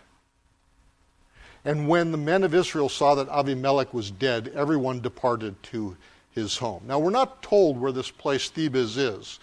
And 1.66 1.88
when 1.88 2.12
the 2.12 2.18
men 2.18 2.44
of 2.44 2.54
Israel 2.54 2.90
saw 2.90 3.16
that 3.16 3.28
Avimelech 3.28 3.92
was 3.94 4.12
dead, 4.12 4.52
everyone 4.56 5.02
departed 5.02 5.62
to 5.64 5.98
his 6.36 6.58
home. 6.58 6.84
Now, 6.86 7.00
we're 7.00 7.10
not 7.10 7.42
told 7.42 7.80
where 7.80 7.94
this 7.94 8.12
place 8.12 8.50
Thebez 8.50 8.98
is, 8.98 9.40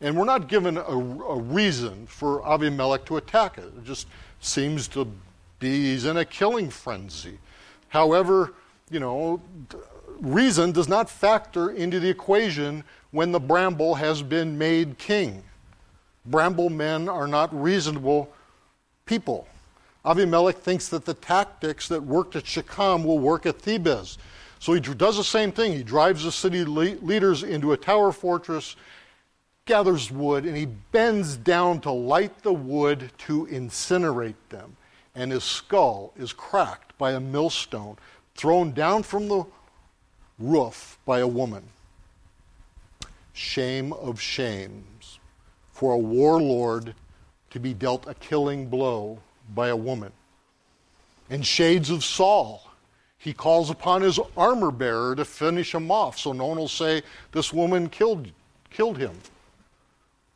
and 0.00 0.16
we're 0.16 0.24
not 0.24 0.48
given 0.48 0.78
a, 0.78 0.80
a 0.80 1.38
reason 1.38 2.06
for 2.06 2.40
Avimelech 2.42 3.04
to 3.06 3.16
attack 3.16 3.58
it. 3.58 3.64
It 3.64 3.84
just 3.84 4.06
seems 4.40 4.88
to 4.88 5.06
be 5.58 5.90
he's 5.90 6.04
in 6.04 6.16
a 6.16 6.24
killing 6.24 6.70
frenzy. 6.70 7.38
However, 7.88 8.52
you 8.90 9.00
know, 9.00 9.40
reason 10.20 10.72
does 10.72 10.88
not 10.88 11.10
factor 11.10 11.70
into 11.70 11.98
the 11.98 12.08
equation 12.08 12.84
when 13.10 13.32
the 13.32 13.40
bramble 13.40 13.96
has 13.96 14.22
been 14.22 14.56
made 14.56 14.98
king. 14.98 15.42
Bramble 16.26 16.70
men 16.70 17.08
are 17.08 17.26
not 17.26 17.54
reasonable 17.60 18.32
people. 19.06 19.48
Avimelech 20.04 20.56
thinks 20.56 20.88
that 20.88 21.04
the 21.04 21.14
tactics 21.14 21.88
that 21.88 22.02
worked 22.02 22.36
at 22.36 22.46
Shechem 22.46 23.04
will 23.04 23.18
work 23.18 23.46
at 23.46 23.58
Thebez. 23.58 24.18
So 24.66 24.72
he 24.72 24.80
does 24.80 25.16
the 25.16 25.22
same 25.22 25.52
thing. 25.52 25.74
He 25.74 25.84
drives 25.84 26.24
the 26.24 26.32
city 26.32 26.64
leaders 26.64 27.44
into 27.44 27.70
a 27.70 27.76
tower 27.76 28.10
fortress, 28.10 28.74
gathers 29.64 30.10
wood, 30.10 30.44
and 30.44 30.56
he 30.56 30.66
bends 30.66 31.36
down 31.36 31.80
to 31.82 31.92
light 31.92 32.42
the 32.42 32.52
wood 32.52 33.12
to 33.18 33.46
incinerate 33.46 34.34
them. 34.48 34.76
And 35.14 35.30
his 35.30 35.44
skull 35.44 36.12
is 36.16 36.32
cracked 36.32 36.98
by 36.98 37.12
a 37.12 37.20
millstone 37.20 37.96
thrown 38.34 38.72
down 38.72 39.04
from 39.04 39.28
the 39.28 39.44
roof 40.40 40.98
by 41.06 41.20
a 41.20 41.28
woman. 41.28 41.62
Shame 43.34 43.92
of 43.92 44.20
shames 44.20 45.20
for 45.70 45.92
a 45.92 45.98
warlord 45.98 46.92
to 47.50 47.60
be 47.60 47.72
dealt 47.72 48.08
a 48.08 48.14
killing 48.14 48.66
blow 48.66 49.20
by 49.54 49.68
a 49.68 49.76
woman. 49.76 50.10
In 51.30 51.42
Shades 51.42 51.88
of 51.88 52.02
Saul, 52.02 52.65
he 53.26 53.32
calls 53.32 53.70
upon 53.70 54.02
his 54.02 54.20
armor 54.36 54.70
bearer 54.70 55.16
to 55.16 55.24
finish 55.24 55.74
him 55.74 55.90
off 55.90 56.16
so 56.16 56.30
no 56.30 56.46
one 56.46 56.58
will 56.58 56.68
say 56.68 57.02
this 57.32 57.52
woman 57.52 57.88
killed, 57.88 58.30
killed 58.70 58.96
him. 58.96 59.18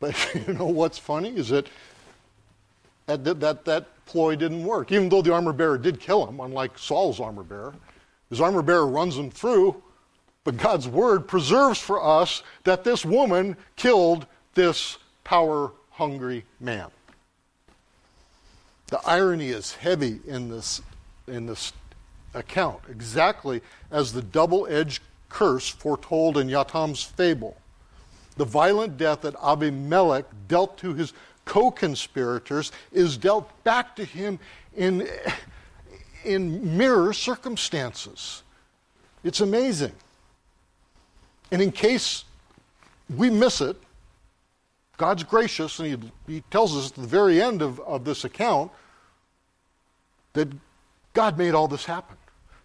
But 0.00 0.16
you 0.48 0.54
know 0.54 0.66
what's 0.66 0.98
funny 0.98 1.36
is 1.36 1.50
that 1.50 1.68
that, 3.06 3.38
that 3.38 3.64
that 3.64 4.06
ploy 4.06 4.34
didn't 4.34 4.64
work. 4.64 4.90
Even 4.90 5.08
though 5.08 5.22
the 5.22 5.32
armor 5.32 5.52
bearer 5.52 5.78
did 5.78 6.00
kill 6.00 6.26
him, 6.26 6.40
unlike 6.40 6.76
Saul's 6.76 7.20
armor 7.20 7.44
bearer, 7.44 7.74
his 8.28 8.40
armor 8.40 8.60
bearer 8.60 8.88
runs 8.88 9.16
him 9.16 9.30
through, 9.30 9.80
but 10.42 10.56
God's 10.56 10.88
word 10.88 11.28
preserves 11.28 11.78
for 11.78 12.04
us 12.04 12.42
that 12.64 12.82
this 12.82 13.04
woman 13.04 13.56
killed 13.76 14.26
this 14.54 14.98
power 15.22 15.70
hungry 15.92 16.44
man. 16.58 16.88
The 18.88 19.00
irony 19.06 19.50
is 19.50 19.76
heavy 19.76 20.18
in 20.26 20.48
this, 20.48 20.82
in 21.28 21.46
this 21.46 21.72
account, 22.34 22.80
exactly 22.88 23.60
as 23.90 24.12
the 24.12 24.22
double 24.22 24.66
edged 24.68 25.02
curse 25.28 25.68
foretold 25.68 26.36
in 26.36 26.48
Yatam's 26.48 27.02
fable. 27.02 27.56
The 28.36 28.44
violent 28.44 28.96
death 28.96 29.22
that 29.22 29.34
Abimelech 29.42 30.24
dealt 30.48 30.78
to 30.78 30.94
his 30.94 31.12
co 31.44 31.70
conspirators 31.70 32.72
is 32.92 33.16
dealt 33.16 33.50
back 33.64 33.96
to 33.96 34.04
him 34.04 34.38
in, 34.76 35.08
in 36.24 36.76
mirror 36.76 37.12
circumstances. 37.12 38.42
It's 39.24 39.40
amazing. 39.40 39.92
And 41.50 41.60
in 41.60 41.72
case 41.72 42.24
we 43.14 43.30
miss 43.30 43.60
it, 43.60 43.76
God's 44.96 45.24
gracious, 45.24 45.78
and 45.78 45.88
he, 46.26 46.34
he 46.34 46.40
tells 46.50 46.76
us 46.76 46.90
at 46.90 46.96
the 46.96 47.06
very 47.06 47.42
end 47.42 47.62
of, 47.62 47.80
of 47.80 48.04
this 48.04 48.24
account 48.24 48.70
that 50.34 50.48
God 51.12 51.38
made 51.38 51.54
all 51.54 51.68
this 51.68 51.84
happen. 51.84 52.16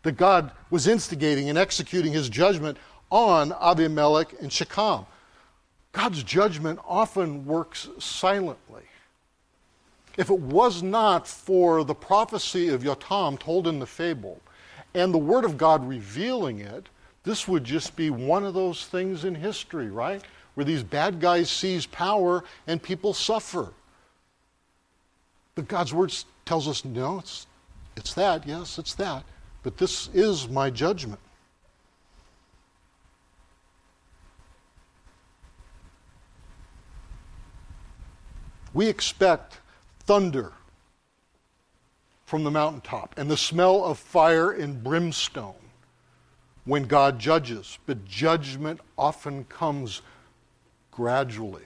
That 0.04 0.18
God 0.18 0.52
was 0.70 0.88
instigating 0.88 1.50
and 1.50 1.58
executing 1.58 2.14
his 2.14 2.30
judgment 2.30 2.78
on 3.10 3.54
Abimelech 3.54 4.36
and 4.42 4.52
Shechem. 4.52 5.06
God's 5.92 6.24
judgment 6.24 6.80
often 6.86 7.46
works 7.46 7.90
silently. 7.98 8.84
If 10.18 10.30
it 10.30 10.40
was 10.40 10.84
not 10.84 11.28
for 11.28 11.84
the 11.84 11.96
prophecy 11.96 12.70
of 12.70 12.84
Yotam 12.84 13.40
told 13.40 13.68
in 13.68 13.80
the 13.80 13.86
fable 13.86 14.40
and 14.94 15.14
the 15.14 15.18
Word 15.18 15.44
of 15.44 15.58
God 15.58 15.88
revealing 15.88 16.60
it, 16.60 16.88
this 17.24 17.48
would 17.48 17.64
just 17.64 17.96
be 17.96 18.10
one 18.10 18.46
of 18.46 18.54
those 18.54 18.86
things 18.86 19.26
in 19.26 19.36
history, 19.36 19.90
right? 19.90 20.24
where 20.56 20.66
these 20.66 20.84
bad 20.84 21.20
guys 21.20 21.50
seize 21.50 21.86
power 21.86 22.44
and 22.66 22.82
people 22.82 23.14
suffer. 23.14 23.72
But 25.54 25.68
God's 25.68 25.94
word 25.94 26.14
tells 26.46 26.68
us 26.68 26.84
no, 26.84 27.20
it's, 27.20 27.46
it's 27.96 28.14
that, 28.14 28.48
yes, 28.48 28.78
it's 28.78 28.94
that. 28.96 29.24
But 29.64 29.78
this 29.78 30.10
is 30.14 30.48
my 30.48 30.70
judgment. 30.70 31.20
We 38.74 38.88
expect 38.88 39.60
thunder 40.00 40.52
from 42.26 42.44
the 42.44 42.52
mountaintop 42.52 43.18
and 43.18 43.32
the 43.32 43.38
smell 43.38 43.86
of 43.86 43.98
fire 43.98 44.52
and 44.52 44.84
brimstone 44.84 45.54
when 46.66 46.84
God 46.84 47.18
judges. 47.18 47.80
But 47.86 48.06
judgment 48.06 48.82
often 48.98 49.46
comes 49.46 50.02
gradually, 50.92 51.64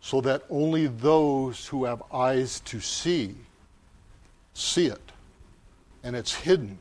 so 0.00 0.20
that 0.20 0.44
only 0.48 0.86
those 0.86 1.66
who 1.66 1.84
have 1.84 2.02
eyes 2.12 2.60
to 2.60 2.80
see 2.80 3.34
see 4.54 4.86
it, 4.86 5.09
and 6.02 6.16
it's 6.16 6.34
hidden 6.34 6.78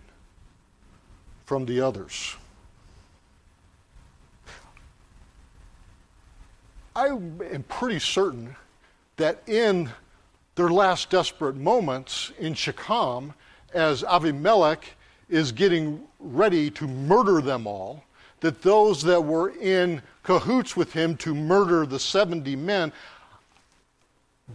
from 1.45 1.65
the 1.65 1.81
others. 1.81 2.35
I 6.95 7.07
am 7.07 7.65
pretty 7.69 7.99
certain 7.99 8.55
that 9.17 9.41
in 9.47 9.89
their 10.55 10.69
last 10.69 11.09
desperate 11.09 11.55
moments 11.55 12.31
in 12.39 12.53
Shechem, 12.53 13.33
as 13.73 14.03
Avimelech 14.03 14.83
is 15.29 15.51
getting 15.51 16.01
ready 16.19 16.69
to 16.71 16.87
murder 16.87 17.41
them 17.41 17.67
all, 17.67 18.03
that 18.41 18.61
those 18.61 19.01
that 19.03 19.23
were 19.23 19.49
in 19.49 20.01
cahoots 20.23 20.75
with 20.75 20.93
him 20.93 21.15
to 21.17 21.33
murder 21.33 21.85
the 21.85 21.99
70 21.99 22.55
men, 22.55 22.91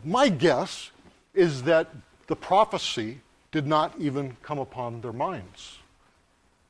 my 0.04 0.28
guess 0.28 0.90
is 1.34 1.62
that 1.62 1.88
the 2.26 2.36
prophecy 2.36 3.20
did 3.54 3.68
not 3.68 3.94
even 4.00 4.36
come 4.42 4.58
upon 4.58 5.00
their 5.00 5.12
minds. 5.12 5.78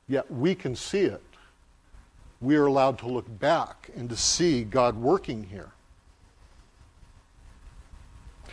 Yet 0.07 0.29
we 0.29 0.53
can 0.53 0.75
see 0.75 0.99
it. 0.99 1.23
We 2.39 2.57
are 2.57 2.67
allowed 2.67 2.99
to 2.99 3.07
look 3.07 3.25
back 3.39 3.89
and 3.95 4.07
to 4.07 4.15
see 4.15 4.63
God 4.63 4.95
working 4.95 5.45
here. 5.45 5.71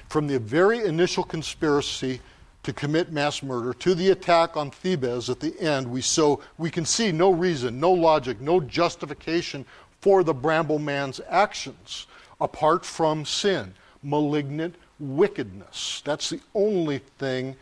From 0.09 0.29
the 0.29 0.39
very 0.39 0.83
initial 0.83 1.25
conspiracy 1.25 2.23
to 2.63 2.73
commit 2.73 3.13
mass 3.13 3.43
murder 3.43 3.75
to 3.75 3.95
the 3.95 4.09
attack 4.09 4.57
on 4.57 4.71
Thebez 4.71 5.29
at 5.29 5.39
the 5.39 5.55
end, 5.61 5.87
we, 5.87 6.01
so, 6.01 6.41
we 6.57 6.71
can 6.71 6.87
see 6.87 7.13
no 7.13 7.33
reason, 7.33 7.79
no 7.79 7.93
logic, 7.93 8.41
no 8.41 8.61
justification 8.61 9.67
for 10.01 10.25
the 10.25 10.33
bramble 10.33 10.79
man's 10.79 11.21
actions 11.29 12.07
apart 12.41 12.87
from 12.87 13.27
sin, 13.27 13.75
malignant 14.03 14.75
wickedness. 14.99 16.01
That's 16.07 16.31
the 16.31 16.41
only 16.55 17.03
thing 17.19 17.57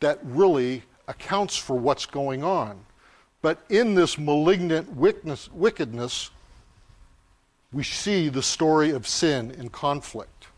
that 0.00 0.18
really 0.22 0.82
accounts 1.08 1.56
for 1.56 1.76
what's 1.76 2.06
going 2.06 2.44
on. 2.44 2.78
But 3.42 3.58
in 3.68 3.94
this 3.94 4.18
malignant 4.18 4.92
wickedness, 4.94 6.30
we 7.72 7.84
see 7.84 8.28
the 8.28 8.42
story 8.42 8.90
of 8.90 9.06
sin 9.06 9.54
and 9.58 9.70
conflict. 9.70 10.48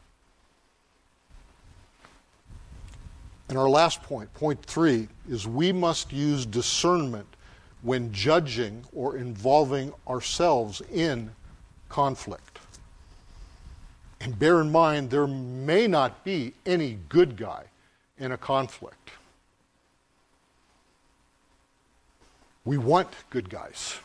And 3.49 3.57
our 3.57 3.69
last 3.69 4.03
point, 4.03 4.33
point 4.35 4.63
three, 4.63 5.09
is 5.29 5.47
we 5.47 5.73
must 5.73 6.13
use 6.13 6.45
discernment 6.45 7.27
when 7.83 8.13
judging 8.13 8.85
or 8.95 9.17
involving 9.17 9.93
ourselves 10.07 10.83
in 10.93 11.31
conflict. 11.89 12.59
And 14.21 14.39
bear 14.39 14.61
in 14.61 14.71
mind, 14.71 15.11
there 15.11 15.27
may 15.27 15.87
not 15.87 16.25
be 16.25 16.53
any 16.67 16.99
good 17.09 17.37
guy 17.37 17.65
in 18.19 18.33
a 18.33 18.37
conflict. 18.37 19.11
We 22.69 22.77
want 22.77 23.09
good 23.31 23.49
guys. 23.49 23.97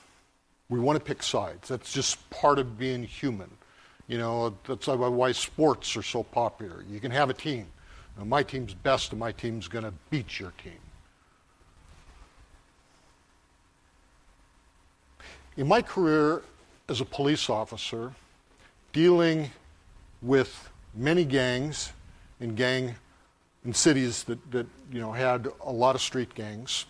We 0.70 0.80
want 0.80 0.98
to 0.98 1.04
pick 1.04 1.22
sides. 1.22 1.68
That's 1.68 1.92
just 1.92 2.30
part 2.30 2.60
of 2.60 2.78
being 2.78 3.04
human. 3.04 3.50
You 4.08 4.18
know, 4.18 4.56
that's 4.66 4.88
why 4.88 5.34
sports 5.34 5.98
are 5.98 6.02
so 6.02 6.24
popular. 6.24 6.86
You 6.90 7.02
can 7.02 7.12
have 7.12 7.30
a 7.30 7.34
team 7.34 7.68
my 8.24 8.42
team's 8.42 8.74
best 8.74 9.12
and 9.12 9.20
my 9.20 9.34
team's 9.34 9.68
going 9.68 9.84
to 9.84 9.92
beat 10.10 10.40
your 10.40 10.54
team. 10.64 10.80
In 15.58 15.68
my 15.68 15.82
career 15.82 16.42
as 16.88 17.02
a 17.02 17.06
police 17.06 17.50
officer, 17.50 18.14
dealing 18.94 19.50
with 20.22 20.70
many 20.96 21.26
gangs 21.26 21.92
in 22.40 22.56
gang 22.56 22.96
in 23.66 23.74
cities 23.74 24.24
that, 24.24 24.40
that 24.52 24.68
you 24.90 25.02
know 25.02 25.12
had 25.12 25.50
a 25.66 25.72
lot 25.72 25.96
of 25.96 26.02
street 26.02 26.34
gangs, 26.34 26.86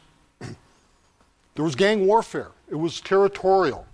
there 1.55 1.65
was 1.65 1.75
gang 1.75 2.07
warfare. 2.07 2.51
It 2.69 2.75
was 2.75 2.99
territorial. 3.01 3.85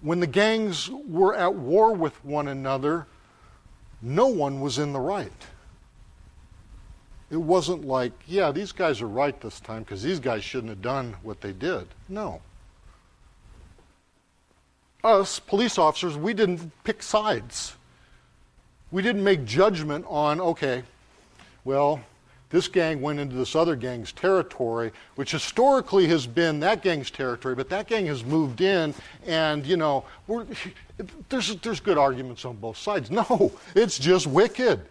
When 0.00 0.20
the 0.20 0.26
gangs 0.26 0.90
were 0.90 1.34
at 1.34 1.54
war 1.54 1.94
with 1.94 2.24
one 2.24 2.48
another, 2.48 3.06
no 4.00 4.26
one 4.26 4.60
was 4.60 4.78
in 4.78 4.92
the 4.92 5.00
right. 5.00 5.30
It 7.30 7.36
wasn't 7.36 7.86
like, 7.86 8.12
yeah, 8.26 8.50
these 8.50 8.72
guys 8.72 9.00
are 9.00 9.08
right 9.08 9.40
this 9.40 9.60
time 9.60 9.82
because 9.82 10.02
these 10.02 10.20
guys 10.20 10.44
shouldn't 10.44 10.70
have 10.70 10.82
done 10.82 11.16
what 11.22 11.40
they 11.40 11.52
did. 11.52 11.86
No. 12.08 12.42
Us, 15.04 15.38
police 15.38 15.78
officers, 15.78 16.16
we 16.16 16.34
didn't 16.34 16.70
pick 16.84 17.02
sides. 17.02 17.74
We 18.90 19.02
didn't 19.02 19.24
make 19.24 19.44
judgment 19.44 20.04
on, 20.08 20.40
okay, 20.40 20.82
well, 21.64 22.00
this 22.52 22.68
gang 22.68 23.00
went 23.00 23.18
into 23.18 23.34
this 23.34 23.56
other 23.56 23.74
gang's 23.74 24.12
territory, 24.12 24.92
which 25.16 25.32
historically 25.32 26.06
has 26.06 26.28
been 26.28 26.60
that 26.60 26.82
gang's 26.82 27.10
territory, 27.10 27.56
but 27.56 27.68
that 27.70 27.88
gang 27.88 28.06
has 28.06 28.24
moved 28.24 28.60
in, 28.60 28.94
and 29.26 29.66
you 29.66 29.76
know, 29.76 30.04
there's 31.28 31.56
there's 31.56 31.80
good 31.80 31.98
arguments 31.98 32.44
on 32.44 32.54
both 32.56 32.76
sides. 32.76 33.10
No, 33.10 33.50
it's 33.74 33.98
just 33.98 34.28
wicked 34.28 34.82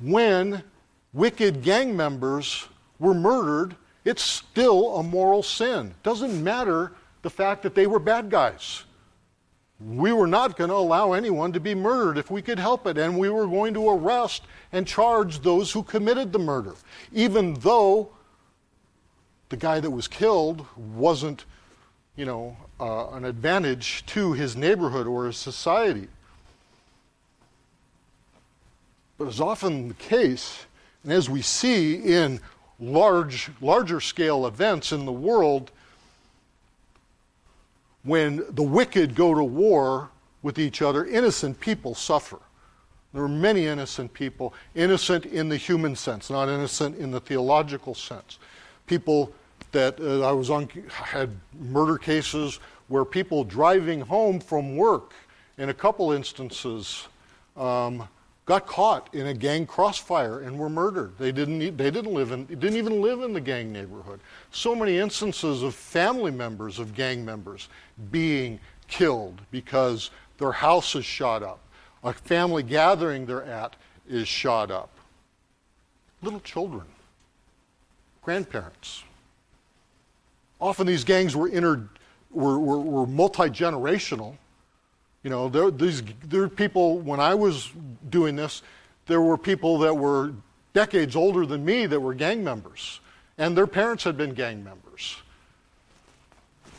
when 0.00 0.62
wicked 1.12 1.62
gang 1.62 1.96
members 1.96 2.68
were 2.98 3.14
murdered, 3.14 3.76
it's 4.04 4.22
still 4.22 4.96
a 4.96 5.02
moral 5.02 5.42
sin. 5.42 5.94
Doesn't 6.02 6.42
matter 6.42 6.92
the 7.22 7.30
fact 7.30 7.62
that 7.62 7.74
they 7.74 7.86
were 7.86 7.98
bad 7.98 8.30
guys. 8.30 8.84
We 9.78 10.12
were 10.12 10.26
not 10.26 10.56
going 10.56 10.70
to 10.70 10.76
allow 10.76 11.12
anyone 11.12 11.52
to 11.52 11.60
be 11.60 11.74
murdered 11.74 12.16
if 12.16 12.30
we 12.30 12.40
could 12.40 12.58
help 12.58 12.86
it, 12.86 12.96
and 12.96 13.18
we 13.18 13.28
were 13.28 13.46
going 13.46 13.74
to 13.74 13.90
arrest 13.90 14.42
and 14.72 14.86
charge 14.86 15.40
those 15.40 15.70
who 15.72 15.82
committed 15.82 16.32
the 16.32 16.38
murder, 16.38 16.74
even 17.12 17.54
though 17.54 18.10
the 19.50 19.56
guy 19.56 19.80
that 19.80 19.90
was 19.90 20.08
killed 20.08 20.64
wasn't, 20.76 21.44
you 22.16 22.24
know, 22.24 22.56
uh, 22.80 23.10
an 23.10 23.24
advantage 23.24 24.04
to 24.06 24.32
his 24.32 24.56
neighborhood 24.56 25.06
or 25.06 25.26
his 25.26 25.36
society. 25.36 26.08
But 29.18 29.28
as 29.28 29.40
often 29.40 29.88
the 29.88 29.94
case, 29.94 30.66
and 31.02 31.12
as 31.12 31.28
we 31.28 31.42
see 31.42 31.96
in 31.96 32.40
large, 32.80 33.50
larger 33.60 34.00
scale 34.00 34.46
events 34.46 34.92
in 34.92 35.04
the 35.04 35.12
world, 35.12 35.70
when 38.06 38.44
the 38.50 38.62
wicked 38.62 39.14
go 39.14 39.34
to 39.34 39.44
war 39.44 40.10
with 40.42 40.58
each 40.58 40.80
other, 40.80 41.04
innocent 41.04 41.58
people 41.60 41.94
suffer. 41.94 42.38
There 43.12 43.24
are 43.24 43.28
many 43.28 43.66
innocent 43.66 44.12
people, 44.12 44.54
innocent 44.74 45.26
in 45.26 45.48
the 45.48 45.56
human 45.56 45.96
sense, 45.96 46.30
not 46.30 46.48
innocent 46.48 46.98
in 46.98 47.10
the 47.10 47.20
theological 47.20 47.94
sense. 47.94 48.38
People 48.86 49.32
that 49.72 50.00
uh, 50.00 50.20
I 50.28 50.32
was 50.32 50.50
on 50.50 50.68
had 50.88 51.30
murder 51.58 51.98
cases 51.98 52.60
where 52.88 53.04
people 53.04 53.42
driving 53.42 54.00
home 54.00 54.38
from 54.38 54.76
work, 54.76 55.12
in 55.58 55.70
a 55.70 55.74
couple 55.74 56.12
instances, 56.12 57.08
um, 57.56 58.06
got 58.46 58.64
caught 58.64 59.12
in 59.12 59.26
a 59.26 59.34
gang 59.34 59.66
crossfire 59.66 60.40
and 60.40 60.56
were 60.56 60.68
murdered. 60.68 61.12
They 61.18 61.32
didn't, 61.32 61.58
they 61.58 61.90
didn't, 61.90 62.14
live 62.14 62.30
in, 62.30 62.46
didn't 62.46 62.76
even 62.76 63.02
live 63.02 63.22
in 63.22 63.32
the 63.32 63.40
gang 63.40 63.72
neighborhood. 63.72 64.20
So 64.52 64.74
many 64.74 64.98
instances 64.98 65.64
of 65.64 65.74
family 65.74 66.30
members 66.30 66.78
of 66.78 66.94
gang 66.94 67.24
members 67.24 67.68
being 68.12 68.60
killed 68.86 69.40
because 69.50 70.10
their 70.38 70.52
house 70.52 70.94
is 70.94 71.04
shot 71.04 71.42
up. 71.42 71.58
A 72.04 72.12
family 72.12 72.62
gathering 72.62 73.26
they're 73.26 73.44
at 73.44 73.74
is 74.08 74.28
shot 74.28 74.70
up. 74.70 74.90
Little 76.22 76.40
children, 76.40 76.86
grandparents. 78.22 79.02
Often 80.60 80.86
these 80.86 81.02
gangs 81.02 81.34
were, 81.34 81.48
inter, 81.48 81.88
were, 82.30 82.60
were, 82.60 82.78
were 82.78 83.06
multi 83.08 83.50
generational 83.50 84.36
you 85.26 85.30
know, 85.30 85.48
there, 85.48 85.72
these, 85.72 86.04
there 86.24 86.42
are 86.42 86.48
people, 86.48 87.00
when 87.00 87.18
I 87.18 87.34
was 87.34 87.72
doing 88.10 88.36
this, 88.36 88.62
there 89.06 89.20
were 89.20 89.36
people 89.36 89.78
that 89.78 89.92
were 89.92 90.32
decades 90.72 91.16
older 91.16 91.44
than 91.44 91.64
me 91.64 91.86
that 91.86 91.98
were 91.98 92.14
gang 92.14 92.44
members, 92.44 93.00
and 93.36 93.56
their 93.56 93.66
parents 93.66 94.04
had 94.04 94.16
been 94.16 94.34
gang 94.34 94.62
members. 94.62 95.16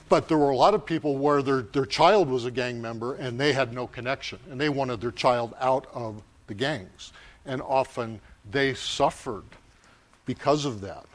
But 0.07 0.29
there 0.29 0.37
were 0.37 0.51
a 0.51 0.55
lot 0.55 0.73
of 0.73 0.85
people 0.85 1.17
where 1.17 1.41
their, 1.41 1.63
their 1.63 1.85
child 1.85 2.29
was 2.29 2.45
a 2.45 2.51
gang 2.51 2.81
member 2.81 3.15
and 3.15 3.37
they 3.37 3.51
had 3.51 3.73
no 3.73 3.85
connection, 3.85 4.39
and 4.49 4.61
they 4.61 4.69
wanted 4.69 5.01
their 5.01 5.11
child 5.11 5.53
out 5.59 5.87
of 5.93 6.23
the 6.47 6.53
gangs. 6.53 7.11
And 7.45 7.61
often 7.61 8.21
they 8.49 8.75
suffered 8.75 9.43
because 10.25 10.63
of 10.63 10.79
that. 10.79 11.05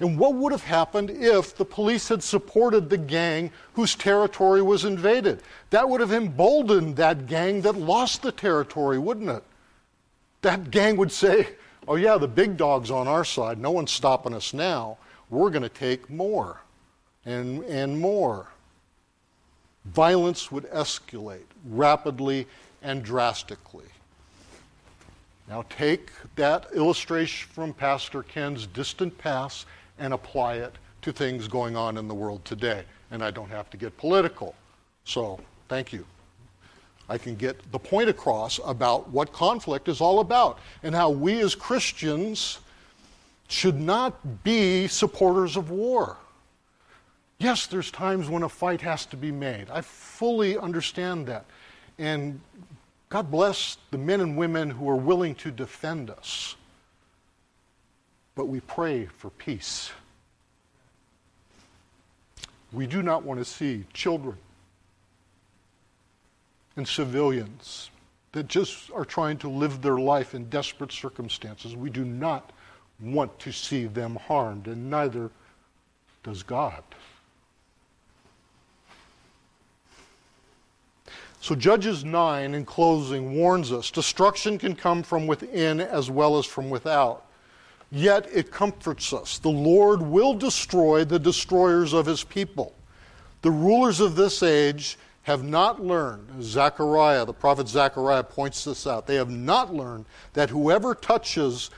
And 0.00 0.18
what 0.18 0.34
would 0.34 0.50
have 0.52 0.64
happened 0.64 1.10
if 1.10 1.54
the 1.54 1.64
police 1.64 2.08
had 2.08 2.22
supported 2.22 2.88
the 2.88 2.96
gang 2.96 3.50
whose 3.74 3.94
territory 3.94 4.62
was 4.62 4.86
invaded? 4.86 5.42
That 5.68 5.88
would 5.88 6.00
have 6.00 6.12
emboldened 6.12 6.96
that 6.96 7.26
gang 7.26 7.60
that 7.62 7.76
lost 7.76 8.22
the 8.22 8.32
territory, 8.32 8.98
wouldn't 8.98 9.28
it? 9.28 9.44
That 10.40 10.70
gang 10.70 10.96
would 10.96 11.12
say, 11.12 11.48
oh, 11.86 11.96
yeah, 11.96 12.16
the 12.16 12.26
big 12.26 12.56
dog's 12.56 12.90
on 12.90 13.06
our 13.06 13.26
side. 13.26 13.58
No 13.58 13.72
one's 13.72 13.92
stopping 13.92 14.32
us 14.32 14.54
now. 14.54 14.96
We're 15.28 15.50
going 15.50 15.62
to 15.62 15.68
take 15.68 16.08
more 16.08 16.62
and, 17.26 17.62
and 17.64 18.00
more. 18.00 18.46
Violence 19.84 20.50
would 20.50 20.64
escalate 20.70 21.44
rapidly 21.68 22.46
and 22.82 23.02
drastically. 23.02 23.84
Now, 25.46 25.64
take 25.68 26.10
that 26.36 26.68
illustration 26.74 27.50
from 27.52 27.74
Pastor 27.74 28.22
Ken's 28.22 28.66
distant 28.66 29.18
past 29.18 29.66
and 30.00 30.12
apply 30.12 30.54
it 30.54 30.74
to 31.02 31.12
things 31.12 31.46
going 31.46 31.76
on 31.76 31.96
in 31.96 32.08
the 32.08 32.14
world 32.14 32.44
today. 32.44 32.84
And 33.10 33.22
I 33.22 33.30
don't 33.30 33.50
have 33.50 33.70
to 33.70 33.76
get 33.76 33.96
political. 33.96 34.54
So, 35.04 35.38
thank 35.68 35.92
you. 35.92 36.04
I 37.08 37.18
can 37.18 37.34
get 37.34 37.70
the 37.72 37.78
point 37.78 38.08
across 38.08 38.60
about 38.64 39.08
what 39.10 39.32
conflict 39.32 39.88
is 39.88 40.00
all 40.00 40.20
about 40.20 40.58
and 40.82 40.94
how 40.94 41.10
we 41.10 41.40
as 41.40 41.54
Christians 41.54 42.60
should 43.48 43.80
not 43.80 44.44
be 44.44 44.86
supporters 44.86 45.56
of 45.56 45.70
war. 45.70 46.16
Yes, 47.38 47.66
there's 47.66 47.90
times 47.90 48.28
when 48.28 48.44
a 48.44 48.48
fight 48.48 48.80
has 48.82 49.06
to 49.06 49.16
be 49.16 49.32
made. 49.32 49.68
I 49.70 49.80
fully 49.80 50.56
understand 50.56 51.26
that. 51.26 51.46
And 51.98 52.40
God 53.08 53.30
bless 53.30 53.78
the 53.90 53.98
men 53.98 54.20
and 54.20 54.36
women 54.36 54.70
who 54.70 54.88
are 54.88 54.96
willing 54.96 55.34
to 55.36 55.50
defend 55.50 56.10
us 56.10 56.54
but 58.40 58.48
we 58.48 58.60
pray 58.60 59.04
for 59.04 59.28
peace. 59.28 59.90
We 62.72 62.86
do 62.86 63.02
not 63.02 63.22
want 63.22 63.38
to 63.38 63.44
see 63.44 63.84
children 63.92 64.38
and 66.74 66.88
civilians 66.88 67.90
that 68.32 68.48
just 68.48 68.90
are 68.92 69.04
trying 69.04 69.36
to 69.40 69.50
live 69.50 69.82
their 69.82 69.98
life 69.98 70.34
in 70.34 70.48
desperate 70.48 70.90
circumstances. 70.90 71.76
We 71.76 71.90
do 71.90 72.02
not 72.02 72.50
want 72.98 73.38
to 73.40 73.52
see 73.52 73.84
them 73.84 74.16
harmed, 74.16 74.68
and 74.68 74.88
neither 74.88 75.30
does 76.22 76.42
God. 76.42 76.82
So, 81.42 81.54
Judges 81.54 82.06
9, 82.06 82.54
in 82.54 82.64
closing, 82.64 83.34
warns 83.34 83.70
us 83.70 83.90
destruction 83.90 84.56
can 84.56 84.74
come 84.74 85.02
from 85.02 85.26
within 85.26 85.78
as 85.82 86.10
well 86.10 86.38
as 86.38 86.46
from 86.46 86.70
without 86.70 87.26
yet 87.90 88.28
it 88.32 88.50
comforts 88.50 89.12
us. 89.12 89.38
The 89.38 89.48
Lord 89.48 90.02
will 90.02 90.34
destroy 90.34 91.04
the 91.04 91.18
destroyers 91.18 91.92
of 91.92 92.06
his 92.06 92.24
people. 92.24 92.74
The 93.42 93.50
rulers 93.50 94.00
of 94.00 94.16
this 94.16 94.42
age 94.42 94.98
have 95.22 95.44
not 95.44 95.84
learned, 95.84 96.42
Zechariah, 96.42 97.24
the 97.24 97.32
prophet 97.32 97.68
Zechariah 97.68 98.24
points 98.24 98.64
this 98.64 98.86
out, 98.86 99.06
they 99.06 99.16
have 99.16 99.30
not 99.30 99.74
learned 99.74 100.06
that 100.32 100.50
whoever 100.50 100.94
touches 100.94 101.70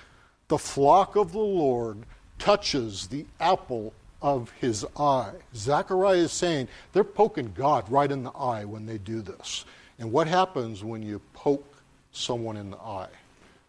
the 0.48 0.58
flock 0.58 1.16
of 1.16 1.32
the 1.32 1.38
Lord 1.38 1.98
touches 2.38 3.06
the 3.06 3.26
apple 3.40 3.92
of 4.20 4.50
his 4.60 4.86
eye. 4.96 5.32
Zechariah 5.54 6.18
is 6.18 6.32
saying 6.32 6.68
they're 6.92 7.04
poking 7.04 7.52
God 7.54 7.90
right 7.90 8.10
in 8.10 8.22
the 8.22 8.30
eye 8.30 8.64
when 8.64 8.86
they 8.86 8.98
do 8.98 9.22
this. 9.22 9.64
And 9.98 10.12
what 10.12 10.28
happens 10.28 10.84
when 10.84 11.02
you 11.02 11.20
poke 11.34 11.76
someone 12.12 12.56
in 12.56 12.70
the 12.70 12.78
eye? 12.78 13.08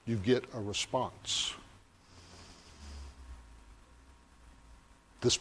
You 0.05 0.17
get 0.17 0.45
a 0.53 0.59
response. 0.59 1.53
This, 5.23 5.39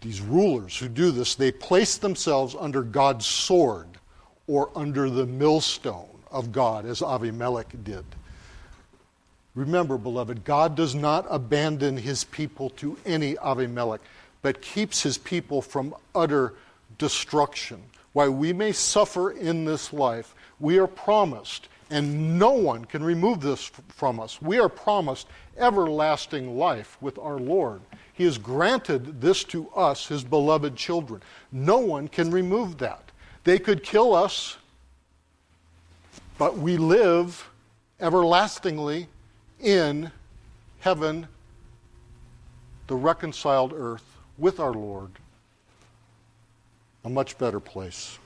these 0.00 0.20
rulers 0.20 0.78
who 0.78 0.88
do 0.88 1.10
this, 1.10 1.34
they 1.34 1.52
place 1.52 1.98
themselves 1.98 2.56
under 2.58 2.82
God's 2.82 3.26
sword 3.26 3.88
or 4.46 4.70
under 4.74 5.10
the 5.10 5.26
millstone 5.26 6.08
of 6.30 6.52
God 6.52 6.86
as 6.86 7.00
Avimelech 7.00 7.84
did. 7.84 8.04
Remember, 9.54 9.96
beloved, 9.96 10.44
God 10.44 10.74
does 10.74 10.94
not 10.94 11.26
abandon 11.30 11.96
his 11.96 12.24
people 12.24 12.70
to 12.70 12.98
any 13.06 13.34
Avimelech, 13.36 14.00
but 14.42 14.60
keeps 14.60 15.02
his 15.02 15.18
people 15.18 15.62
from 15.62 15.94
utter 16.14 16.54
destruction. 16.98 17.82
While 18.12 18.32
we 18.32 18.52
may 18.52 18.72
suffer 18.72 19.30
in 19.30 19.64
this 19.64 19.92
life, 19.92 20.34
we 20.60 20.78
are 20.78 20.86
promised, 20.86 21.68
and 21.90 22.38
no 22.38 22.52
one 22.52 22.84
can 22.84 23.02
remove 23.02 23.40
this 23.40 23.70
from 23.88 24.20
us, 24.20 24.40
we 24.40 24.58
are 24.58 24.68
promised 24.68 25.26
everlasting 25.56 26.58
life 26.58 26.98
with 27.00 27.18
our 27.18 27.38
Lord. 27.38 27.80
He 28.16 28.24
has 28.24 28.38
granted 28.38 29.20
this 29.20 29.44
to 29.44 29.68
us, 29.70 30.06
his 30.06 30.24
beloved 30.24 30.74
children. 30.74 31.22
No 31.52 31.76
one 31.78 32.08
can 32.08 32.30
remove 32.30 32.78
that. 32.78 33.12
They 33.44 33.58
could 33.58 33.82
kill 33.82 34.14
us, 34.14 34.56
but 36.38 36.56
we 36.56 36.78
live 36.78 37.46
everlastingly 38.00 39.08
in 39.60 40.10
heaven, 40.80 41.28
the 42.86 42.94
reconciled 42.94 43.74
earth 43.76 44.16
with 44.38 44.60
our 44.60 44.72
Lord, 44.72 45.10
a 47.04 47.10
much 47.10 47.36
better 47.36 47.60
place. 47.60 48.18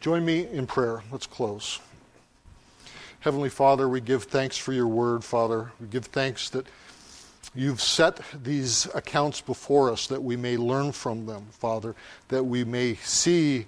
Join 0.00 0.24
me 0.24 0.48
in 0.48 0.66
prayer. 0.66 1.04
Let's 1.12 1.26
close. 1.26 1.78
Heavenly 3.20 3.48
Father, 3.48 3.88
we 3.88 4.00
give 4.00 4.24
thanks 4.24 4.56
for 4.56 4.72
your 4.72 4.88
word, 4.88 5.22
Father. 5.22 5.70
We 5.80 5.86
give 5.86 6.06
thanks 6.06 6.50
that 6.50 6.66
you've 7.54 7.80
set 7.80 8.20
these 8.42 8.86
accounts 8.94 9.40
before 9.40 9.90
us 9.90 10.06
that 10.08 10.22
we 10.22 10.36
may 10.36 10.56
learn 10.56 10.92
from 10.92 11.26
them, 11.26 11.46
Father, 11.50 11.94
that 12.28 12.44
we 12.44 12.64
may 12.64 12.94
see 12.96 13.66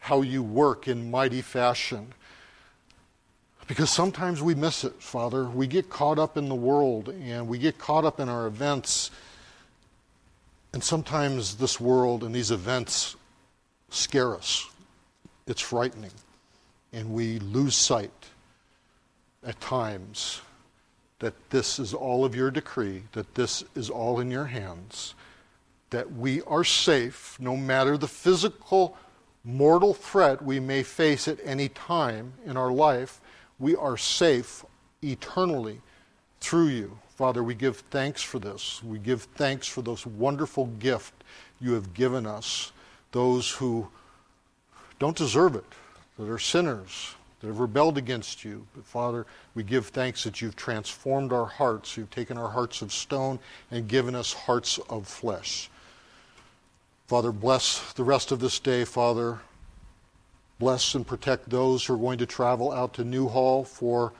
how 0.00 0.22
you 0.22 0.42
work 0.42 0.88
in 0.88 1.10
mighty 1.10 1.42
fashion. 1.42 2.12
Because 3.66 3.90
sometimes 3.90 4.42
we 4.42 4.54
miss 4.54 4.84
it, 4.84 4.94
Father. 5.02 5.44
We 5.44 5.66
get 5.66 5.90
caught 5.90 6.18
up 6.18 6.36
in 6.36 6.48
the 6.48 6.54
world 6.54 7.10
and 7.10 7.46
we 7.46 7.58
get 7.58 7.76
caught 7.76 8.04
up 8.04 8.18
in 8.18 8.28
our 8.28 8.46
events. 8.46 9.10
And 10.72 10.82
sometimes 10.82 11.56
this 11.56 11.78
world 11.78 12.24
and 12.24 12.34
these 12.34 12.50
events 12.50 13.16
scare 13.90 14.34
us. 14.34 14.66
It's 15.46 15.60
frightening. 15.60 16.12
And 16.92 17.12
we 17.12 17.38
lose 17.40 17.74
sight 17.74 18.10
at 19.44 19.60
times 19.60 20.40
that 21.20 21.34
this 21.50 21.78
is 21.78 21.94
all 21.94 22.24
of 22.24 22.34
your 22.34 22.50
decree, 22.50 23.02
that 23.12 23.34
this 23.34 23.64
is 23.74 23.90
all 23.90 24.20
in 24.20 24.30
your 24.30 24.46
hands, 24.46 25.14
that 25.90 26.12
we 26.12 26.42
are 26.42 26.64
safe 26.64 27.36
no 27.40 27.56
matter 27.56 27.96
the 27.96 28.08
physical, 28.08 28.96
mortal 29.44 29.94
threat 29.94 30.42
we 30.42 30.60
may 30.60 30.82
face 30.82 31.26
at 31.26 31.38
any 31.42 31.68
time 31.68 32.32
in 32.44 32.56
our 32.56 32.70
life 32.70 33.20
we 33.58 33.74
are 33.74 33.96
safe 33.96 34.64
eternally 35.02 35.80
through 36.40 36.68
you. 36.68 36.98
Father, 37.16 37.42
we 37.42 37.54
give 37.54 37.78
thanks 37.78 38.22
for 38.22 38.38
this. 38.38 38.82
We 38.84 38.98
give 38.98 39.22
thanks 39.22 39.66
for 39.66 39.82
those 39.82 40.06
wonderful 40.06 40.66
gift 40.78 41.12
you 41.60 41.72
have 41.72 41.92
given 41.94 42.26
us, 42.26 42.72
those 43.10 43.50
who 43.50 43.88
don't 45.00 45.16
deserve 45.16 45.56
it, 45.56 45.64
that 46.18 46.28
are 46.28 46.38
sinners, 46.38 47.14
that 47.40 47.46
have 47.46 47.60
rebelled 47.60 47.98
against 47.98 48.44
you. 48.44 48.66
But 48.74 48.84
Father, 48.84 49.26
we 49.54 49.62
give 49.62 49.88
thanks 49.88 50.24
that 50.24 50.40
you've 50.40 50.56
transformed 50.56 51.32
our 51.32 51.46
hearts. 51.46 51.96
You've 51.96 52.10
taken 52.10 52.36
our 52.36 52.50
hearts 52.50 52.82
of 52.82 52.92
stone 52.92 53.38
and 53.70 53.88
given 53.88 54.14
us 54.14 54.32
hearts 54.32 54.78
of 54.90 55.06
flesh. 55.06 55.70
Father, 57.06 57.32
bless 57.32 57.92
the 57.94 58.04
rest 58.04 58.32
of 58.32 58.40
this 58.40 58.58
day, 58.58 58.84
Father. 58.84 59.38
Bless 60.58 60.94
and 60.94 61.06
protect 61.06 61.48
those 61.48 61.84
who 61.84 61.94
are 61.94 61.98
going 61.98 62.18
to 62.18 62.26
travel 62.26 62.72
out 62.72 62.92
to 62.94 63.04
Newhall 63.04 63.64
for 63.64 64.12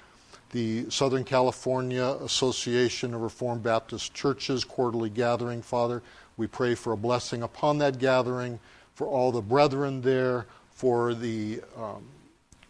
the 0.52 0.88
Southern 0.88 1.24
California 1.24 2.16
Association 2.22 3.12
of 3.12 3.20
Reformed 3.20 3.62
Baptist 3.62 4.14
Churches 4.14 4.64
quarterly 4.64 5.10
gathering, 5.10 5.60
Father. 5.60 6.02
We 6.36 6.46
pray 6.46 6.74
for 6.74 6.92
a 6.92 6.96
blessing 6.96 7.42
upon 7.42 7.78
that 7.78 7.98
gathering, 7.98 8.58
for 8.94 9.06
all 9.06 9.32
the 9.32 9.42
brethren 9.42 10.00
there, 10.00 10.46
for 10.70 11.12
the, 11.12 11.60
um, 11.76 12.04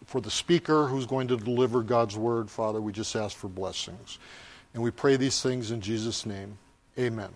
for 0.09 0.19
the 0.19 0.31
speaker 0.31 0.87
who's 0.87 1.05
going 1.05 1.27
to 1.27 1.37
deliver 1.37 1.83
God's 1.83 2.17
word, 2.17 2.49
Father. 2.49 2.81
We 2.81 2.91
just 2.91 3.15
ask 3.15 3.37
for 3.37 3.47
blessings. 3.47 4.17
And 4.73 4.81
we 4.81 4.89
pray 4.89 5.17
these 5.17 5.39
things 5.41 5.69
in 5.69 5.81
Jesus' 5.81 6.25
name. 6.25 6.57
Amen. 6.97 7.29